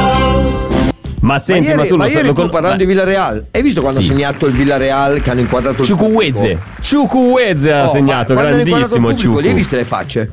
Ma 1.21 1.37
senti, 1.39 1.69
ma 1.69 1.75
ma, 1.75 1.81
ieri, 1.81 1.87
tu 1.89 1.95
ma 1.97 2.03
lo 2.05 2.09
sai. 2.09 2.25
lo 2.25 2.33
con- 2.33 2.49
parlando 2.49 2.77
di 2.77 2.85
Villarreal, 2.85 3.45
hai 3.51 3.61
visto 3.61 3.81
quando 3.81 3.99
Sì. 4.01 4.07
ha 4.07 4.09
segnato 4.09 4.45
il 4.47 4.53
Villarreal 4.53 5.21
che 5.21 5.29
hanno 5.29 5.39
inquadrato 5.41 5.81
il 5.81 5.87
Ciucuezze. 5.87 6.31
pubblico? 6.57 6.61
Ciucuezze 6.81 7.71
ha 7.73 7.83
Oh, 7.83 7.87
segnato, 7.87 8.33
ma 8.33 8.41
grandissimo 8.43 9.13
Ciucu. 9.15 9.39
Li 9.39 9.47
hai 9.49 9.53
viste 9.53 9.75
le 9.75 9.85
facce? 9.85 10.29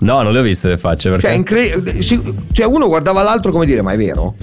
No, 0.00 0.22
non 0.22 0.32
le 0.32 0.38
ho 0.40 0.42
viste 0.42 0.68
le 0.68 0.78
facce 0.78 1.10
perché. 1.10 1.26
Cioè, 1.28 1.36
incre- 1.36 2.02
si- 2.02 2.20
cioè, 2.52 2.66
uno 2.66 2.88
guardava 2.88 3.22
l'altro 3.22 3.52
come 3.52 3.66
dire, 3.66 3.82
ma 3.82 3.92
è 3.92 3.96
vero? 3.96 4.34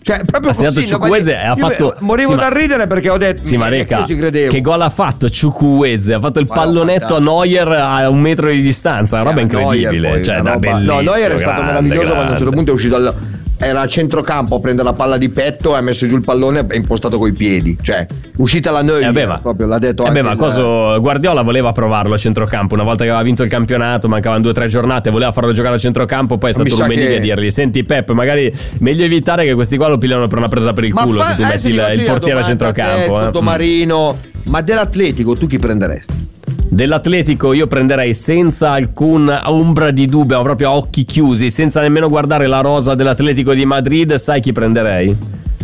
Cioè, 0.00 0.22
proprio 0.24 0.50
Ha 0.50 0.54
segnato 0.54 0.80
no, 0.80 1.06
ma- 1.06 1.16
e 1.18 1.34
ha 1.34 1.54
fatto- 1.54 1.94
Morivo 1.98 2.28
sì, 2.30 2.34
ma- 2.34 2.40
da 2.40 2.48
ridere 2.48 2.86
perché 2.86 3.10
ho 3.10 3.18
detto. 3.18 3.42
Sì, 3.42 3.58
ma 3.58 3.68
"Minchia, 3.68 4.06
Reca, 4.06 4.48
che 4.48 4.60
gol 4.62 4.80
ha 4.80 4.88
fatto 4.88 5.28
Ciucuezze? 5.28 6.14
Ha 6.14 6.20
fatto 6.20 6.38
il 6.40 6.46
Ma 6.48 6.54
pallonetto 6.54 7.16
a. 7.16 7.20
Neuer 7.20 7.68
a 7.68 8.08
un 8.08 8.18
metro 8.18 8.48
di 8.50 8.62
distanza, 8.62 9.16
una 9.16 9.24
roba 9.24 9.40
Eh, 9.40 9.42
incredibile. 9.42 10.08
poi, 10.08 10.24
cioè, 10.24 10.38
una 10.38 10.52
roba-. 10.52 10.78
No, 10.78 11.00
Neuer 11.00 11.32
è 11.34 11.38
stato 11.38 11.60
grande, 11.62 11.64
meraviglioso 11.82 12.12
quando 12.14 12.22
a 12.22 12.32
un 12.32 12.38
certo 12.38 12.54
punto 12.54 12.70
è 12.70 12.74
uscito 12.74 12.98
dal. 12.98 13.14
Era 13.60 13.80
a 13.80 13.86
centrocampo 13.86 14.54
a 14.54 14.60
prendere 14.60 14.88
la 14.88 14.94
palla 14.94 15.16
di 15.18 15.28
petto, 15.30 15.74
ha 15.74 15.80
messo 15.80 16.06
giù 16.06 16.14
il 16.14 16.22
pallone 16.22 16.60
e 16.60 16.64
ha 16.70 16.74
impostato 16.76 17.18
coi 17.18 17.32
piedi. 17.32 17.76
Cioè, 17.82 18.06
uscita 18.36 18.70
la 18.70 18.82
Neuer, 18.82 19.08
Eh 19.08 19.12
beh, 19.12 19.26
ma, 19.26 19.38
proprio 19.38 19.66
l'ha 19.66 19.78
detto 19.78 20.02
eh 20.04 20.10
beh, 20.10 20.20
anche 20.20 20.22
ma 20.22 20.32
il- 20.32 20.38
coso, 20.38 21.00
Guardiola 21.00 21.42
voleva 21.42 21.72
provarlo 21.72 22.14
a 22.14 22.16
centrocampo 22.16 22.74
una 22.74 22.84
volta 22.84 23.02
che 23.02 23.10
aveva 23.10 23.24
vinto 23.24 23.42
il 23.42 23.48
campionato, 23.48 24.08
mancavano 24.08 24.42
due 24.42 24.50
o 24.50 24.54
tre 24.54 24.68
giornate, 24.68 25.10
voleva 25.10 25.32
farlo 25.32 25.50
giocare 25.52 25.74
a 25.74 25.78
centrocampo, 25.78 26.38
poi 26.38 26.50
è 26.50 26.52
stato 26.52 26.68
sa 26.74 26.82
Rummenigge 26.86 27.08
che- 27.08 27.16
a 27.16 27.20
dirgli 27.20 27.50
"Senti 27.50 27.82
Pep, 27.82 28.12
magari 28.12 28.52
meglio 28.78 29.04
evitare 29.04 29.44
che 29.44 29.54
questi 29.54 29.76
qua 29.76 29.88
lo 29.88 29.98
pigliano 29.98 30.28
per 30.28 30.38
una 30.38 30.48
presa 30.48 30.72
per 30.72 30.84
il 30.84 30.92
Ma 30.92 31.02
culo 31.02 31.20
fa- 31.20 31.30
se 31.30 31.34
tu 31.34 31.42
adesso 31.42 31.56
metti 31.68 31.68
ti 31.70 31.74
il, 31.94 31.98
il 31.98 32.04
portiere 32.04 32.38
a 32.40 32.44
centrocampo". 32.44 32.96
te, 32.96 33.04
eh. 33.04 33.08
Sottomarino, 33.24 34.18
ma 34.44 34.60
dell'Atletico 34.60 35.34
tu 35.36 35.48
chi 35.48 35.58
prenderesti? 35.58 36.36
Dell'Atletico 36.70 37.52
io 37.54 37.66
prenderei 37.66 38.12
senza 38.14 38.72
alcun 38.72 39.28
ombra 39.46 39.90
di 39.90 40.06
dubbio, 40.06 40.36
ma 40.36 40.42
proprio 40.42 40.68
a 40.68 40.76
occhi 40.76 41.04
chiusi, 41.04 41.50
senza 41.50 41.80
nemmeno 41.80 42.08
guardare 42.08 42.46
la 42.46 42.60
rosa 42.60 42.94
dell'Atletico 42.94 43.54
di 43.54 43.64
Madrid, 43.64 44.14
sai 44.14 44.40
chi 44.40 44.52
prenderei? 44.52 45.16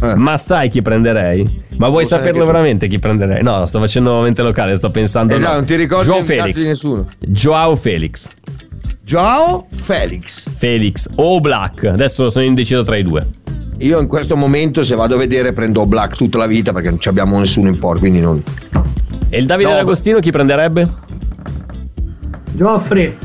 Eh. 0.03 0.15
Ma 0.17 0.37
sai 0.37 0.69
chi 0.71 0.83
prenderei? 0.83 1.63
Ma 1.77 1.89
vuoi 1.89 2.05
saperlo 2.05 2.45
veramente 2.47 2.87
chi 2.89 2.99
prenderei? 2.99 3.43
No, 3.43 3.65
sto 3.67 3.79
facendo 3.81 4.21
mente 4.23 4.43
locale, 4.43 4.75
sto 4.75 4.91
pensando 4.91 5.35
Esatto, 5.35 5.53
no. 5.53 5.59
non 5.59 5.67
ti 5.67 5.77
ricordi 5.77 6.07
Joao 6.07 6.23
Felix. 6.23 6.63
di 6.63 6.69
nessuno. 6.69 7.09
Joao 7.21 7.77
Felix. 7.77 8.29
Joao 9.05 9.67
Felix. 9.83 10.49
Felix 10.57 11.09
o 11.17 11.39
Black. 11.41 11.85
Adesso 11.85 12.29
sono 12.31 12.45
indeciso 12.45 12.83
tra 12.83 12.97
i 12.97 13.03
due. 13.03 13.27
Io 13.79 14.01
in 14.01 14.07
questo 14.07 14.37
momento, 14.37 14.83
se 14.83 14.95
vado 14.95 15.17
a 15.17 15.19
vedere, 15.19 15.53
prendo 15.53 15.85
Black 15.85 16.17
tutta 16.17 16.39
la 16.39 16.47
vita 16.47 16.73
perché 16.73 16.89
non 16.89 17.01
ci 17.01 17.09
abbiamo 17.09 17.39
nessuno 17.39 17.69
in 17.69 17.79
porto, 17.79 18.01
quindi 18.01 18.21
non. 18.21 18.43
E 19.29 19.39
il 19.39 19.47
Davide 19.47 19.71
No, 19.71 19.77
D'Agostino 19.77 20.21
chi 20.21 20.31
prenderebbe? 20.31 20.89
Geoffrey. 22.53 23.17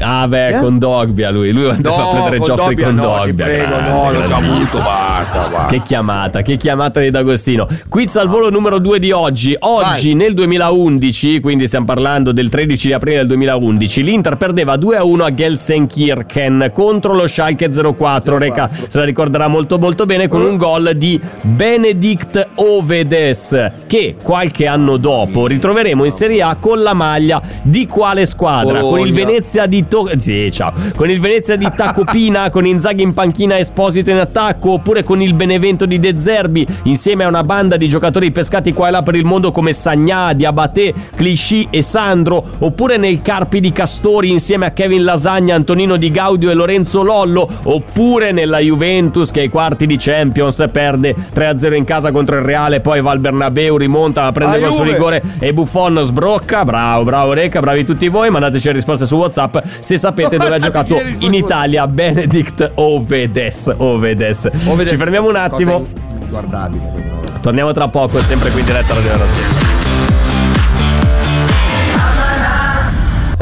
Ah, 0.00 0.26
beh, 0.26 0.48
Eh? 0.56 0.58
con 0.58 0.78
Dogbia 0.78 1.30
lui. 1.30 1.52
Lui 1.52 1.68
andava 1.70 2.02
a 2.08 2.10
prendere 2.10 2.38
con 2.38 2.46
Geoffrey 2.46 2.68
Dobbia 2.74 2.86
con 2.86 2.94
no, 2.96 3.02
Dogbia. 3.02 3.44
prego, 3.44 3.80
no, 3.80 4.10
grandissimo. 4.10 4.34
avuto, 4.36 4.78
basta, 4.80 5.38
basta. 5.48 5.66
Che 5.66 5.82
chiamata, 5.82 6.42
che 6.42 6.56
chiamata 6.56 7.00
di 7.00 7.10
D'Agostino. 7.10 7.68
Quiz 7.88 8.16
al 8.16 8.28
volo 8.28 8.50
numero 8.50 8.78
2 8.80 8.98
di 8.98 9.12
oggi. 9.12 9.56
Oggi 9.58 10.08
Vai. 10.08 10.14
nel 10.14 10.34
2011, 10.34 11.40
quindi 11.40 11.66
stiamo 11.68 11.84
parlando 11.86 12.32
del 12.32 12.48
13 12.48 12.88
di 12.88 12.92
aprile 12.92 13.16
del 13.18 13.26
2011, 13.28 14.02
l'Inter 14.02 14.36
perdeva 14.36 14.76
2-1 14.76 15.24
a 15.24 15.32
Gelsenkirchen 15.32 16.70
contro 16.72 17.14
lo 17.14 17.26
Schalke 17.28 17.70
04. 17.70 18.36
Reca 18.38 18.68
se 18.88 18.98
la 18.98 19.04
ricorderà 19.04 19.46
molto 19.48 19.78
molto 19.78 20.06
bene 20.06 20.26
con 20.28 20.42
un 20.42 20.56
gol 20.56 20.92
di 20.96 21.20
Benedict 21.42 22.48
Ovedes 22.56 23.70
che 23.86 24.16
qualche 24.20 24.66
anno 24.66 24.96
dopo 24.96 25.46
ritroveremo 25.46 26.04
in 26.04 26.10
Serie 26.10 26.42
A 26.42 26.56
con 26.58 26.82
la 26.82 26.94
maglia 26.94 27.40
di 27.62 27.86
quale 27.86 28.26
squadra? 28.26 28.80
Con 28.80 28.98
il 29.00 29.12
Bologna. 29.12 29.24
Venezia 29.24 29.66
di 29.66 29.83
di 29.84 29.88
to- 29.88 30.10
sì, 30.16 30.50
ciao. 30.50 30.72
Con 30.96 31.10
il 31.10 31.20
Venezia 31.20 31.56
di 31.56 31.68
Tacopina, 31.74 32.48
con 32.50 32.66
Inzaghi 32.66 33.02
in 33.02 33.12
panchina 33.12 33.58
Esposito 33.58 34.10
in 34.10 34.18
attacco, 34.18 34.72
oppure 34.72 35.02
con 35.02 35.20
il 35.20 35.34
Benevento 35.34 35.86
di 35.86 35.98
De 35.98 36.18
Zerbi, 36.18 36.66
insieme 36.84 37.24
a 37.24 37.28
una 37.28 37.42
banda 37.42 37.76
di 37.76 37.88
giocatori 37.88 38.30
pescati 38.30 38.72
qua 38.72 38.88
e 38.88 38.90
là 38.90 39.02
per 39.02 39.14
il 39.14 39.24
mondo 39.24 39.52
come 39.52 39.72
Sagnà, 39.72 40.32
Diabate, 40.32 40.92
Clichy 41.14 41.68
e 41.70 41.82
Sandro, 41.82 42.44
oppure 42.58 42.96
nel 42.96 43.22
Carpi 43.22 43.60
di 43.60 43.72
Castori 43.72 44.30
insieme 44.30 44.66
a 44.66 44.70
Kevin 44.70 45.04
Lasagna, 45.04 45.54
Antonino 45.54 45.96
Di 45.96 46.10
Gaudio 46.10 46.50
e 46.50 46.54
Lorenzo 46.54 47.02
Lollo, 47.02 47.48
oppure 47.64 48.32
nella 48.32 48.58
Juventus 48.58 49.30
che 49.30 49.40
ai 49.40 49.48
quarti 49.48 49.86
di 49.86 49.96
Champions 49.98 50.64
perde 50.70 51.14
3-0 51.34 51.74
in 51.74 51.84
casa 51.84 52.10
contro 52.12 52.36
il 52.36 52.42
Reale, 52.42 52.80
poi 52.80 53.00
va 53.00 53.10
al 53.10 53.18
Bernabeu, 53.18 53.76
rimonta, 53.76 54.30
prende 54.32 54.60
col 54.60 54.72
suo 54.72 54.84
rigore 54.84 55.22
e 55.38 55.52
Buffon 55.52 56.00
sbrocca. 56.02 56.64
Bravo, 56.64 57.04
bravo 57.04 57.32
Reca, 57.32 57.60
bravi 57.60 57.84
tutti 57.84 58.08
voi. 58.08 58.30
Mandateci 58.30 58.68
le 58.68 58.72
risposte 58.74 59.06
su 59.06 59.16
WhatsApp 59.16 59.56
se 59.80 59.98
sapete 59.98 60.36
dove 60.36 60.54
ha 60.54 60.58
giocato 60.64 61.00
in 61.18 61.34
Italia 61.34 61.86
Benedict 61.86 62.72
Ovedes. 62.74 63.72
Ovedes. 63.76 64.50
Ovedes. 64.66 64.90
Ci 64.90 64.96
fermiamo 64.96 65.28
un 65.28 65.36
attimo. 65.36 65.86
Guardabile. 66.28 67.12
Torniamo 67.40 67.72
tra 67.72 67.88
poco, 67.88 68.20
sempre 68.20 68.50
qui 68.50 68.60
in 68.60 68.66
diretta 68.66 68.92
alla 68.92 69.02
Generazione. 69.02 69.53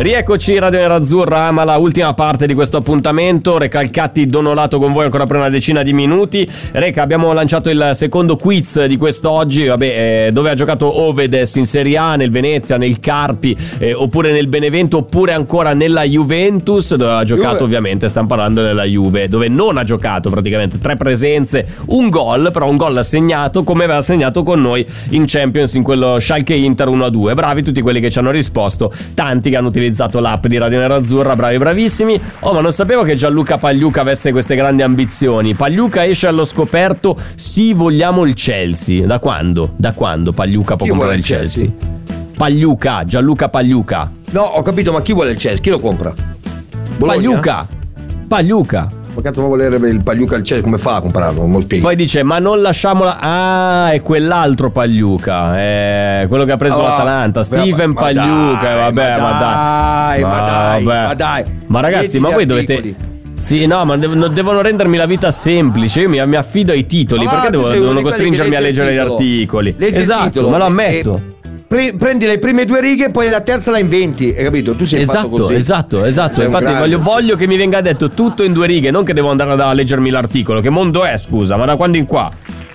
Rieccoci 0.03 0.59
Radio 0.59 0.81
Nerazzurra, 0.81 1.45
ama 1.45 1.63
la 1.63 1.77
ultima 1.77 2.13
parte 2.13 2.49
di 2.49 2.55
questo 2.55 2.79
appuntamento. 2.79 3.57
Recalcati 3.57 4.27
Donolato 4.27 4.81
con 4.81 4.93
voi 4.93 5.05
ancora 5.05 5.27
per 5.27 5.37
una 5.37 5.49
decina 5.49 5.85
di 5.85 5.93
minuti. 5.93 6.45
Reca, 6.73 7.03
abbiamo 7.03 7.33
lanciato 7.33 7.71
il 7.71 7.93
secondo 7.95 8.35
quiz 8.37 8.85
di 8.87 8.97
quest'oggi. 8.97 9.67
Vabbè, 9.67 10.27
eh, 10.27 10.33
dove 10.33 10.51
ha 10.51 10.55
giocato 10.55 11.03
Ovedes 11.03 11.55
in 11.55 11.67
Serie 11.67 11.97
A, 11.99 12.17
nel 12.17 12.33
Venezia, 12.33 12.79
nel 12.79 12.99
Carpi, 12.99 13.57
eh, 13.79 13.95
oppure 13.95 14.33
nel 14.33 14.49
Benevento, 14.49 14.97
oppure 14.97 15.35
ancora 15.35 15.73
nella 15.73 16.03
Juventus, 16.03 16.97
dove 16.97 17.13
ha 17.13 17.23
giocato 17.23 17.59
Juve. 17.59 17.65
ovviamente, 17.67 18.09
stiamo 18.09 18.27
parlando 18.27 18.61
della 18.61 18.83
Juve, 18.83 19.29
dove 19.29 19.47
non 19.47 19.77
ha 19.77 19.85
giocato 19.85 20.31
praticamente 20.31 20.79
tre 20.79 20.97
presenze, 20.97 21.65
un 21.91 22.09
gol, 22.09 22.51
però 22.53 22.69
un 22.69 22.77
gol 22.77 23.05
segnato 23.05 23.63
come 23.63 23.85
aveva 23.85 24.03
segnato 24.03 24.43
con 24.43 24.59
noi 24.59 24.85
in 25.11 25.27
Champions 25.29 25.75
in 25.75 25.85
quello 25.85 26.19
Schalke 26.19 26.55
Inter 26.55 26.89
1-2. 26.89 27.35
Bravi 27.35 27.63
tutti 27.63 27.81
quelli 27.83 28.01
che 28.01 28.11
ci 28.11 28.19
hanno 28.19 28.33
risposto, 28.33 28.93
tanti 29.15 29.49
che 29.49 29.57
hanno 29.57 29.69
utilizzato 29.69 29.91
l'app 30.21 30.47
di 30.47 30.59
Radio 30.59 30.79
Nerazzurra, 30.79 31.35
bravi 31.35 31.59
bravissimi. 31.59 32.21
Oh, 32.41 32.53
ma 32.53 32.61
non 32.61 32.73
sapevo 32.73 33.03
che 33.03 33.15
Gianluca 33.15 33.59
Pagliuca 33.59 34.01
avesse 34.01 34.33
queste 34.33 34.55
grandi 34.55 34.83
ambizioni. 34.83 35.55
Pagliuca 35.55 36.05
esce 36.05 36.27
allo 36.27 36.45
scoperto, 36.45 37.17
sì, 37.35 37.73
vogliamo 37.73 38.25
il 38.25 38.35
Chelsea. 38.35 39.07
Da 39.07 39.19
quando? 39.19 39.73
Da 39.77 39.93
quando 39.93 40.33
Pagliuca 40.33 40.77
può 40.77 40.85
Chi 40.85 40.91
comprare 40.91 41.15
il 41.15 41.21
il 41.21 41.25
Chelsea? 41.25 41.71
Pagliuca, 42.37 43.05
Gianluca 43.05 43.49
Pagliuca. 43.49 44.11
No, 44.31 44.43
ho 44.43 44.63
capito, 44.63 44.93
ma 44.93 45.03
chi 45.03 45.13
vuole 45.13 45.31
il 45.31 45.39
Chelsea? 45.39 45.63
Chi 45.63 45.71
lo 45.71 45.79
compra? 45.79 46.13
Bologna? 46.97 47.17
Pagliuca. 47.17 47.67
Pagliuca. 48.29 48.91
Ma 49.15 49.21
cazzo 49.21 49.43
vuole 49.43 49.69
volere 49.69 49.91
il 49.91 50.03
Pagliuca 50.03 50.37
al 50.37 50.43
Chelsea? 50.43 50.63
Come 50.65 50.79
fa 50.79 50.97
a 50.97 51.01
comprarlo? 51.03 51.43
Non 51.43 51.53
lo 51.53 51.61
spieghi. 51.61 51.83
Poi 51.83 51.97
dice: 51.97 52.23
Ma 52.23 52.39
non 52.39 52.63
lasciamola. 52.63 53.19
Ah, 53.21 53.91
è 53.91 54.01
quell'altro 54.01 54.71
Pagliuca. 54.71 55.59
È 55.59 56.25
quello 56.29 56.45
che 56.45 56.53
ha 56.53 56.57
preso 56.57 56.83
Ah, 56.85 56.89
l'Atalanta. 56.89 57.43
Steven 57.43 57.91
ma 57.91 58.01
Pagliuca. 58.01 58.61
dai, 58.63 58.77
vabbè, 58.79 59.17
ma, 59.19 59.31
ma 59.31 59.39
dai. 59.39 60.23
ma 60.23 60.41
dai, 60.41 60.83
ma 60.85 61.15
dai. 61.15 61.45
Ma 61.67 61.81
ragazzi, 61.81 62.19
ma 62.19 62.31
voi 62.31 62.47
dovete. 62.47 62.95
Sì, 63.35 63.67
no, 63.67 63.85
ma 63.85 63.97
dev- 63.97 64.29
devono 64.29 64.61
rendermi 64.63 64.97
la 64.97 65.07
vita 65.07 65.31
semplice. 65.31 66.01
Io 66.03 66.09
mi, 66.09 66.25
mi 66.27 66.37
affido 66.37 66.73
ai 66.73 66.87
titoli. 66.87 67.25
Ma 67.25 67.31
perché 67.33 67.51
devo- 67.51 67.69
devono 67.69 68.01
costringermi 68.01 68.55
a 68.55 68.61
leggere 68.61 68.95
gli 68.95 68.99
articoli? 68.99 69.75
Leggi 69.77 69.99
esatto, 69.99 70.49
ma 70.49 70.57
lo 70.59 70.65
ammetto. 70.65 71.21
e 71.42 71.42
pre- 71.73 71.95
prendi 71.95 72.27
le 72.27 72.39
prime 72.39 72.67
due 72.67 72.83
righe 72.83 73.07
e 73.07 73.11
poi 73.11 73.31
la 73.31 73.41
terza 73.41 73.71
la 73.71 73.79
inventi, 73.79 74.35
hai 74.37 74.45
capito? 74.45 74.75
Tu 74.75 74.85
sei 74.85 75.01
Esatto, 75.01 75.49
esatto, 75.49 76.05
esatto. 76.05 76.35
Sei 76.35 76.45
Infatti 76.45 76.75
voglio, 76.75 77.01
voglio 77.01 77.35
che 77.35 77.47
mi 77.47 77.57
venga 77.57 77.81
detto 77.81 78.11
tutto 78.11 78.43
in 78.43 78.53
due 78.53 78.67
righe, 78.67 78.91
non 78.91 79.05
che 79.05 79.15
devo 79.15 79.31
andare 79.31 79.53
a 79.53 79.73
leggermi 79.73 80.11
l'articolo. 80.11 80.61
Che 80.61 80.69
mondo 80.69 81.03
è, 81.05 81.17
scusa, 81.17 81.57
ma 81.57 81.65
da 81.65 81.77
quando 81.77 81.97
in 81.97 82.05
qua? 82.05 82.31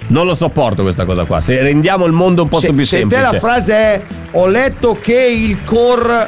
Non 0.08 0.26
lo 0.26 0.34
sopporto 0.34 0.82
questa 0.82 1.06
cosa 1.06 1.26
qua. 1.26 1.40
Se 1.40 1.62
rendiamo 1.62 2.06
il 2.06 2.12
mondo 2.12 2.42
un 2.42 2.50
posto 2.50 2.68
se, 2.68 2.74
più 2.74 2.84
se 2.84 2.98
semplice. 2.98 3.24
te 3.24 3.32
la 3.34 3.40
frase 3.40 3.74
è 3.74 4.02
ho 4.32 4.48
letto 4.48 4.98
che 5.00 5.22
il 5.22 5.58
cor 5.64 6.28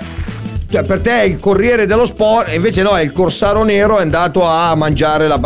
cioè 0.69 0.83
per 0.83 0.99
te 0.99 1.21
è 1.21 1.23
il 1.23 1.39
corriere 1.39 1.87
dello 1.87 2.05
sport 2.05 2.49
e 2.49 2.55
invece 2.55 2.83
no 2.83 2.95
è 2.95 3.01
il 3.01 3.11
corsaro 3.11 3.63
nero 3.63 3.97
è 3.97 4.01
andato 4.01 4.43
a 4.43 4.75
mangiare 4.75 5.27
la 5.27 5.39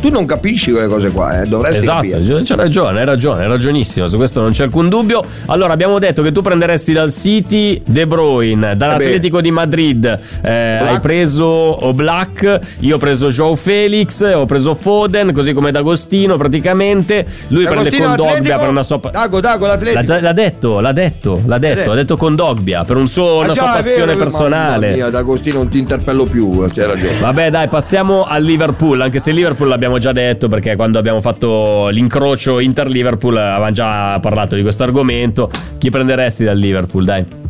tu 0.00 0.08
non 0.10 0.26
capisci 0.26 0.70
quelle 0.72 0.88
cose 0.88 1.10
qua 1.10 1.40
eh? 1.42 1.46
dovresti 1.46 1.78
Esatto, 1.78 2.08
capire. 2.08 2.42
c'è 2.42 2.54
ragione, 2.54 3.00
hai 3.00 3.04
ragione, 3.04 3.42
hai 3.42 3.48
ragionissimo, 3.48 4.06
su 4.06 4.16
questo 4.16 4.40
non 4.40 4.50
c'è 4.52 4.64
alcun 4.64 4.88
dubbio. 4.88 5.22
Allora, 5.46 5.72
abbiamo 5.72 5.98
detto 5.98 6.22
che 6.22 6.32
tu 6.32 6.42
prenderesti 6.42 6.92
dal 6.92 7.10
City 7.10 7.80
De 7.84 8.06
Bruyne, 8.06 8.76
dall'Atletico 8.76 9.40
di 9.40 9.50
Madrid 9.50 10.18
eh, 10.42 10.50
hai 10.50 11.00
preso 11.00 11.44
Oblak, 11.86 12.60
io 12.80 12.96
ho 12.96 12.98
preso 12.98 13.28
Joe 13.28 13.56
Felix, 13.56 14.22
ho 14.34 14.44
preso 14.46 14.74
Foden, 14.74 15.32
così 15.32 15.52
come 15.52 15.70
D'Agostino 15.70 16.36
praticamente. 16.36 17.26
Lui 17.48 17.64
prende 17.64 17.90
D'Agostino 17.90 18.14
con 18.14 18.26
Dogbia 18.34 18.58
per 18.58 18.68
una 18.68 18.82
sua... 18.82 19.00
Dago 19.10 19.40
Dago 19.40 19.66
l'Atletico 19.66 20.12
L'ha, 20.12 20.20
l'ha 20.20 20.32
detto, 20.32 20.80
l'ha 20.80 20.92
detto, 20.92 21.40
l'ha 21.46 21.58
detto, 21.58 21.90
ha 21.92 21.94
detto 21.94 22.16
con 22.16 22.34
Dogbia 22.34 22.84
per 22.84 22.96
un 22.96 23.06
suo- 23.08 23.40
Ah, 23.40 23.44
una 23.44 23.52
già, 23.52 23.62
sua 23.62 23.70
passione 23.72 24.06
vero, 24.12 24.18
personale. 24.18 24.94
mia, 24.94 25.10
D'Agostino 25.10 25.56
non 25.56 25.68
ti 25.68 25.78
interpello 25.78 26.24
più 26.24 26.62
eh, 26.64 26.66
c'è 26.68 26.86
ragione 26.86 27.18
Vabbè, 27.20 27.50
dai, 27.50 27.68
passiamo 27.68 28.24
al 28.24 28.42
Liverpool. 28.42 29.00
Anche 29.00 29.18
se 29.18 29.30
Liverpool 29.32 29.68
l'abbiamo 29.68 29.85
già 29.98 30.12
detto, 30.12 30.48
perché 30.48 30.76
quando 30.76 30.98
abbiamo 30.98 31.20
fatto 31.20 31.88
l'incrocio 31.88 32.60
Inter-Liverpool 32.60 33.36
avevamo 33.36 33.72
già 33.72 34.18
parlato 34.20 34.56
di 34.56 34.62
questo 34.62 34.82
argomento. 34.82 35.50
Chi 35.78 35.90
prenderesti 35.90 36.44
dal 36.44 36.58
Liverpool, 36.58 37.04
dai? 37.04 37.44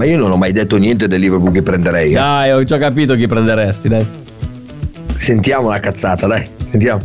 ma 0.00 0.06
io 0.06 0.16
non 0.16 0.30
ho 0.30 0.36
mai 0.36 0.52
detto 0.52 0.78
niente 0.78 1.08
del 1.08 1.20
Liverpool 1.20 1.52
che 1.52 1.62
prenderei 1.62 2.12
eh. 2.12 2.14
Dai, 2.14 2.52
ho 2.52 2.62
già 2.64 2.78
capito 2.78 3.14
chi 3.16 3.26
prenderesti, 3.26 3.88
dai. 3.88 4.06
sentiamo 5.16 5.68
la 5.68 5.78
cazzata 5.78 6.26
dai 6.26 6.48
sentiamo 6.64 7.02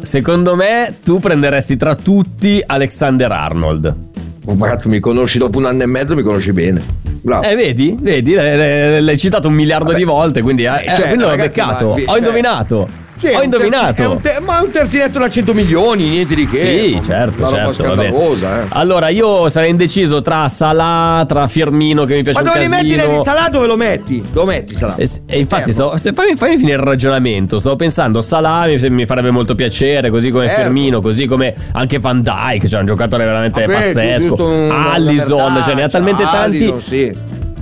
Secondo 0.00 0.54
me, 0.54 0.96
tu 1.02 1.18
prenderesti 1.18 1.76
tra 1.76 1.94
tutti 1.94 2.62
Alexander 2.64 3.32
Arnold. 3.32 3.96
Oh, 4.44 4.54
ma 4.54 4.68
cazzo 4.68 4.90
mi 4.90 5.00
conosci 5.00 5.38
dopo 5.38 5.56
un 5.56 5.64
anno 5.64 5.82
e 5.82 5.86
mezzo 5.86 6.14
mi 6.14 6.22
conosci 6.22 6.52
bene 6.52 7.03
bravo 7.24 7.44
Eh, 7.46 7.54
vedi? 7.56 7.96
Vedi? 7.98 8.34
L'hai- 8.34 9.02
L'hai 9.02 9.18
citato 9.18 9.48
un 9.48 9.54
miliardo 9.54 9.86
Vabbè. 9.86 9.96
di 9.96 10.04
volte, 10.04 10.42
quindi, 10.42 10.64
eh, 10.64 10.84
Eh, 10.84 10.88
cioè, 10.94 11.06
quindi 11.06 11.22
l'ho 11.24 11.28
ragazzi, 11.30 11.48
beccato. 11.48 11.88
ma- 11.88 11.94
Ho 11.94 12.04
cioè- 12.04 12.18
indovinato. 12.18 12.88
Sì, 13.16 13.28
Ho 13.28 13.42
indovinato. 13.42 14.16
è 14.16 14.20
te- 14.20 14.40
ma 14.40 14.58
è 14.58 14.62
un 14.64 14.70
terzinetto 14.72 15.18
da 15.20 15.28
100 15.28 15.54
milioni, 15.54 16.08
niente 16.08 16.34
di 16.34 16.48
che. 16.48 16.56
Sì, 16.56 17.00
certo, 17.04 17.46
certo. 17.46 17.84
va 17.84 17.94
bene. 17.94 18.14
eh. 18.14 18.64
Allora, 18.70 19.08
io 19.08 19.48
sarei 19.48 19.70
indeciso 19.70 20.20
tra 20.20 20.48
Salah, 20.48 21.24
tra 21.26 21.46
Firmino, 21.46 22.04
che 22.04 22.14
mi 22.16 22.22
piace 22.22 22.42
Ma 22.42 22.48
un 22.50 22.54
dove 22.54 22.64
li 22.66 22.70
metti 22.70 22.94
casino. 22.96 23.12
nel 23.14 23.22
salato 23.24 23.50
dove 23.52 23.66
lo 23.68 23.76
metti? 23.76 24.22
Lo 24.32 24.44
metti 24.44 24.74
salato? 24.74 25.00
E, 25.00 25.08
e 25.26 25.38
infatti, 25.38 25.70
stavo, 25.70 25.96
se 25.96 26.12
fammi, 26.12 26.34
fammi 26.34 26.56
finire 26.58 26.76
il 26.76 26.82
ragionamento. 26.82 27.58
Stavo 27.58 27.76
pensando, 27.76 28.20
Salah 28.20 28.66
mi, 28.66 28.90
mi 28.90 29.06
farebbe 29.06 29.30
molto 29.30 29.54
piacere, 29.54 30.10
così 30.10 30.30
come 30.30 30.46
Certo. 30.48 30.62
Firmino, 30.62 31.00
così 31.00 31.26
come 31.26 31.54
anche 31.72 31.98
Van 32.00 32.20
Dyke, 32.20 32.66
cioè 32.66 32.80
un 32.80 32.86
giocatore 32.86 33.24
veramente 33.24 33.64
Vabbè, 33.64 33.72
pazzesco. 33.84 34.34
un- 34.44 34.70
Allison, 34.70 35.62
cioè 35.62 35.74
ne 35.74 35.82
ha 35.84 35.88
talmente 35.88 36.24
tanti. 36.24 36.56
Allison, 36.68 36.80
sì. 36.80 37.12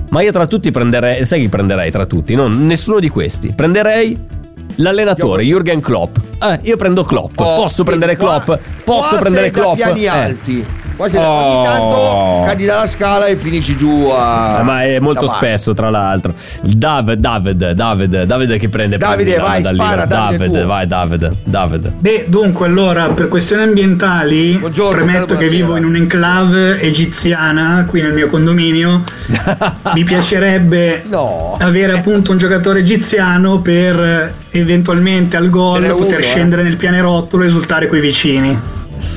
Ma 0.09 0.23
io 0.23 0.33
tra 0.33 0.47
tutti 0.47 0.71
prenderei, 0.71 1.25
sai 1.27 1.41
chi 1.41 1.49
prenderei 1.49 1.91
tra 1.91 2.07
tutti? 2.07 2.35
Non, 2.35 2.67
nessuno 2.67 2.99
di 3.01 3.09
questi. 3.09 3.53
Prenderei 3.55 4.41
l'allenatore 4.77 5.43
Jürgen 5.45 5.81
Klopp. 5.81 6.17
Eh, 6.43 6.59
io 6.63 6.77
prendo 6.77 7.05
Klopp. 7.05 7.39
Oh, 7.39 7.55
Posso 7.55 7.85
prendere 7.85 8.17
Klopp? 8.17 8.53
Posso 8.85 9.17
prendere 9.19 9.51
Klopp? 9.51 9.79
Eh. 9.79 10.07
alti. 10.07 10.67
Qua 10.97 11.09
sei 11.09 11.21
da- 11.21 11.29
Oh. 11.29 11.45
ogni 11.45 11.65
tanto 11.67 12.45
cadi 12.47 12.65
dalla 12.65 12.87
scala 12.87 13.27
e 13.27 13.37
finisci 13.37 13.77
giù 13.77 14.09
a. 14.13 14.59
Eh, 14.61 14.63
ma 14.63 14.83
è 14.85 14.99
molto 14.99 15.27
da 15.27 15.33
spesso, 15.33 15.73
tra 15.75 15.91
l'altro. 15.91 16.35
Il 16.63 16.77
David, 16.77 17.19
David, 17.19 17.71
David, 17.73 18.23
David 18.25 18.59
che 18.59 18.69
prende 18.69 18.99
Davide, 18.99 19.35
prende 19.35 19.49
vai, 19.49 19.63
dal 19.63 19.75
spara, 19.75 20.07
David, 20.07 20.65
vai, 20.65 20.87
David, 20.87 21.37
David. 21.45 21.93
Beh, 21.99 22.25
dunque, 22.29 22.67
allora, 22.67 23.09
per 23.09 23.29
questioni 23.29 23.63
ambientali, 23.63 24.57
Buongiorno, 24.59 25.05
premetto 25.05 25.37
che 25.37 25.49
vivo 25.49 25.77
in 25.77 25.85
un'enclave 25.85 26.81
egiziana 26.81 27.85
qui 27.89 28.01
nel 28.03 28.13
mio 28.13 28.29
condominio. 28.29 29.03
Mi 29.95 30.05
piacerebbe 30.05 31.03
No. 31.09 31.57
avere 31.59 31.97
appunto 31.99 32.33
un 32.33 32.39
giocatore 32.39 32.81
egiziano 32.81 33.61
per 33.61 34.01
eh, 34.01 34.33
eventualmente 34.51 35.37
al 35.37 35.49
gol 35.51 35.85
poter 35.87 36.07
uno, 36.09 36.17
eh. 36.19 36.23
scendere 36.23 36.63
nel 36.63 36.77
pianerottolo 36.77 37.43
e 37.43 37.47
esultare 37.47 37.87
coi 37.89 38.01
vicini. 38.01 38.59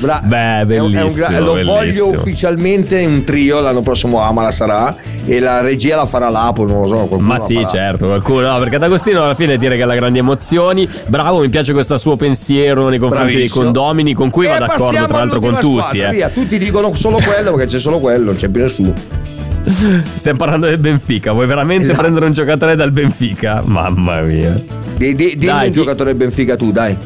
Bra- 0.00 0.20
Beh, 0.22 0.60
è 0.60 0.62
un- 0.62 0.68
è 0.68 0.78
un 0.78 0.90
gra- 0.90 1.28
bellissimo, 1.28 1.40
lo 1.40 1.52
bellissimo. 1.54 2.06
voglio 2.06 2.20
ufficialmente 2.20 2.98
in 2.98 3.10
un 3.10 3.24
trio 3.24 3.60
l'anno 3.60 3.82
prossimo 3.82 4.20
Amala 4.20 4.50
sarà 4.50 4.96
e 5.24 5.38
la 5.40 5.60
regia 5.60 5.96
la 5.96 6.06
farà 6.06 6.28
l'Apo, 6.28 6.66
non 6.66 6.88
lo 6.88 7.06
so. 7.08 7.18
Ma 7.18 7.38
sì, 7.38 7.54
farà. 7.54 7.66
certo, 7.68 8.06
qualcuno. 8.06 8.40
No, 8.52 8.58
perché 8.58 8.78
D'Agostino 8.78 9.22
alla 9.24 9.34
fine 9.34 9.56
ti 9.58 9.68
regala 9.68 9.94
grandi 9.94 10.18
emozioni. 10.18 10.88
Bravo, 11.08 11.40
mi 11.40 11.48
piace 11.48 11.72
questo 11.72 11.96
suo 11.98 12.16
pensiero 12.16 12.88
nei 12.88 12.98
confronti 12.98 13.32
Bravissimo. 13.32 13.62
dei 13.62 13.72
condomini, 13.72 14.12
con 14.14 14.30
cui 14.30 14.46
E 14.46 14.48
va 14.50 14.58
d'accordo, 14.58 15.06
tra 15.06 15.18
l'altro, 15.18 15.40
con 15.40 15.54
tutti. 15.60 15.78
squadra, 15.98 16.08
eh. 16.08 16.12
via. 16.12 16.28
Tutti 16.28 16.58
dicono 16.58 16.94
solo 16.94 17.16
quello 17.24 17.52
perché 17.52 17.66
c'è 17.72 17.78
solo 17.78 17.98
quello, 18.00 18.24
non 18.26 18.36
c'è 18.36 18.48
più 18.48 18.62
nessuno. 18.62 18.92
Stiamo 20.14 20.38
parlando 20.38 20.66
del 20.66 20.78
Benfica. 20.78 21.32
Vuoi 21.32 21.46
veramente 21.46 21.84
Esatto. 21.86 22.00
prendere 22.00 22.26
un 22.26 22.32
giocatore 22.32 22.76
dal 22.76 22.92
Benfica? 22.92 23.62
Mamma 23.64 24.20
mia. 24.20 24.54
Di, 24.96 25.14
di, 25.14 25.36
dimmi 25.36 25.44
Dai, 25.46 25.66
un 25.66 25.72
chi- 25.72 25.78
giocatore 25.80 26.10
del 26.14 26.18
Benfica 26.18 26.56
tu, 26.56 26.70
dai. 26.70 26.96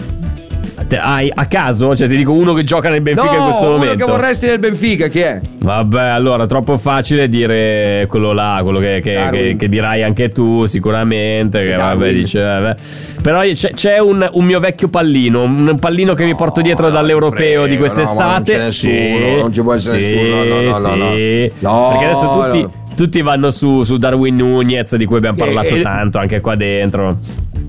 Hai 0.98 1.30
a 1.34 1.46
caso? 1.46 1.94
Cioè, 1.94 2.08
ti 2.08 2.16
dico 2.16 2.32
uno 2.32 2.52
che 2.52 2.62
gioca 2.64 2.88
nel 2.90 3.00
Benfica 3.00 3.32
no, 3.32 3.38
in 3.38 3.44
questo 3.44 3.66
momento. 3.70 3.96
che 4.04 4.10
vorresti 4.10 4.46
nel 4.46 4.58
Benfica, 4.58 5.08
chi 5.08 5.20
è? 5.20 5.40
Vabbè, 5.58 6.02
allora, 6.08 6.46
troppo 6.46 6.76
facile 6.78 7.28
dire 7.28 8.06
quello 8.08 8.32
là, 8.32 8.60
quello 8.62 8.78
che, 8.78 9.00
che- 9.02 9.28
che- 9.30 9.56
che 9.58 9.68
dirai 9.68 10.02
anche 10.02 10.30
tu, 10.30 10.64
sicuramente. 10.66 11.64
Che 11.64 11.74
vabbè, 11.74 12.12
dice, 12.12 12.40
vabbè. 12.42 12.76
Però 13.22 13.40
c'è, 13.42 13.70
c'è 13.72 13.98
un, 13.98 14.26
un 14.32 14.44
mio 14.44 14.60
vecchio 14.60 14.88
pallino, 14.88 15.42
un 15.42 15.76
pallino 15.78 16.14
che 16.14 16.24
mi 16.24 16.34
porto 16.34 16.60
dietro 16.60 16.86
no, 16.86 16.92
dall'europeo 16.92 17.64
ti 17.64 17.70
di 17.70 17.76
prego, 17.76 17.92
quest'estate. 17.92 18.52
no, 18.52 18.58
non 18.58 18.66
c'è 18.66 18.70
sì, 18.72 18.88
nessuno, 18.88 19.36
non 19.42 19.52
ci 19.52 19.62
può 19.62 19.74
essere 19.74 20.00
sì, 20.00 20.14
nessuno, 20.14 20.44
no, 20.44 20.54
no, 20.54 20.60
no, 21.06 21.14
sì. 21.14 21.52
no. 21.58 21.88
Perché 21.90 22.04
adesso 22.06 22.24
No, 22.24 22.42
tutti, 22.44 22.60
no. 22.62 22.70
Tutti 23.00 23.22
vanno 23.22 23.50
su, 23.50 23.82
su 23.82 23.96
Darwin 23.96 24.36
Nunez, 24.36 24.94
di 24.96 25.06
cui 25.06 25.16
abbiamo 25.16 25.38
parlato 25.38 25.74
e- 25.74 25.80
tanto 25.80 26.18
anche 26.18 26.40
qua 26.40 26.54
dentro. 26.54 27.16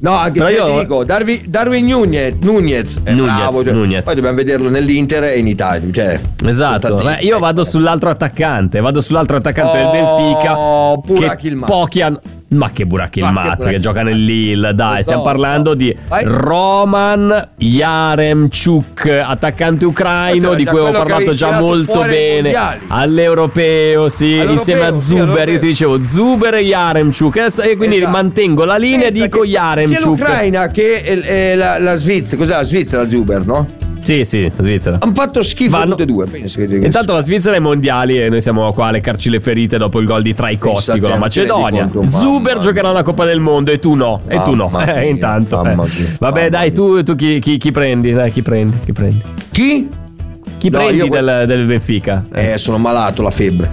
No, 0.01 0.11
anche 0.11 0.39
Però 0.39 0.49
io 0.49 0.79
dico, 0.79 1.05
Darwin, 1.05 1.43
Darwin 1.45 1.86
Nunez, 1.86 2.34
Nunez, 2.41 2.97
è 3.03 3.13
Nunez, 3.13 3.36
bravo, 3.36 3.63
cioè, 3.63 3.71
Nunez. 3.71 4.03
poi 4.03 4.15
dobbiamo 4.15 4.36
vederlo 4.36 4.69
nell'Inter 4.69 5.23
e 5.23 5.39
in 5.39 5.47
Italia, 5.47 5.89
cioè, 5.93 6.19
Esatto, 6.45 6.95
Beh, 6.95 7.19
io 7.21 7.39
vado 7.39 7.63
sull'altro 7.63 8.09
attaccante, 8.09 8.82
vado 8.82 8.99
sull'altro 8.99 9.38
attaccante 9.38 9.77
del 9.77 9.86
Oh, 9.86 10.97
Benfica 10.97 11.13
Burak 11.13 11.38
che 11.38 11.55
pochi 11.65 12.01
hanno 12.01 12.19
ma 12.51 12.69
che 12.71 12.85
Burak 12.85 13.05
Ma 13.05 13.09
che 13.11 13.19
Yilmaz 13.19 13.55
Burak 13.57 13.69
che 13.71 13.79
gioca 13.79 13.99
Yilmaz. 13.99 14.15
nel 14.17 14.25
Lille, 14.25 14.73
dai, 14.73 14.95
Lo 14.97 15.01
stiamo 15.01 15.21
so, 15.21 15.27
parlando 15.27 15.69
so. 15.69 15.75
di 15.75 15.97
Vai. 16.07 16.23
Roman 16.25 17.49
Yaremchuk, 17.57 19.21
attaccante 19.23 19.85
ucraino 19.85 20.53
di 20.53 20.65
cui 20.65 20.77
avevo 20.79 20.91
che 20.91 20.97
parlato 20.97 21.33
già 21.33 21.59
molto 21.59 22.01
bene 22.01 22.53
all'europeo, 22.87 24.09
sì, 24.09 24.25
All'europeo, 24.33 24.51
insieme 24.53 24.85
a 24.85 24.97
sì, 24.97 25.05
Zuber, 25.07 25.17
io 25.17 25.23
all'europeo. 25.33 25.59
ti 25.59 25.65
dicevo 25.67 26.03
Zuber 26.03 26.53
e 26.55 26.61
Yaremchuk 26.61 27.35
e 27.63 27.77
quindi 27.77 27.95
Esatto. 27.97 28.11
mantengo 28.11 28.63
la 28.65 28.77
linea 28.77 29.07
e 29.07 29.11
dico 29.11 29.39
che 29.41 29.47
Sia 29.47 29.59
Yaremchuk. 29.61 30.05
l'Ucraina 30.05 30.67
che 30.71 30.95
eh, 30.95 31.55
la, 31.55 31.79
la 31.79 31.95
Svizzera, 31.95 32.37
cos'è 32.37 32.51
la 32.53 32.63
Svizzera, 32.63 33.07
Zuber, 33.09 33.45
no? 33.45 33.67
Sì, 34.03 34.23
sì, 34.25 34.51
Svizzera. 34.57 34.97
Hanno 34.99 35.13
fatto 35.13 35.43
schifo 35.43 35.71
Vanno- 35.77 35.91
tutte 35.91 36.03
e 36.03 36.05
due. 36.07 36.25
pensa 36.25 36.59
che- 36.63 36.75
Intanto 36.75 37.13
la 37.13 37.21
Svizzera 37.21 37.53
è 37.53 37.57
ai 37.57 37.63
mondiali 37.63 38.19
e 38.21 38.29
noi 38.29 38.41
siamo 38.41 38.71
qua 38.73 38.87
a 38.87 38.91
leccarci 38.91 39.29
le 39.29 39.39
ferite 39.39 39.77
dopo 39.77 39.99
il 39.99 40.07
gol 40.07 40.21
di 40.23 40.33
Traikowski 40.33 40.91
Pensa 40.91 40.99
con 40.99 41.09
la 41.09 41.17
Macedonia. 41.17 41.87
conto? 41.87 42.09
Zuber 42.17 42.57
giocherà 42.59 42.91
la 42.91 43.03
Coppa 43.03 43.25
del 43.25 43.39
Mondo 43.39 43.71
e 43.71 43.79
tu 43.79 43.93
no. 43.93 44.21
E 44.27 44.41
tu 44.41 44.53
no. 44.55 44.71
Eh, 44.81 44.85
mia, 44.85 45.01
intanto. 45.03 45.59
eh. 45.59 45.63
mamma 45.63 45.83
mia, 45.83 46.15
Vabbè, 46.19 46.49
dai, 46.49 46.71
tu, 46.73 47.03
tu 47.03 47.15
chi, 47.15 47.39
chi- 47.39 47.57
chi 47.57 47.71
prendi? 47.71 48.11
Dai, 48.11 48.31
chi 48.31 48.41
prendi? 48.41 48.77
Chi 48.85 48.91
prendi? 48.91 49.21
Chi? 49.51 49.87
Chi 50.57 50.69
No, 50.69 50.77
prendi 50.79 50.97
io- 50.97 51.09
del, 51.09 51.43
del 51.47 51.65
Benfica? 51.65 52.25
Eh, 52.33 52.53
Eh, 52.53 52.57
sono 52.57 52.77
malato, 52.77 53.21
la 53.21 53.31
febbre. 53.31 53.69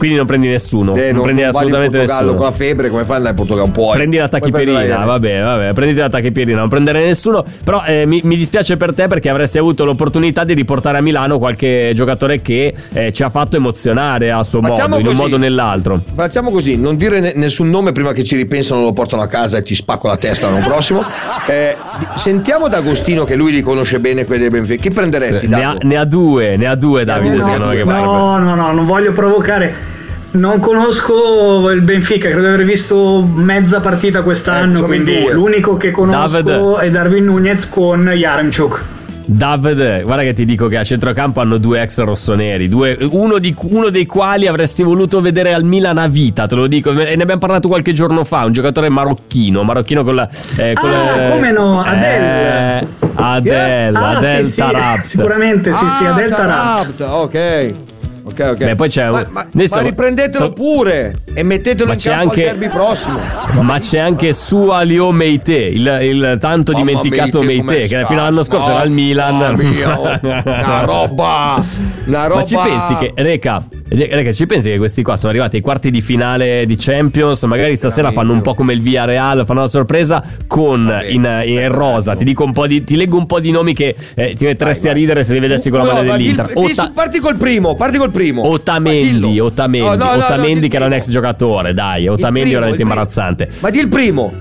Quindi 0.00 0.16
non 0.16 0.24
prendi 0.24 0.48
nessuno. 0.48 0.94
Eh, 0.94 1.12
non, 1.12 1.20
prendi 1.20 1.42
vado 1.42 1.52
in 1.52 1.56
assolutamente 1.56 1.98
nessuno. 1.98 2.34
con 2.34 2.44
la 2.46 2.52
febbre, 2.52 2.88
come 2.88 3.04
fai 3.04 3.16
andare 3.16 3.30
in 3.32 3.36
Portogallo? 3.36 3.66
Un 3.66 3.72
po'. 3.72 3.90
Prendi 3.90 4.16
la 4.16 4.28
tachipirina, 4.28 5.04
vabbè, 5.04 5.42
vabbè, 5.42 5.72
prenditi 5.74 6.00
la 6.00 6.08
tachipirina, 6.08 6.58
non 6.58 6.68
prendere 6.70 7.04
nessuno. 7.04 7.44
Però 7.62 7.84
eh, 7.84 8.06
mi, 8.06 8.22
mi 8.24 8.34
dispiace 8.36 8.78
per 8.78 8.94
te 8.94 9.08
perché 9.08 9.28
avresti 9.28 9.58
avuto 9.58 9.84
l'opportunità 9.84 10.44
di 10.44 10.54
riportare 10.54 10.96
a 10.96 11.02
Milano 11.02 11.38
qualche 11.38 11.92
giocatore 11.94 12.40
che 12.40 12.74
eh, 12.94 13.12
ci 13.12 13.22
ha 13.22 13.28
fatto 13.28 13.56
emozionare 13.56 14.30
a 14.30 14.42
suo 14.42 14.62
Facciamo 14.62 14.96
modo, 14.96 15.00
in 15.00 15.06
un 15.06 15.12
così. 15.12 15.22
modo 15.22 15.34
o 15.34 15.38
nell'altro. 15.38 16.00
Facciamo 16.14 16.50
così, 16.50 16.76
non 16.78 16.96
dire 16.96 17.20
ne- 17.20 17.32
nessun 17.36 17.68
nome 17.68 17.92
prima 17.92 18.14
che 18.14 18.24
ci 18.24 18.36
ripensano, 18.36 18.80
lo 18.80 18.94
portano 18.94 19.20
a 19.20 19.28
casa 19.28 19.58
e 19.58 19.62
ti 19.62 19.74
spacco 19.74 20.06
la 20.08 20.16
testa 20.16 20.48
l'anno 20.48 20.64
prossimo. 20.66 21.04
Eh, 21.50 21.74
sentiamo 22.16 22.68
da 22.68 22.76
Agostino 22.78 23.24
che 23.24 23.34
lui 23.34 23.50
li 23.50 23.60
conosce 23.60 23.98
bene 23.98 24.24
quelli 24.24 24.42
del 24.42 24.50
Benfica. 24.50 24.80
Chi 24.80 24.90
prenderesti? 24.90 25.40
Sì, 25.40 25.46
ne, 25.48 25.64
ha, 25.64 25.76
ne 25.80 25.96
ha 25.96 26.04
due, 26.04 26.56
ne 26.56 26.66
ha 26.66 26.74
due 26.76 27.04
Davide, 27.04 27.36
no, 27.36 27.40
secondo 27.40 27.66
me 27.66 27.76
che 27.76 27.84
no, 27.84 27.90
farebbe. 27.90 28.06
no, 28.06 28.54
no, 28.54 28.72
non 28.72 28.86
voglio 28.86 29.12
provocare. 29.12 29.89
Non 30.32 30.60
conosco 30.60 31.68
il 31.70 31.80
Benfica, 31.80 32.28
credo 32.28 32.46
di 32.46 32.52
aver 32.54 32.64
visto 32.64 33.20
mezza 33.34 33.80
partita 33.80 34.20
Eh, 34.20 34.22
quest'anno, 34.22 34.78
in 34.78 34.84
quindi 34.84 35.20
due. 35.22 35.32
l'unico 35.32 35.76
che 35.76 35.90
conosco 35.90 36.40
David. 36.40 36.76
è 36.78 36.90
Darwin 36.90 37.24
Nunez 37.24 37.68
con 37.68 38.08
Yaremchuk. 38.14 38.82
Davide, 39.24 40.02
guarda 40.02 40.22
che 40.24 40.32
ti 40.32 40.44
dico 40.44 40.66
che 40.68 40.76
a 40.76 40.82
centrocampo 40.84 41.40
hanno 41.40 41.56
due 41.58 41.80
ex 41.82 42.00
rossoneri, 42.00 42.68
due- 42.68 42.96
uno, 43.10 43.38
di- 43.38 43.54
uno 43.60 43.88
dei 43.88 44.04
quali 44.06 44.46
avresti 44.48 44.82
voluto 44.82 45.20
vedere 45.20 45.52
al 45.52 45.62
Milan 45.64 45.98
a 45.98 46.06
vita, 46.08 46.46
te 46.46 46.54
lo 46.56 46.66
dico, 46.66 46.90
e 46.90 47.14
ne 47.16 47.22
abbiamo 47.22 47.38
parlato 47.40 47.68
qualche 47.68 47.92
giorno 47.92 48.24
fa, 48.24 48.44
un 48.44 48.52
giocatore 48.52 48.88
marocchino, 48.88 49.62
marocchino 49.62 50.02
con 50.04 50.14
la... 50.16 50.28
eh, 50.56 50.72
con 50.74 50.90
Ah, 50.90 51.16
la- 51.16 51.28
come 51.30 51.50
no, 51.52 51.80
Adel. 51.80 52.22
Eh, 52.22 52.86
Adel, 53.14 53.94
Ah, 53.96 54.08
Adel 54.16 54.44
sì, 54.44 54.50
sì, 54.50 54.60
Tarabt. 54.60 55.04
Sicuramente, 55.04 55.72
sì, 55.72 55.86
sì, 55.88 56.04
Ah, 56.04 56.12
Adel 56.14 56.30
Tarat. 56.30 56.96
Taarabt, 56.96 57.00
Ok. 57.00 57.74
Ok, 58.22 58.38
ok. 58.52 58.56
Beh, 58.58 58.74
poi 58.74 58.88
c'è 58.88 59.06
un- 59.08 59.12
Ma, 59.12 59.26
ma- 59.30 59.46
ma 59.52 59.80
riprendetelo 59.80 60.44
sto- 60.44 60.52
pure 60.52 61.22
e 61.32 61.42
mettetelo 61.42 61.92
in 61.92 61.98
c'è 61.98 62.10
campo 62.10 62.28
anche- 62.28 62.48
al 62.50 62.56
derby 62.58 62.72
prossimo. 62.74 63.18
Ma 63.62 63.78
c'è 63.78 63.98
anche 63.98 64.32
Sualio 64.32 65.10
Meite, 65.10 65.54
il, 65.56 65.98
il 66.02 66.36
tanto 66.40 66.72
Mamma 66.72 66.84
dimenticato 66.84 67.38
com'è 67.38 67.46
Meite, 67.62 67.86
che 67.86 68.04
fino 68.06 68.20
all'anno 68.20 68.42
scorso 68.42 68.70
era 68.70 68.80
al 68.80 68.90
Milan. 68.90 69.54
Mia, 69.56 69.98
oh. 70.00 70.18
Una 70.22 70.80
roba, 70.84 71.62
una 72.06 72.26
roba. 72.26 72.40
Ma 72.40 72.44
ci 72.44 72.56
pensi 72.56 72.94
che, 72.96 73.12
Reca, 73.14 73.62
Reca, 73.92 74.32
ci 74.32 74.46
pensi 74.46 74.70
che 74.70 74.78
questi 74.78 75.02
qua 75.02 75.16
sono 75.16 75.30
arrivati 75.30 75.56
ai 75.56 75.62
quarti 75.62 75.90
di 75.90 76.00
finale 76.00 76.64
di 76.64 76.76
Champions? 76.76 77.42
Magari 77.42 77.74
stasera 77.74 78.12
fanno 78.12 78.32
un 78.32 78.40
po' 78.40 78.54
come 78.54 78.72
il 78.72 78.80
Via 78.80 79.04
Real, 79.04 79.44
fanno 79.44 79.58
una 79.60 79.68
sorpresa 79.68 80.22
con 80.46 80.84
Vabbè, 80.86 81.06
in, 81.06 81.42
in 81.46 81.72
rosa. 81.72 82.14
Ti, 82.14 82.22
dico 82.22 82.44
un 82.44 82.52
po' 82.52 82.68
di, 82.68 82.84
ti 82.84 82.94
leggo 82.94 83.16
un 83.16 83.26
po' 83.26 83.40
di 83.40 83.50
nomi 83.50 83.74
che 83.74 83.96
eh, 84.14 84.34
ti 84.34 84.44
metteresti 84.44 84.84
Vai, 84.84 84.92
a 84.92 84.94
ridere 84.94 85.24
se 85.24 85.32
li 85.32 85.40
vedessi 85.40 85.70
con 85.70 85.80
la 85.80 85.86
maglia 85.86 86.02
ma 86.04 86.16
dell'Inter. 86.16 86.46
dillo- 86.46 86.60
Ota- 86.60 86.92
parti 86.94 87.18
col 87.18 87.36
primo, 87.36 87.74
parti 87.74 87.98
col 87.98 88.12
primo. 88.12 88.46
Otamendi. 88.46 89.40
Otamendi, 89.40 89.88
No, 89.88 89.94
no, 89.96 90.10
Otamendi 90.24 90.66
il 90.66 90.70
che 90.70 90.76
era 90.76 90.86
un 90.86 90.92
ex 90.92 91.10
giocatore, 91.10 91.74
dai, 91.74 92.02
Il 92.04 92.10
Otamendi 92.10 92.50
è 92.50 92.54
veramente 92.54 92.82
il 92.82 92.88
imbarazzante. 92.88 93.48
Ma 93.58 93.70
di 93.70 93.78
il 93.80 93.88
primo. 93.88 94.32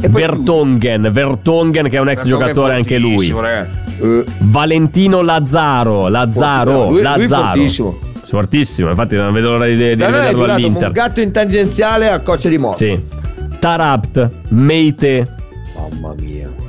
Vertongen, 0.00 1.10
Vertongen 1.12 1.88
che 1.88 1.96
è 1.96 2.00
un 2.00 2.08
ex 2.08 2.22
chiudo. 2.22 2.38
giocatore 2.38 2.74
anche 2.74 2.98
lui. 2.98 3.28
Eh, 4.00 4.24
Valentino 4.38 5.20
Lazzaro, 5.22 6.08
Lazzaro, 6.08 6.90
Lazzaro. 6.98 8.08
Fortissimo. 8.36 8.90
Infatti 8.90 9.16
non 9.16 9.32
vedo 9.32 9.50
l'ora 9.52 9.66
di, 9.66 9.76
di 9.76 9.94
rivederlo 9.94 10.44
all'Inter. 10.44 10.88
un 10.88 10.92
gatto 10.92 11.20
in 11.20 11.32
tangenziale 11.32 12.08
a 12.08 12.20
coccia 12.20 12.48
di 12.48 12.58
morte. 12.58 12.76
Sì. 12.76 13.18
Tarabt, 13.58 14.30
Meite, 14.48 15.34
Mamma 15.74 16.14
mia. 16.14 16.59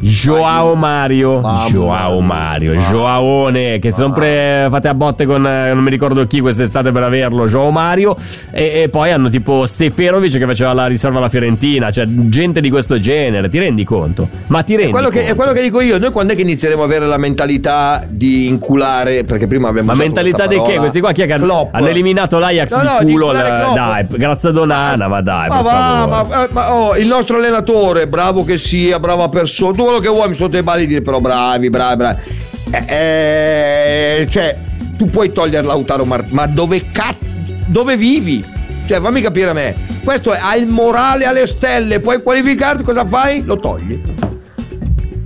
Joao 0.00 0.76
Mario, 0.76 1.40
Mamma 1.40 1.64
Joao. 1.66 2.20
Mario, 2.20 2.74
Joaone 2.74 3.80
che 3.80 3.90
sempre 3.90 4.68
fate 4.70 4.86
a 4.86 4.94
botte 4.94 5.26
con 5.26 5.44
eh, 5.44 5.72
non 5.74 5.82
mi 5.82 5.90
ricordo 5.90 6.24
chi 6.28 6.38
quest'estate 6.40 6.92
per 6.92 7.02
averlo, 7.02 7.46
Joao 7.46 7.72
Mario 7.72 8.14
e, 8.52 8.82
e 8.82 8.88
poi 8.90 9.10
hanno 9.10 9.28
tipo 9.28 9.66
Seferovic 9.66 10.38
che 10.38 10.46
faceva 10.46 10.72
la 10.72 10.86
riserva 10.86 11.18
alla 11.18 11.28
Fiorentina, 11.28 11.90
cioè 11.90 12.04
gente 12.06 12.60
di 12.60 12.70
questo 12.70 13.00
genere, 13.00 13.48
ti 13.48 13.58
rendi 13.58 13.82
conto? 13.82 14.28
Ma 14.46 14.62
ti 14.62 14.76
rendi 14.76 14.90
È 14.90 14.92
quello, 14.92 15.08
che, 15.08 15.26
è 15.26 15.34
quello 15.34 15.52
che 15.52 15.62
dico 15.62 15.80
io. 15.80 15.98
Noi 15.98 16.12
quando 16.12 16.32
è 16.32 16.36
che 16.36 16.42
inizieremo 16.42 16.82
a 16.82 16.84
avere 16.84 17.06
la 17.06 17.18
mentalità 17.18 18.04
di 18.08 18.46
inculare? 18.46 19.24
Perché 19.24 19.48
prima 19.48 19.68
abbiamo 19.68 19.90
Ma 19.90 19.98
mentalità 19.98 20.46
di 20.46 20.60
che? 20.62 20.76
Questi 20.76 21.00
qua 21.00 21.10
chi 21.10 21.22
è 21.22 21.26
che 21.26 21.32
hanno, 21.32 21.70
hanno 21.72 21.88
eliminato 21.88 22.38
l'Ajax 22.38 22.76
No, 22.76 22.82
no, 22.84 22.96
di 23.00 23.06
di 23.06 23.12
culo? 23.12 23.32
la- 23.32 23.42
Klopp. 23.42 23.74
dai, 23.74 24.06
grazie 24.10 24.48
a 24.50 24.52
Donana, 24.52 25.08
ma 25.08 25.20
dai, 25.22 25.48
Ma 25.48 25.60
va, 25.62 25.70
favore. 25.70 26.28
ma, 26.28 26.44
eh, 26.44 26.48
ma, 26.52 26.74
oh, 26.74 26.96
il 26.96 27.08
nostro 27.08 27.36
allenatore, 27.38 28.06
bravo 28.06 28.44
che 28.44 28.58
sia, 28.58 29.00
brava 29.00 29.28
persona, 29.28 29.86
quello 29.88 30.00
che 30.00 30.08
vuoi, 30.08 30.28
mi 30.28 30.34
sto 30.34 30.50
te 30.50 30.62
bali 30.62 30.86
dire, 30.86 31.00
però 31.00 31.18
bravi, 31.18 31.70
bravi, 31.70 31.96
bravi. 31.96 32.20
Eh, 32.70 32.84
eh, 32.86 34.26
cioè, 34.28 34.58
tu 34.98 35.06
puoi 35.06 35.32
togliere 35.32 35.66
Lautaro 35.66 36.04
Martinez, 36.04 36.34
ma 36.34 36.46
dove 36.46 36.90
cazzo, 36.90 37.24
dove 37.66 37.96
vivi? 37.96 38.44
Cioè, 38.86 39.00
fammi 39.00 39.22
capire 39.22 39.50
a 39.50 39.52
me. 39.54 39.74
Questo 40.04 40.32
è, 40.32 40.38
ha 40.40 40.54
il 40.56 40.66
morale 40.66 41.24
alle 41.24 41.46
stelle, 41.46 42.00
puoi 42.00 42.22
qualificarti, 42.22 42.82
cosa 42.82 43.06
fai? 43.06 43.42
Lo 43.44 43.58
togli. 43.58 43.98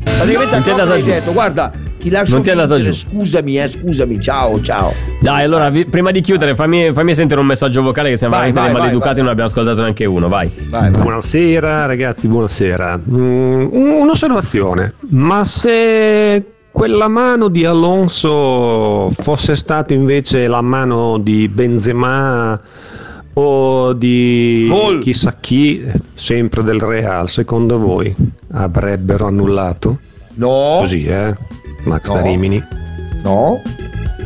Praticamente 0.05 0.55
è 0.55 0.59
a 0.59 0.71
andata 0.71 0.95
hai 0.95 1.03
detto, 1.03 1.33
guarda, 1.33 1.73
ti 2.03 2.11
lascio 2.11 2.33
Non 2.33 2.43
ti 2.43 2.49
è 2.49 2.53
andata 2.53 2.75
vincere, 2.75 2.95
giù. 2.97 3.09
Scusami, 3.11 3.59
eh, 3.59 3.69
scusami, 3.69 4.21
ciao, 4.21 4.61
ciao. 4.61 4.93
Dai, 5.21 5.45
allora, 5.45 5.71
vi- 5.71 5.87
prima 5.87 6.11
di 6.11 6.21
chiudere, 6.21 6.55
fammi, 6.55 6.93
fammi 6.93 7.15
sentire 7.15 7.39
un 7.41 7.47
messaggio 7.47 7.81
vocale 7.83 8.11
che 8.11 8.17
siamo 8.17 8.35
Vai, 8.35 8.51
veramente 8.51 8.73
vai, 8.73 8.81
maleducati 8.83 9.15
vai. 9.15 9.23
non 9.23 9.31
abbiamo 9.31 9.49
ascoltato 9.49 9.81
neanche 9.81 10.05
uno, 10.05 10.29
vai. 10.29 10.51
Vai, 10.69 10.91
vai. 10.91 11.01
Buonasera 11.03 11.87
ragazzi, 11.87 12.27
buonasera. 12.27 13.01
Mm, 13.09 13.67
un'osservazione, 13.73 14.95
ma 15.11 15.45
se 15.45 16.45
quella 16.73 17.07
mano 17.09 17.49
di 17.49 17.65
Alonso 17.65 19.11
fosse 19.11 19.55
stata 19.55 19.93
invece 19.95 20.47
la 20.49 20.63
mano 20.63 21.19
di 21.19 21.47
Benzema 21.49 22.59
o 23.35 23.93
di 23.95 24.67
Gol. 24.69 24.99
chissà 24.99 25.37
chi, 25.39 25.83
sempre 26.15 26.63
del 26.63 26.81
Real, 26.81 27.29
secondo 27.31 27.79
voi 27.79 28.15
avrebbero 28.53 29.27
annullato? 29.27 29.99
No, 30.35 30.79
Così, 30.81 31.05
eh? 31.05 31.35
Max 31.85 32.09
No. 32.09 32.15
da 32.15 32.21
Rimini. 32.23 32.63
no. 33.23 33.61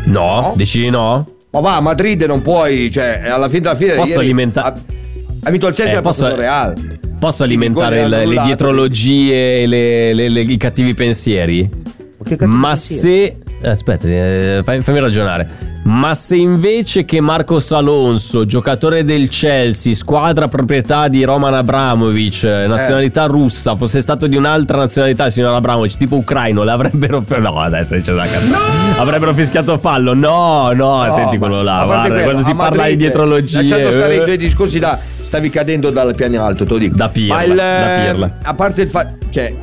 No? 0.07 0.41
No. 0.41 0.53
Dici 0.57 0.81
di 0.81 0.91
no? 0.91 1.27
Ma 1.51 1.61
va, 1.61 1.77
a 1.77 1.81
Madrid 1.81 2.23
non 2.25 2.43
puoi, 2.43 2.91
cioè, 2.91 3.23
alla 3.27 3.49
fine 3.49 3.61
della 3.63 3.77
fine 3.77 3.95
Posso 3.95 4.13
ieri 4.15 4.25
alimenta- 4.25 4.65
ha, 5.43 5.51
vinto 5.51 5.67
il 5.69 5.75
Chelsea 5.75 5.99
Eh, 5.99 6.03
posso- 6.03 6.35
Real. 6.35 6.75
Posso 7.19 7.45
alimentare 7.45 8.03
il- 8.03 8.09
le 8.29 8.41
dietrologie 8.43 9.63
e 9.63 9.67
le- 9.67 10.13
le- 10.13 10.29
le- 10.29 10.41
i 10.43 10.57
cattivi 10.59 10.93
pensieri? 10.95 11.69
che 12.25 12.37
cattivi 12.37 12.51
Ma 12.59 12.69
pensieri? 12.69 13.37
se. 13.63 13.69
Aspetta, 13.69 14.07
eh, 14.07 14.61
fammi 14.63 15.01
ragionare. 15.01 15.49
Ma 15.87 16.14
se 16.16 16.34
invece 16.34 17.05
che 17.05 17.20
Marcos 17.20 17.70
Alonso, 17.70 18.45
giocatore 18.45 19.05
del 19.05 19.28
Chelsea, 19.28 19.95
squadra 19.95 20.49
proprietà 20.49 21.07
di 21.07 21.22
Roman 21.22 21.55
Abramovic, 21.55 22.43
eh, 22.43 22.66
nazionalità 22.66 23.26
russa, 23.26 23.76
fosse 23.76 24.01
stato 24.01 24.26
di 24.26 24.37
un'altra 24.37 24.78
nazionalità, 24.78 25.30
signor 25.30 25.55
Abramovic, 25.55 25.97
tipo 25.97 26.16
ucraino, 26.16 26.64
l'avrebbero. 26.64 27.24
No, 27.39 27.61
adesso 27.61 27.95
c'è 28.01 28.12
da 28.12 28.24
cazzo. 28.24 28.53
Avrebbero 29.01 29.32
fischiato 29.32 29.78
fallo. 29.78 30.12
No, 30.12 30.72
no, 30.72 31.05
No, 31.05 31.11
senti 31.11 31.39
quello 31.39 31.62
là. 31.62 31.84
Guarda, 31.84 32.09
quello, 32.09 32.22
quando 32.24 32.43
si 32.43 32.51
a 32.51 32.55
parla 32.57 32.70
di 32.70 32.78
Madrid, 32.78 32.99
dietrologie. 32.99 33.57
Lasciando 33.59 33.91
stare 33.93 34.14
i 34.14 34.18
eh. 34.18 34.22
tuoi 34.24 34.37
discorsi 34.39 34.78
là, 34.80 34.99
stavi 34.99 35.51
cadendo 35.51 35.91
dal 35.91 36.16
piano 36.16 36.43
alto, 36.43 36.64
te 36.64 36.70
lo 36.70 36.78
dico. 36.78 36.97
Da 36.97 37.09
pirla, 37.11 37.45
il, 37.45 37.55
da 37.55 38.03
eh, 38.03 38.11
pirla. 38.11 38.39
A 38.43 38.55
parte 38.55 38.82
il 38.82 38.89
fatto, 38.89 39.26
cioè, 39.30 39.55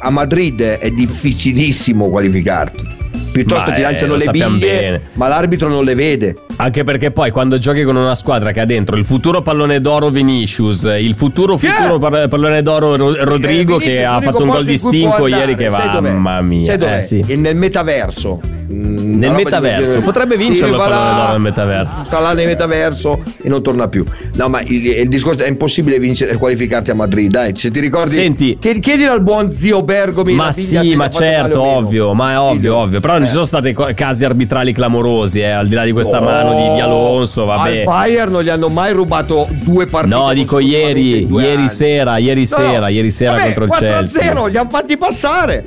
a 0.00 0.08
Madrid 0.08 0.62
è 0.62 0.88
difficilissimo 0.88 2.08
qualificarti. 2.08 3.04
Piuttosto 3.36 3.68
Ma, 3.70 3.74
ti 3.74 3.80
eh, 3.80 3.84
lanciano 3.84 4.12
lo 4.12 4.18
le 4.18 4.30
biglie, 4.30 4.80
bene. 4.80 5.00
ma 5.14 5.28
l'arbitro 5.28 5.68
non 5.68 5.84
le 5.84 5.94
vede. 5.94 6.36
Anche 6.56 6.84
perché 6.84 7.10
poi 7.10 7.30
quando 7.30 7.58
giochi 7.58 7.82
con 7.82 7.96
una 7.96 8.14
squadra 8.14 8.50
che 8.52 8.60
ha 8.60 8.64
dentro 8.64 8.96
il 8.96 9.04
futuro 9.04 9.42
pallone 9.42 9.80
d'oro 9.80 10.08
Vinicius, 10.08 10.84
il 10.98 11.14
futuro 11.14 11.56
futuro 11.58 11.98
par- 11.98 12.28
pallone 12.28 12.62
d'oro 12.62 12.96
Ro- 12.96 13.24
Rodrigo 13.24 13.78
Eh, 13.78 13.82
che 13.82 14.04
ha 14.04 14.20
fatto 14.20 14.42
un 14.44 14.48
gol 14.48 14.64
distinto 14.64 15.16
può 15.16 15.26
ieri 15.26 15.54
che 15.54 15.68
va, 15.68 15.90
dov'è? 15.92 16.10
mamma 16.10 16.40
mia. 16.40 16.64
Sai 16.64 16.78
dov'è? 16.78 16.96
Eh, 16.96 17.02
sì. 17.02 17.22
E 17.26 17.36
nel 17.36 17.56
metaverso. 17.56 18.40
Mm, 18.72 19.18
Nel 19.20 19.30
di 19.34 19.44
metaverso. 19.44 20.00
Potrebbe 20.00 20.36
vincerlo 20.36 20.74
Sì, 20.76 20.82
il 20.82 20.88
pallone 20.88 21.14
d'oro 21.14 21.30
nel 21.32 21.40
metaverso. 21.40 22.04
Sta 22.04 22.20
là 22.20 22.32
nel 22.32 22.46
metaverso 22.46 23.22
e 23.42 23.48
non 23.48 23.62
torna 23.62 23.86
più. 23.88 24.04
No, 24.34 24.48
ma 24.48 24.60
il, 24.62 24.84
il 24.86 25.08
discorso 25.08 25.42
è 25.44 25.48
impossibile 25.48 25.98
vincere 26.00 26.32
e 26.32 26.36
qualificarti 26.36 26.90
a 26.90 26.94
Madrid. 26.94 27.30
Dai, 27.30 27.52
se 27.56 27.70
ti 27.70 27.78
ricordi. 27.80 28.14
Senti- 28.14 28.56
chiedi- 28.60 28.80
chiedilo 28.80 29.12
al 29.12 29.22
buon 29.22 29.52
zio 29.52 29.82
Bergomi. 29.82 30.34
Ma 30.34 30.50
sì, 30.52 30.94
ma 30.96 31.08
certo, 31.10 31.62
ovvio, 31.62 32.12
ma 32.14 32.32
è 32.32 32.38
ovvio, 32.38 32.76
ovvio. 32.76 32.98
Però 33.00 33.16
Eh. 33.16 33.25
Ci 33.26 33.32
sono 33.32 33.44
stati 33.44 33.74
casi 33.94 34.24
arbitrali 34.24 34.72
clamorosi, 34.72 35.40
eh, 35.40 35.50
al 35.50 35.66
di 35.68 35.74
là 35.74 35.84
di 35.84 35.92
questa 35.92 36.18
Oh, 36.20 36.24
mano 36.24 36.54
di, 36.54 36.74
di 36.74 36.80
Alonso, 36.80 37.44
vabbè. 37.44 37.78
Al 37.78 37.84
Bayern 37.84 38.32
non 38.32 38.42
gli 38.42 38.48
hanno 38.48 38.68
mai 38.68 38.92
rubato 38.92 39.48
due 39.50 39.86
partite. 39.86 40.14
No, 40.14 40.32
dico 40.32 40.58
ieri, 40.58 41.26
ieri 41.30 41.56
anni. 41.56 41.68
sera, 41.68 42.16
ieri 42.18 42.40
No, 42.40 42.46
sera, 42.46 42.88
ieri 42.88 43.10
sera 43.10 43.32
Vabbè, 43.32 43.44
contro 43.44 43.64
il 43.64 43.70
4-0, 43.70 43.78
Chelsea. 43.78 44.46
li 44.48 44.56
hanno 44.56 44.70
fatti 44.70 44.96
passare. 44.96 45.64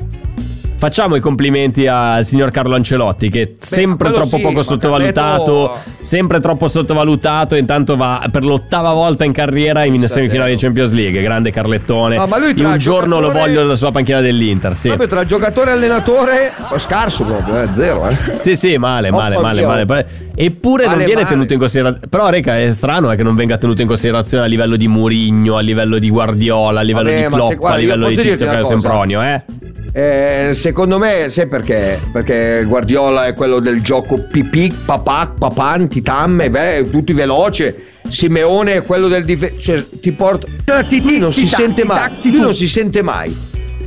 Facciamo 0.79 1.17
i 1.17 1.19
complimenti 1.19 1.87
al 1.87 2.23
signor 2.23 2.51
Carlo 2.51 2.73
Ancelotti 2.73 3.27
che 3.29 3.55
sempre 3.59 4.11
quello 4.11 4.23
troppo 4.23 4.37
sì, 4.37 4.41
poco 4.43 4.61
sottovalutato, 4.61 5.71
Carletto- 5.73 5.91
sempre 5.99 6.39
troppo 6.39 6.67
sottovalutato, 6.69 7.55
intanto 7.57 7.97
va 7.97 8.25
per 8.31 8.45
l'ottava 8.45 8.93
volta 8.93 9.25
in 9.25 9.33
carriera 9.33 9.83
in 9.83 10.07
semifinale 10.07 10.51
di 10.51 10.57
Champions 10.57 10.93
League, 10.93 11.21
grande 11.21 11.51
Carlettone. 11.51 12.15
No, 12.15 12.27
ma 12.27 12.37
lui 12.39 12.53
un 12.63 12.77
giorno 12.77 13.19
lo 13.19 13.27
giocatore- 13.27 13.53
voglio 13.55 13.75
sulla 13.75 13.91
panchina 13.91 14.21
dell'Inter, 14.21 14.77
sì. 14.77 14.87
Proprio 14.87 15.09
tra 15.09 15.25
giocatore 15.25 15.71
e 15.71 15.73
allenatore, 15.73 16.51
oh, 16.69 16.77
scarso 16.79 17.25
proprio, 17.25 17.61
eh, 17.61 17.67
zero. 17.75 18.07
Eh. 18.07 18.17
Sì, 18.39 18.55
sì, 18.55 18.77
male, 18.77 19.11
male, 19.11 19.35
Oh, 19.35 19.41
male, 19.41 19.65
oddio. 19.65 19.85
male. 19.85 20.07
Eppure 20.33 20.83
non 20.85 20.93
Male, 20.93 21.03
viene 21.05 21.21
male. 21.23 21.33
tenuto 21.33 21.51
in 21.51 21.59
considerazione. 21.59 22.07
Però, 22.09 22.29
Reca, 22.29 22.57
è 22.57 22.69
strano 22.69 23.11
è 23.11 23.17
che 23.17 23.23
non 23.23 23.35
venga 23.35 23.57
tenuto 23.57 23.81
in 23.81 23.87
considerazione 23.89 24.45
a 24.45 24.47
livello 24.47 24.77
di 24.77 24.87
Murigno, 24.87 25.57
a 25.57 25.59
livello 25.59 25.97
di 25.97 26.09
Guardiola, 26.09 26.79
a 26.79 26.83
livello 26.83 27.09
Vabbè, 27.09 27.17
di 27.17 27.23
se- 27.23 27.29
Klopp, 27.29 27.53
guarda, 27.55 27.75
a 27.75 27.79
livello 27.81 28.07
di 28.07 28.15
Tizio 28.15 28.45
Caio? 28.45 28.63
Sempronio, 28.63 29.21
eh? 29.21 29.43
Eh, 29.91 30.49
secondo 30.69 30.99
me, 30.99 31.29
sai 31.29 31.47
perché? 31.47 31.99
Perché 32.11 32.63
Guardiola 32.67 33.25
è 33.25 33.33
quello 33.33 33.59
del 33.59 33.81
gioco 33.81 34.27
pipì, 34.27 34.71
papà, 34.85 35.33
papan, 35.37 35.89
titam, 35.89 36.39
e 36.41 36.49
beh, 36.51 36.89
tutti 36.91 37.11
veloce. 37.11 37.87
Simeone 38.07 38.75
è 38.75 38.83
quello 38.83 39.07
del 39.07 39.25
difesa. 39.25 39.55
Cioè, 39.57 39.83
ti 39.99 40.11
porta. 40.11 40.45
Cioè, 40.65 40.85
Titi 40.85 41.17
non 41.17 41.33
si 41.33 41.47
sente 41.47 41.83
mai. 41.83 42.11
Lui 42.23 42.39
non 42.39 42.53
si 42.53 42.67
sente 42.67 43.01
mai. 43.01 43.35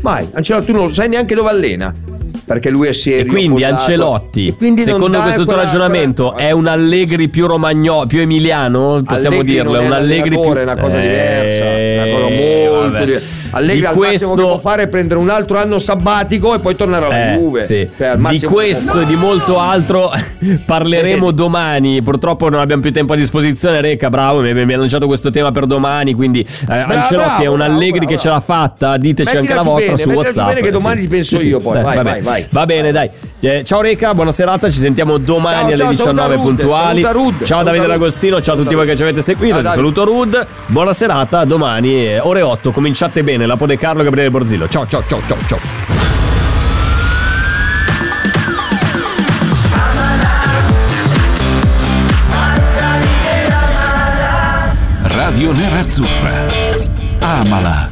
Mai. 0.00 0.28
Ancelotti, 0.32 0.72
tu 0.72 0.72
non 0.72 0.88
lo 0.88 0.92
sai 0.92 1.08
neanche 1.08 1.36
dove 1.36 1.50
allena. 1.50 1.94
Perché 2.52 2.70
lui 2.70 2.88
è 2.88 2.92
serio. 2.92 3.20
E 3.20 3.26
quindi 3.26 3.62
posato. 3.62 3.74
Ancelotti, 3.74 4.54
quindi 4.56 4.82
secondo 4.82 5.20
questo 5.20 5.44
tuo 5.46 5.56
ragionamento, 5.56 6.32
quella- 6.32 6.48
è 6.48 6.50
un 6.52 6.66
Allegri 6.66 7.28
più 7.28 7.46
romagno, 7.46 8.04
più 8.06 8.20
emiliano? 8.20 9.02
Possiamo 9.04 9.36
Allegri 9.36 9.54
dirlo, 9.54 9.78
è 9.80 9.84
un 9.84 9.92
Allegri 9.92 10.28
più 10.30 10.52
è 10.52 10.62
una 10.62 10.76
cosa 10.76 10.96
Eh, 10.98 11.00
diversa, 11.00 11.64
è 11.64 12.02
una 12.02 12.12
cosa 12.18 12.34
molto 12.34 12.80
vabbè. 12.90 13.04
diversa. 13.04 13.40
Allegri 13.54 13.80
Di 13.80 13.86
al 13.86 13.96
massimo 13.96 14.30
che 14.34 14.40
può 14.40 14.46
questo 14.48 14.58
fare 14.60 14.82
è 14.84 14.88
prendere 14.88 15.20
un 15.20 15.28
altro 15.28 15.58
anno 15.58 15.78
sabbatico 15.78 16.54
e 16.54 16.58
poi 16.58 16.74
tornare 16.74 17.04
alla 17.06 17.32
Eh, 17.32 17.36
Juve. 17.36 17.62
sì. 17.62 17.88
Cioè, 17.96 18.16
Di 18.16 18.40
questo 18.40 19.00
e 19.00 19.04
di 19.06 19.14
molto 19.14 19.58
altro 19.58 20.10
parleremo 20.64 21.26
Perché- 21.26 21.34
domani. 21.34 22.02
Purtroppo 22.02 22.48
non 22.48 22.60
abbiamo 22.60 22.80
più 22.82 22.92
tempo 22.92 23.12
a 23.12 23.16
disposizione. 23.16 23.80
Reca, 23.80 24.08
bravo, 24.08 24.40
mi 24.40 24.52
mi 24.52 24.72
ha 24.72 24.76
annunciato 24.76 25.06
questo 25.06 25.30
tema 25.30 25.50
per 25.52 25.66
domani. 25.66 26.14
Quindi 26.14 26.40
eh, 26.40 26.46
Ancelotti 26.74 27.14
bravo, 27.28 27.42
è 27.42 27.46
un 27.46 27.56
bravo, 27.58 27.72
Allegri 27.72 27.98
bravo, 28.00 28.12
che 28.12 28.18
ce 28.18 28.28
l'ha 28.28 28.40
fatta. 28.40 28.96
Diteci 28.96 29.34
Mettila 29.36 29.40
anche 29.40 29.54
la 29.54 29.70
vostra 29.70 29.92
bene, 29.94 30.02
su 30.02 30.10
WhatsApp. 30.10 30.48
bene 30.48 30.60
che 30.62 30.70
domani 30.70 31.00
ci 31.02 31.08
penso 31.08 31.40
io 31.42 31.60
poi. 31.60 31.72
Dai, 31.74 31.82
Vai, 31.82 31.96
vabbè. 31.96 32.20
vai, 32.22 32.41
vai. 32.42 32.48
Va 32.50 32.66
bene, 32.66 32.92
dai. 32.92 33.10
Eh, 33.40 33.62
ciao 33.64 33.80
Reca, 33.80 34.14
buona 34.14 34.32
serata. 34.32 34.70
Ci 34.70 34.78
sentiamo 34.78 35.18
domani 35.18 35.56
Ciao, 35.56 35.66
alle 35.66 35.76
ciao, 35.76 35.88
19 35.90 36.18
saluta 36.18 36.34
Rud, 36.34 36.42
puntuali. 36.42 37.00
saluta 37.02 37.12
Rud, 37.18 37.44
ciao 37.44 37.62
Davide. 37.62 37.86
D'Agostino, 37.86 38.40
ciao 38.40 38.54
a 38.54 38.58
tutti 38.58 38.74
voi 38.74 38.86
che 38.86 38.96
ci 38.96 39.02
avete 39.02 39.22
seguito. 39.22 39.54
Ciao, 39.54 39.62
Ti 39.70 39.74
saluto 39.74 40.04
Rud. 40.04 40.46
Buona 40.66 40.92
serata. 40.92 41.44
Domani, 41.44 42.06
eh, 42.06 42.20
ore 42.20 42.42
8. 42.42 42.70
Cominciate 42.70 43.22
bene. 43.22 43.46
La 43.46 43.56
Pode 43.56 43.76
Carlo 43.76 44.02
Gabriele 44.02 44.30
Borzillo. 44.30 44.68
Ciao, 44.68 44.86
ciao, 44.86 45.02
ciao, 45.06 45.20
ciao, 45.26 45.38
ciao. 45.46 45.58
Radio 55.02 55.52
Nerazzurra. 55.52 56.46
Amala. 57.20 57.91